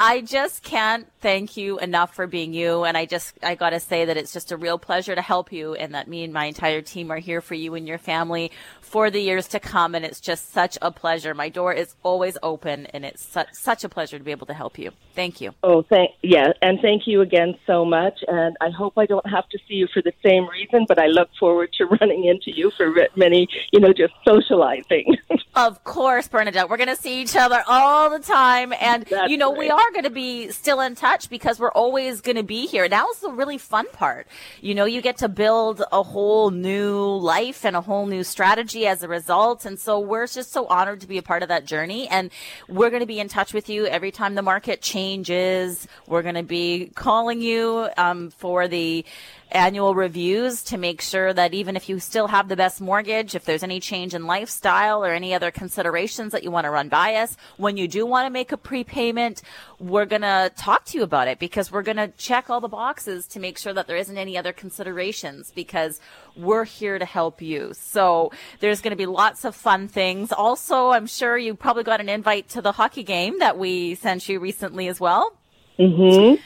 I 0.00 0.20
just 0.20 0.62
can't 0.62 1.10
thank 1.20 1.56
you 1.56 1.80
enough 1.80 2.14
for 2.14 2.28
being 2.28 2.54
you. 2.54 2.84
And 2.84 2.96
I 2.96 3.04
just, 3.04 3.34
I 3.42 3.56
got 3.56 3.70
to 3.70 3.80
say 3.80 4.04
that 4.04 4.16
it's 4.16 4.32
just 4.32 4.52
a 4.52 4.56
real 4.56 4.78
pleasure 4.78 5.16
to 5.16 5.20
help 5.20 5.50
you 5.50 5.74
and 5.74 5.94
that 5.94 6.06
me 6.06 6.22
and 6.22 6.32
my 6.32 6.44
entire 6.44 6.82
team 6.82 7.10
are 7.10 7.18
here 7.18 7.40
for 7.40 7.54
you 7.54 7.74
and 7.74 7.88
your 7.88 7.98
family 7.98 8.52
for 8.80 9.10
the 9.10 9.20
years 9.20 9.48
to 9.48 9.60
come. 9.60 9.96
And 9.96 10.04
it's 10.04 10.20
just 10.20 10.52
such 10.52 10.78
a 10.80 10.92
pleasure. 10.92 11.34
My 11.34 11.48
door 11.48 11.72
is 11.72 11.96
always 12.04 12.38
open 12.44 12.86
and 12.86 13.04
it's 13.04 13.24
su- 13.24 13.50
such 13.52 13.82
a 13.82 13.88
pleasure 13.88 14.18
to 14.18 14.24
be 14.24 14.30
able 14.30 14.46
to 14.46 14.54
help 14.54 14.78
you. 14.78 14.92
Thank 15.16 15.40
you. 15.40 15.52
Oh, 15.64 15.82
thank, 15.82 16.12
yeah. 16.22 16.52
And 16.62 16.78
thank 16.80 17.08
you 17.08 17.20
again 17.20 17.58
so 17.66 17.84
much. 17.84 18.20
And 18.28 18.56
I 18.60 18.70
hope 18.70 18.92
I 18.96 19.06
don't 19.06 19.28
have 19.28 19.48
to 19.48 19.58
see 19.66 19.74
you 19.74 19.88
for 19.92 20.00
the 20.00 20.12
same 20.24 20.48
reason, 20.48 20.84
but 20.86 21.00
I 21.00 21.06
look 21.06 21.28
forward 21.40 21.72
to 21.78 21.86
running 22.00 22.24
into 22.24 22.56
you 22.56 22.70
for 22.76 22.94
many, 23.16 23.48
you 23.72 23.80
know, 23.80 23.92
just 23.92 24.14
socializing. 24.24 25.16
of 25.58 25.82
course, 25.82 26.28
Bernadette. 26.28 26.70
We're 26.70 26.76
going 26.76 26.88
to 26.88 26.96
see 26.96 27.20
each 27.20 27.34
other 27.34 27.64
all 27.66 28.10
the 28.10 28.20
time. 28.20 28.72
And, 28.80 29.04
That's 29.04 29.28
you 29.28 29.36
know, 29.36 29.50
we 29.50 29.68
are 29.68 29.90
going 29.90 30.04
to 30.04 30.10
be 30.10 30.50
still 30.50 30.80
in 30.80 30.94
touch 30.94 31.28
because 31.28 31.58
we're 31.58 31.72
always 31.72 32.20
going 32.20 32.36
to 32.36 32.44
be 32.44 32.66
here. 32.66 32.88
Now's 32.88 33.18
the 33.18 33.30
really 33.30 33.58
fun 33.58 33.86
part. 33.92 34.28
You 34.60 34.76
know, 34.76 34.84
you 34.84 35.02
get 35.02 35.16
to 35.18 35.28
build 35.28 35.82
a 35.90 36.04
whole 36.04 36.52
new 36.52 37.00
life 37.16 37.64
and 37.64 37.74
a 37.74 37.80
whole 37.80 38.06
new 38.06 38.22
strategy 38.22 38.86
as 38.86 39.02
a 39.02 39.08
result. 39.08 39.64
And 39.64 39.80
so 39.80 39.98
we're 39.98 40.28
just 40.28 40.52
so 40.52 40.66
honored 40.66 41.00
to 41.00 41.08
be 41.08 41.18
a 41.18 41.22
part 41.22 41.42
of 41.42 41.48
that 41.48 41.64
journey. 41.64 42.06
And 42.08 42.30
we're 42.68 42.90
going 42.90 43.00
to 43.00 43.06
be 43.06 43.18
in 43.18 43.28
touch 43.28 43.52
with 43.52 43.68
you 43.68 43.86
every 43.86 44.12
time 44.12 44.36
the 44.36 44.42
market 44.42 44.80
changes. 44.80 45.88
We're 46.06 46.22
going 46.22 46.36
to 46.36 46.44
be 46.44 46.92
calling 46.94 47.40
you 47.40 47.88
um, 47.96 48.30
for 48.30 48.68
the 48.68 49.04
annual 49.50 49.94
reviews 49.94 50.62
to 50.62 50.76
make 50.76 51.00
sure 51.00 51.32
that 51.32 51.54
even 51.54 51.76
if 51.76 51.88
you 51.88 51.98
still 51.98 52.28
have 52.28 52.48
the 52.48 52.56
best 52.56 52.80
mortgage, 52.80 53.34
if 53.34 53.44
there's 53.44 53.62
any 53.62 53.80
change 53.80 54.14
in 54.14 54.26
lifestyle 54.26 55.04
or 55.04 55.12
any 55.12 55.34
other 55.34 55.50
considerations 55.50 56.32
that 56.32 56.42
you 56.42 56.50
want 56.50 56.64
to 56.64 56.70
run 56.70 56.88
by 56.88 57.14
us, 57.14 57.36
when 57.56 57.76
you 57.76 57.88
do 57.88 58.04
want 58.04 58.26
to 58.26 58.30
make 58.30 58.52
a 58.52 58.56
prepayment, 58.56 59.42
we're 59.78 60.04
going 60.04 60.22
to 60.22 60.52
talk 60.56 60.84
to 60.86 60.98
you 60.98 61.04
about 61.04 61.28
it 61.28 61.38
because 61.38 61.72
we're 61.72 61.82
going 61.82 61.96
to 61.96 62.08
check 62.18 62.50
all 62.50 62.60
the 62.60 62.68
boxes 62.68 63.26
to 63.26 63.40
make 63.40 63.58
sure 63.58 63.72
that 63.72 63.86
there 63.86 63.96
isn't 63.96 64.18
any 64.18 64.36
other 64.36 64.52
considerations 64.52 65.50
because 65.54 66.00
we're 66.36 66.64
here 66.64 66.98
to 66.98 67.04
help 67.04 67.40
you. 67.40 67.72
So 67.74 68.32
there's 68.60 68.80
going 68.80 68.92
to 68.92 68.96
be 68.96 69.06
lots 69.06 69.44
of 69.44 69.54
fun 69.54 69.88
things. 69.88 70.32
Also, 70.32 70.90
I'm 70.90 71.06
sure 71.06 71.38
you 71.38 71.54
probably 71.54 71.84
got 71.84 72.00
an 72.00 72.08
invite 72.08 72.48
to 72.50 72.62
the 72.62 72.72
hockey 72.72 73.02
game 73.02 73.38
that 73.38 73.58
we 73.58 73.94
sent 73.94 74.28
you 74.28 74.40
recently 74.40 74.88
as 74.88 75.00
well. 75.00 75.32
Mm-hmm. 75.78 76.40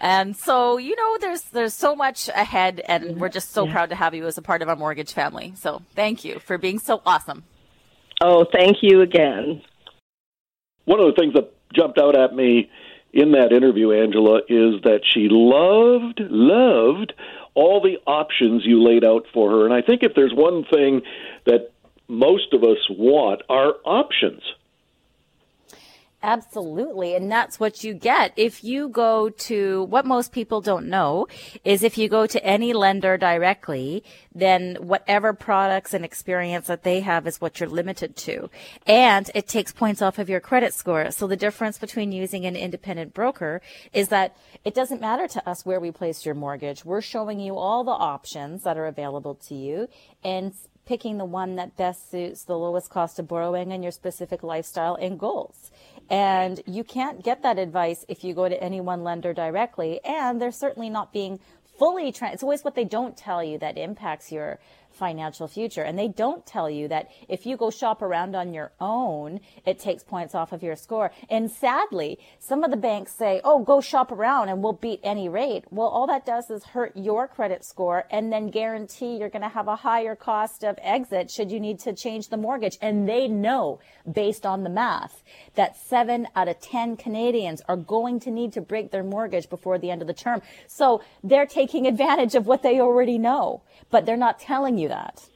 And 0.00 0.36
so, 0.36 0.76
you 0.78 0.96
know, 0.96 1.18
there's 1.18 1.42
there's 1.42 1.74
so 1.74 1.94
much 1.94 2.28
ahead 2.28 2.80
and 2.86 3.04
mm-hmm. 3.04 3.20
we're 3.20 3.28
just 3.28 3.52
so 3.52 3.66
yeah. 3.66 3.72
proud 3.72 3.90
to 3.90 3.96
have 3.96 4.14
you 4.14 4.26
as 4.26 4.38
a 4.38 4.42
part 4.42 4.62
of 4.62 4.68
our 4.68 4.76
mortgage 4.76 5.12
family. 5.12 5.54
So, 5.56 5.82
thank 5.94 6.24
you 6.24 6.38
for 6.38 6.58
being 6.58 6.78
so 6.78 7.02
awesome. 7.06 7.44
Oh, 8.20 8.46
thank 8.52 8.78
you 8.82 9.02
again. 9.02 9.62
One 10.84 11.00
of 11.00 11.06
the 11.06 11.20
things 11.20 11.34
that 11.34 11.52
jumped 11.74 11.98
out 11.98 12.16
at 12.16 12.34
me 12.34 12.70
in 13.12 13.32
that 13.32 13.52
interview, 13.52 13.92
Angela, 13.92 14.38
is 14.48 14.82
that 14.82 15.00
she 15.04 15.28
loved 15.30 16.20
loved 16.20 17.12
all 17.54 17.80
the 17.80 17.98
options 18.06 18.62
you 18.64 18.82
laid 18.82 19.04
out 19.04 19.26
for 19.32 19.50
her. 19.50 19.64
And 19.64 19.72
I 19.72 19.80
think 19.80 20.02
if 20.02 20.14
there's 20.14 20.34
one 20.34 20.64
thing 20.64 21.02
that 21.46 21.70
most 22.08 22.52
of 22.52 22.62
us 22.62 22.78
want 22.90 23.42
are 23.48 23.74
options. 23.84 24.42
Absolutely. 26.24 27.14
And 27.14 27.30
that's 27.30 27.60
what 27.60 27.84
you 27.84 27.92
get. 27.92 28.32
If 28.34 28.64
you 28.64 28.88
go 28.88 29.28
to 29.28 29.82
what 29.84 30.06
most 30.06 30.32
people 30.32 30.62
don't 30.62 30.88
know 30.88 31.26
is 31.64 31.82
if 31.82 31.98
you 31.98 32.08
go 32.08 32.26
to 32.26 32.42
any 32.42 32.72
lender 32.72 33.18
directly, 33.18 34.02
then 34.34 34.76
whatever 34.80 35.34
products 35.34 35.92
and 35.92 36.02
experience 36.02 36.66
that 36.68 36.82
they 36.82 37.00
have 37.00 37.26
is 37.26 37.42
what 37.42 37.60
you're 37.60 37.68
limited 37.68 38.16
to. 38.16 38.48
And 38.86 39.30
it 39.34 39.46
takes 39.46 39.70
points 39.70 40.00
off 40.00 40.18
of 40.18 40.30
your 40.30 40.40
credit 40.40 40.72
score. 40.72 41.10
So 41.10 41.26
the 41.26 41.36
difference 41.36 41.76
between 41.76 42.10
using 42.10 42.46
an 42.46 42.56
independent 42.56 43.12
broker 43.12 43.60
is 43.92 44.08
that 44.08 44.34
it 44.64 44.74
doesn't 44.74 45.02
matter 45.02 45.28
to 45.28 45.46
us 45.46 45.66
where 45.66 45.78
we 45.78 45.90
place 45.90 46.24
your 46.24 46.34
mortgage. 46.34 46.86
We're 46.86 47.02
showing 47.02 47.38
you 47.38 47.58
all 47.58 47.84
the 47.84 47.90
options 47.90 48.62
that 48.62 48.78
are 48.78 48.86
available 48.86 49.34
to 49.48 49.54
you 49.54 49.88
and 50.24 50.54
picking 50.86 51.18
the 51.18 51.24
one 51.24 51.56
that 51.56 51.76
best 51.76 52.10
suits 52.10 52.44
the 52.44 52.56
lowest 52.56 52.90
cost 52.90 53.18
of 53.18 53.28
borrowing 53.28 53.72
and 53.72 53.82
your 53.82 53.92
specific 53.92 54.42
lifestyle 54.42 54.94
and 54.96 55.18
goals. 55.18 55.70
And 56.10 56.60
you 56.66 56.84
can't 56.84 57.24
get 57.24 57.42
that 57.42 57.58
advice 57.58 58.04
if 58.08 58.24
you 58.24 58.34
go 58.34 58.48
to 58.48 58.62
any 58.62 58.80
one 58.80 59.02
lender 59.02 59.32
directly. 59.32 60.00
And 60.04 60.40
they're 60.40 60.52
certainly 60.52 60.90
not 60.90 61.12
being 61.12 61.40
fully, 61.78 62.12
tra- 62.12 62.32
it's 62.32 62.42
always 62.42 62.62
what 62.62 62.74
they 62.74 62.84
don't 62.84 63.16
tell 63.16 63.42
you 63.42 63.58
that 63.58 63.78
impacts 63.78 64.30
your 64.30 64.58
financial 64.94 65.48
future. 65.48 65.82
And 65.82 65.98
they 65.98 66.08
don't 66.08 66.46
tell 66.46 66.70
you 66.70 66.88
that 66.88 67.10
if 67.28 67.46
you 67.46 67.56
go 67.56 67.70
shop 67.70 68.02
around 68.02 68.34
on 68.34 68.54
your 68.54 68.72
own, 68.80 69.40
it 69.66 69.78
takes 69.78 70.02
points 70.02 70.34
off 70.34 70.52
of 70.52 70.62
your 70.62 70.76
score. 70.76 71.10
And 71.28 71.50
sadly, 71.50 72.18
some 72.38 72.64
of 72.64 72.70
the 72.70 72.76
banks 72.76 73.12
say, 73.12 73.40
oh, 73.44 73.62
go 73.62 73.80
shop 73.80 74.12
around 74.12 74.48
and 74.48 74.62
we'll 74.62 74.72
beat 74.72 75.00
any 75.02 75.28
rate. 75.28 75.64
Well, 75.70 75.88
all 75.88 76.06
that 76.06 76.26
does 76.26 76.50
is 76.50 76.64
hurt 76.64 76.96
your 76.96 77.28
credit 77.28 77.64
score 77.64 78.04
and 78.10 78.32
then 78.32 78.48
guarantee 78.48 79.16
you're 79.16 79.28
going 79.28 79.42
to 79.42 79.48
have 79.48 79.68
a 79.68 79.76
higher 79.76 80.14
cost 80.14 80.64
of 80.64 80.78
exit 80.82 81.30
should 81.30 81.50
you 81.50 81.60
need 81.60 81.78
to 81.80 81.92
change 81.92 82.28
the 82.28 82.36
mortgage. 82.36 82.78
And 82.80 83.08
they 83.08 83.28
know 83.28 83.80
based 84.10 84.44
on 84.46 84.62
the 84.62 84.70
math 84.70 85.22
that 85.54 85.76
seven 85.76 86.28
out 86.34 86.48
of 86.48 86.60
10 86.60 86.96
Canadians 86.96 87.62
are 87.68 87.76
going 87.76 88.20
to 88.20 88.30
need 88.30 88.52
to 88.52 88.60
break 88.60 88.90
their 88.90 89.02
mortgage 89.02 89.48
before 89.48 89.78
the 89.78 89.90
end 89.90 90.02
of 90.02 90.08
the 90.08 90.14
term. 90.14 90.42
So 90.66 91.02
they're 91.22 91.46
taking 91.46 91.86
advantage 91.86 92.34
of 92.34 92.46
what 92.46 92.62
they 92.62 92.80
already 92.80 93.18
know, 93.18 93.62
but 93.90 94.06
they're 94.06 94.16
not 94.16 94.38
telling 94.38 94.78
you 94.78 94.88
that? 94.88 95.28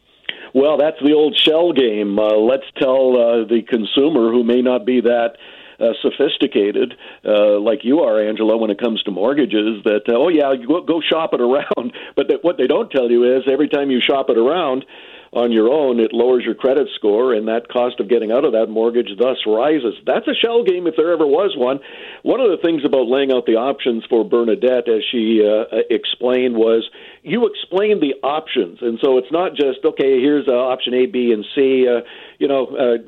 Well, 0.54 0.78
that's 0.78 0.96
the 1.04 1.12
old 1.12 1.36
shell 1.36 1.72
game. 1.72 2.18
Uh, 2.18 2.36
let's 2.36 2.64
tell 2.78 3.16
uh, 3.16 3.44
the 3.44 3.62
consumer 3.68 4.32
who 4.32 4.44
may 4.44 4.62
not 4.62 4.86
be 4.86 5.00
that 5.00 5.36
uh, 5.80 5.92
sophisticated, 6.02 6.94
uh, 7.24 7.58
like 7.60 7.84
you 7.84 8.00
are, 8.00 8.20
Angela, 8.20 8.56
when 8.56 8.70
it 8.70 8.80
comes 8.80 9.02
to 9.04 9.10
mortgages, 9.10 9.82
that 9.84 10.02
uh, 10.08 10.16
oh 10.16 10.28
yeah, 10.28 10.52
go, 10.66 10.82
go 10.82 11.00
shop 11.00 11.30
it 11.32 11.40
around. 11.40 11.92
But 12.16 12.28
th- 12.28 12.40
what 12.42 12.58
they 12.58 12.66
don't 12.66 12.90
tell 12.90 13.10
you 13.10 13.36
is 13.36 13.44
every 13.50 13.68
time 13.68 13.90
you 13.90 14.00
shop 14.00 14.28
it 14.28 14.36
around, 14.36 14.84
on 15.32 15.52
your 15.52 15.68
own, 15.68 16.00
it 16.00 16.12
lowers 16.12 16.44
your 16.44 16.54
credit 16.54 16.88
score, 16.94 17.34
and 17.34 17.48
that 17.48 17.68
cost 17.68 18.00
of 18.00 18.08
getting 18.08 18.32
out 18.32 18.44
of 18.44 18.52
that 18.52 18.68
mortgage 18.68 19.10
thus 19.18 19.36
rises. 19.46 19.94
That's 20.06 20.26
a 20.26 20.34
shell 20.34 20.64
game 20.64 20.86
if 20.86 20.94
there 20.96 21.12
ever 21.12 21.26
was 21.26 21.54
one. 21.56 21.80
One 22.22 22.40
of 22.40 22.50
the 22.50 22.56
things 22.64 22.82
about 22.84 23.08
laying 23.08 23.32
out 23.32 23.46
the 23.46 23.56
options 23.56 24.04
for 24.08 24.24
Bernadette, 24.24 24.88
as 24.88 25.02
she 25.10 25.44
uh, 25.44 25.76
explained, 25.90 26.56
was 26.56 26.88
you 27.22 27.46
explain 27.46 28.00
the 28.00 28.14
options, 28.26 28.78
and 28.80 28.98
so 29.02 29.18
it's 29.18 29.30
not 29.30 29.54
just 29.54 29.84
okay. 29.84 30.20
Here's 30.20 30.48
uh, 30.48 30.52
option 30.52 30.94
A, 30.94 31.06
B, 31.06 31.32
and 31.32 31.44
C. 31.54 31.86
Uh, 31.88 32.00
you 32.38 32.48
know, 32.48 32.66
uh, 32.66 32.98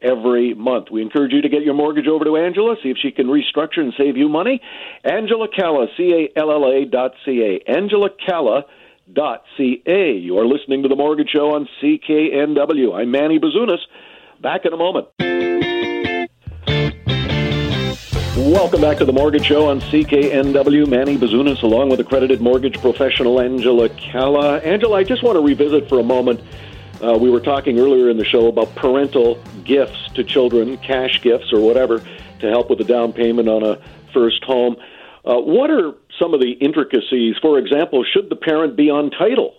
every 0.00 0.54
month. 0.54 0.90
We 0.90 1.02
encourage 1.02 1.32
you 1.32 1.42
to 1.42 1.50
get 1.50 1.62
your 1.62 1.74
mortgage 1.74 2.06
over 2.06 2.24
to 2.24 2.38
Angela, 2.38 2.76
see 2.82 2.88
if 2.88 2.96
she 3.00 3.10
can 3.10 3.26
restructure 3.26 3.80
and 3.80 3.92
save 3.98 4.16
you 4.16 4.30
money. 4.30 4.62
Angela 5.04 5.48
Calla, 5.54 5.88
C 5.96 6.30
A 6.34 6.38
L 6.38 6.50
L 6.50 6.64
A 6.70 6.86
dot 6.86 7.12
C 7.24 7.42
A. 7.42 7.60
Angela 7.70 8.08
Calla 8.26 8.64
ca. 9.14 10.18
You 10.18 10.38
are 10.38 10.46
listening 10.46 10.82
to 10.82 10.88
The 10.88 10.96
Mortgage 10.96 11.30
Show 11.30 11.54
on 11.54 11.68
CKNW. 11.80 12.94
I'm 12.94 13.10
Manny 13.10 13.38
Bazunas. 13.38 13.78
Back 14.40 14.64
in 14.64 14.72
a 14.72 14.76
moment. 14.76 15.06
Welcome 18.36 18.80
back 18.80 18.98
to 18.98 19.04
The 19.04 19.12
Mortgage 19.12 19.46
Show 19.46 19.68
on 19.68 19.80
CKNW. 19.80 20.88
Manny 20.88 21.16
Bazunas, 21.16 21.62
along 21.62 21.90
with 21.90 22.00
accredited 22.00 22.40
mortgage 22.40 22.80
professional 22.80 23.40
Angela 23.40 23.88
Calla. 23.90 24.58
Angela, 24.58 24.98
I 24.98 25.04
just 25.04 25.22
want 25.22 25.36
to 25.36 25.40
revisit 25.40 25.88
for 25.88 26.00
a 26.00 26.04
moment. 26.04 26.40
Uh, 27.02 27.16
we 27.16 27.30
were 27.30 27.40
talking 27.40 27.78
earlier 27.78 28.10
in 28.10 28.16
the 28.16 28.24
show 28.24 28.48
about 28.48 28.74
parental 28.74 29.40
gifts 29.64 30.10
to 30.14 30.24
children, 30.24 30.78
cash 30.78 31.22
gifts 31.22 31.52
or 31.52 31.60
whatever, 31.60 32.00
to 32.40 32.48
help 32.48 32.70
with 32.70 32.78
the 32.78 32.84
down 32.84 33.12
payment 33.12 33.48
on 33.48 33.62
a 33.62 33.80
first 34.12 34.42
home. 34.44 34.76
Uh, 35.24 35.36
what 35.36 35.70
are 35.70 35.92
some 36.18 36.34
of 36.34 36.40
the 36.40 36.52
intricacies? 36.52 37.36
For 37.40 37.58
example, 37.58 38.04
should 38.04 38.30
the 38.30 38.36
parent 38.36 38.76
be 38.76 38.90
on 38.90 39.10
title? 39.10 39.54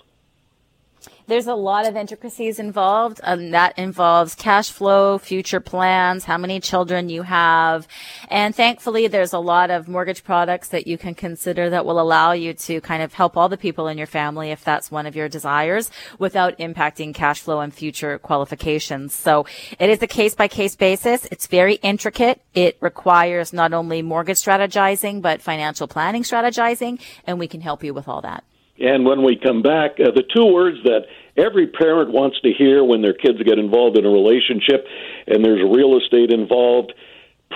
There's 1.28 1.48
a 1.48 1.56
lot 1.56 1.86
of 1.86 1.96
intricacies 1.98 2.58
involved. 2.58 3.20
and 3.24 3.54
that 3.54 3.78
involves 3.78 4.34
cash 4.36 4.72
flow, 4.72 5.18
future 5.18 5.60
plans, 5.60 6.24
how 6.26 6.38
many 6.38 6.60
children 6.60 7.10
you 7.10 7.24
have. 7.24 7.88
And 8.30 8.56
thankfully, 8.56 9.08
there's 9.08 9.34
a 9.34 9.40
lot 9.40 9.70
of 9.70 9.88
mortgage 9.88 10.24
products 10.24 10.70
that 10.70 10.88
you 10.88 10.98
can 10.98 11.16
consider 11.16 11.70
that 11.70 11.86
will 11.86 12.00
allow 12.00 12.32
you 12.32 12.54
to 12.54 12.80
kind 12.82 13.04
of 13.04 13.14
help 13.14 13.36
all 13.36 13.50
the 13.50 13.58
people 13.58 13.88
in 13.88 13.98
your 13.98 14.08
family 14.08 14.52
if 14.52 14.64
that's 14.64 14.90
one 14.90 15.06
of 15.06 15.16
your 15.16 15.28
desires 15.28 15.92
without 16.18 16.58
impacting 16.60 17.14
cash 17.14 17.42
flow 17.42 17.60
and 17.60 17.74
future 17.74 18.18
qualifications. 18.20 19.14
So 19.14 19.46
it 19.80 19.90
is 19.90 20.02
a 20.02 20.08
case 20.08 20.36
by 20.36 20.48
case 20.48 20.76
basis. 20.76 21.26
It's 21.26 21.48
very 21.48 21.76
intricate. 21.76 22.42
It 22.54 22.78
requires 22.80 23.52
not 23.52 23.74
only 23.74 24.02
mortgage 24.02 24.38
strategizing, 24.38 25.22
but 25.22 25.42
financial 25.42 25.88
planning 25.88 26.24
strategizing, 26.24 27.02
and 27.26 27.38
we 27.40 27.48
can 27.48 27.62
help 27.62 27.84
you 27.84 27.94
with 27.94 28.08
all 28.08 28.22
that. 28.22 28.44
And 28.80 29.06
when 29.06 29.24
we 29.24 29.36
come 29.36 29.62
back, 29.62 30.00
uh, 30.00 30.12
the 30.12 30.24
two 30.24 30.46
words 30.46 30.78
that 30.84 31.08
every 31.36 31.68
parent 31.68 32.12
wants 32.12 32.40
to 32.42 32.52
hear 32.52 32.84
when 32.84 33.02
their 33.02 33.14
kids 33.14 33.42
get 33.44 33.58
involved 33.60 33.98
in 33.98 34.06
a 34.06 34.10
relationship 34.10 34.86
and 35.28 35.44
there's 35.44 35.62
real 35.64 35.98
estate 35.98 36.32
involved. 36.32 36.94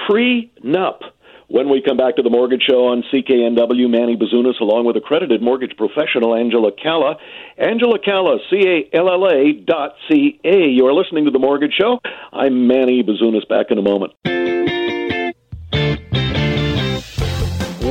Prenup. 0.10 1.02
When 1.48 1.70
we 1.70 1.82
come 1.86 1.98
back 1.98 2.16
to 2.16 2.22
the 2.22 2.30
Mortgage 2.30 2.64
Show 2.66 2.88
on 2.88 3.04
CKNW, 3.12 3.90
Manny 3.90 4.16
Bazunas, 4.16 4.62
along 4.62 4.86
with 4.86 4.96
accredited 4.96 5.42
mortgage 5.42 5.76
professional 5.76 6.34
Angela 6.34 6.72
Calla. 6.72 7.18
Angela 7.58 8.00
Calla, 8.00 8.38
C-A-L-L-A 8.50 9.52
dot 9.66 9.96
C-A. 10.10 10.70
You're 10.70 10.94
listening 10.94 11.26
to 11.26 11.32
the 11.32 11.40
Mortgage 11.40 11.74
Show. 11.74 12.00
I'm 12.32 12.68
Manny 12.68 13.04
Bazunas. 13.04 13.46
Back 13.50 13.66
in 13.70 13.78
a 13.78 13.82
moment. 13.82 14.14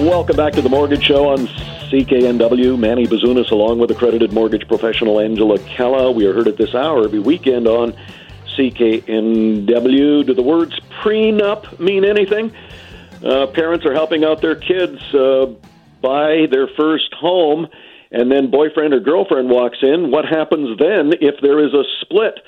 Welcome 0.01 0.37
back 0.37 0.55
to 0.55 0.63
the 0.63 0.71
Mortgage 0.71 1.05
Show 1.05 1.29
on 1.29 1.47
CKNW. 1.91 2.79
Manny 2.79 3.07
Bazunas, 3.07 3.51
along 3.51 3.81
with 3.81 3.91
accredited 3.91 4.33
mortgage 4.33 4.67
professional 4.67 5.21
Angela 5.21 5.59
Calla. 5.59 6.11
We 6.11 6.25
are 6.25 6.33
heard 6.33 6.49
at 6.49 6.57
this 6.57 6.75
hour 6.75 7.05
every 7.05 7.19
weekend 7.19 7.69
on 7.69 7.93
CKNW. 8.57 10.27
Do 10.27 10.33
the 10.33 10.43
words 10.43 10.81
prenup 11.03 11.79
mean 11.79 12.07
anything? 12.07 12.51
Uh, 13.23 13.49
parents 13.49 13.85
are 13.85 13.93
helping 13.93 14.25
out 14.25 14.41
their 14.41 14.57
kids 14.57 15.03
uh, 15.13 15.53
buy 16.01 16.47
their 16.51 16.69
first 16.79 17.13
home, 17.13 17.69
and 18.11 18.33
then 18.33 18.51
boyfriend 18.51 18.95
or 18.95 19.01
girlfriend 19.01 19.51
walks 19.51 19.79
in. 19.83 20.11
What 20.11 20.25
happens 20.25 20.79
then 20.79 21.13
if 21.21 21.43
there 21.43 21.63
is 21.63 21.75
a 21.75 21.85
split? 22.01 22.41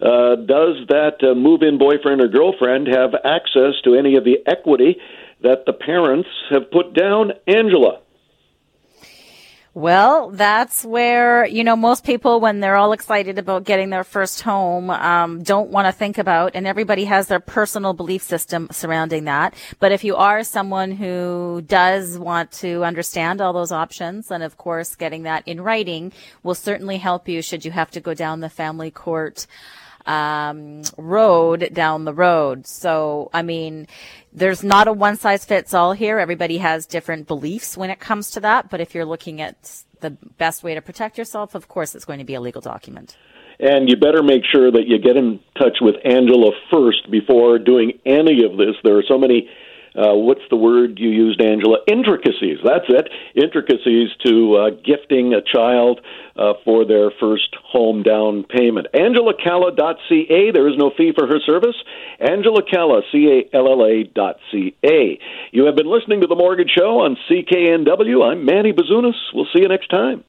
Uh, 0.00 0.36
does 0.36 0.86
that 0.88 1.16
uh, 1.22 1.34
move 1.34 1.62
in 1.62 1.78
boyfriend 1.78 2.20
or 2.20 2.28
girlfriend 2.28 2.86
have 2.86 3.16
access 3.24 3.74
to 3.82 3.96
any 3.96 4.14
of 4.14 4.22
the 4.22 4.38
equity 4.46 5.00
that 5.42 5.66
the 5.66 5.72
parents 5.72 6.28
have 6.50 6.70
put 6.70 6.94
down? 6.94 7.32
Angela. 7.46 8.00
Well, 9.74 10.28
that's 10.28 10.84
where, 10.84 11.46
you 11.46 11.64
know, 11.64 11.76
most 11.76 12.04
people, 12.04 12.40
when 12.40 12.60
they're 12.60 12.76
all 12.76 12.92
excited 12.92 13.38
about 13.38 13.64
getting 13.64 13.88
their 13.88 14.04
first 14.04 14.42
home, 14.42 14.90
um, 14.90 15.42
don't 15.42 15.70
want 15.70 15.86
to 15.86 15.92
think 15.92 16.18
about, 16.18 16.54
and 16.54 16.66
everybody 16.66 17.06
has 17.06 17.28
their 17.28 17.40
personal 17.40 17.94
belief 17.94 18.22
system 18.22 18.68
surrounding 18.70 19.24
that. 19.24 19.54
But 19.78 19.90
if 19.90 20.04
you 20.04 20.16
are 20.16 20.44
someone 20.44 20.90
who 20.90 21.62
does 21.66 22.18
want 22.18 22.52
to 22.52 22.84
understand 22.84 23.40
all 23.40 23.54
those 23.54 23.72
options, 23.72 24.30
and 24.30 24.42
of 24.42 24.58
course, 24.58 24.94
getting 24.94 25.22
that 25.22 25.48
in 25.48 25.62
writing 25.62 26.12
will 26.42 26.54
certainly 26.54 26.98
help 26.98 27.26
you 27.26 27.40
should 27.40 27.64
you 27.64 27.70
have 27.70 27.90
to 27.92 28.00
go 28.00 28.12
down 28.12 28.40
the 28.40 28.50
family 28.50 28.90
court 28.90 29.46
um, 30.06 30.82
road 30.96 31.70
down 31.72 32.04
the 32.04 32.14
road. 32.14 32.66
So, 32.66 33.30
I 33.32 33.42
mean, 33.42 33.86
there's 34.32 34.62
not 34.62 34.88
a 34.88 34.92
one 34.92 35.16
size 35.16 35.44
fits 35.44 35.74
all 35.74 35.92
here. 35.92 36.18
Everybody 36.18 36.58
has 36.58 36.86
different 36.86 37.26
beliefs 37.26 37.76
when 37.76 37.90
it 37.90 38.00
comes 38.00 38.30
to 38.32 38.40
that. 38.40 38.70
But 38.70 38.80
if 38.80 38.94
you're 38.94 39.04
looking 39.04 39.40
at 39.40 39.82
the 40.00 40.10
best 40.10 40.62
way 40.62 40.74
to 40.74 40.82
protect 40.82 41.18
yourself, 41.18 41.54
of 41.54 41.68
course, 41.68 41.94
it's 41.94 42.04
going 42.04 42.18
to 42.18 42.24
be 42.24 42.34
a 42.34 42.40
legal 42.40 42.60
document. 42.60 43.16
And 43.60 43.88
you 43.88 43.96
better 43.96 44.22
make 44.22 44.42
sure 44.50 44.72
that 44.72 44.86
you 44.86 44.98
get 44.98 45.16
in 45.16 45.38
touch 45.56 45.78
with 45.80 45.94
Angela 46.04 46.50
first 46.70 47.10
before 47.10 47.58
doing 47.58 47.92
any 48.04 48.44
of 48.44 48.56
this. 48.56 48.74
There 48.82 48.98
are 48.98 49.04
so 49.06 49.18
many 49.18 49.48
uh, 49.94 50.14
what's 50.14 50.42
the 50.50 50.56
word 50.56 50.98
you 50.98 51.10
used, 51.10 51.40
Angela? 51.40 51.78
Intricacies. 51.86 52.58
That's 52.64 52.86
it. 52.88 53.08
Intricacies 53.34 54.10
to 54.24 54.56
uh, 54.56 54.70
gifting 54.84 55.34
a 55.34 55.42
child 55.42 56.00
uh, 56.36 56.54
for 56.64 56.84
their 56.84 57.10
first 57.20 57.54
home 57.64 58.02
down 58.02 58.44
payment. 58.44 58.88
AngelaCalla.ca. 58.94 60.50
There 60.52 60.68
is 60.68 60.76
no 60.76 60.90
fee 60.96 61.12
for 61.16 61.26
her 61.26 61.40
service. 61.44 61.76
Angela 62.18 62.62
Calla, 62.62 63.02
C-A-L-L-A 63.10 64.04
dot 64.04 64.36
C-A. 64.50 65.18
You 65.50 65.66
have 65.66 65.76
been 65.76 65.90
listening 65.90 66.20
to 66.22 66.26
The 66.26 66.36
Mortgage 66.36 66.70
Show 66.76 67.00
on 67.00 67.16
CKNW. 67.30 68.30
I'm 68.30 68.44
Manny 68.44 68.72
Bazunas. 68.72 69.16
We'll 69.34 69.48
see 69.54 69.60
you 69.60 69.68
next 69.68 69.88
time. 69.88 70.20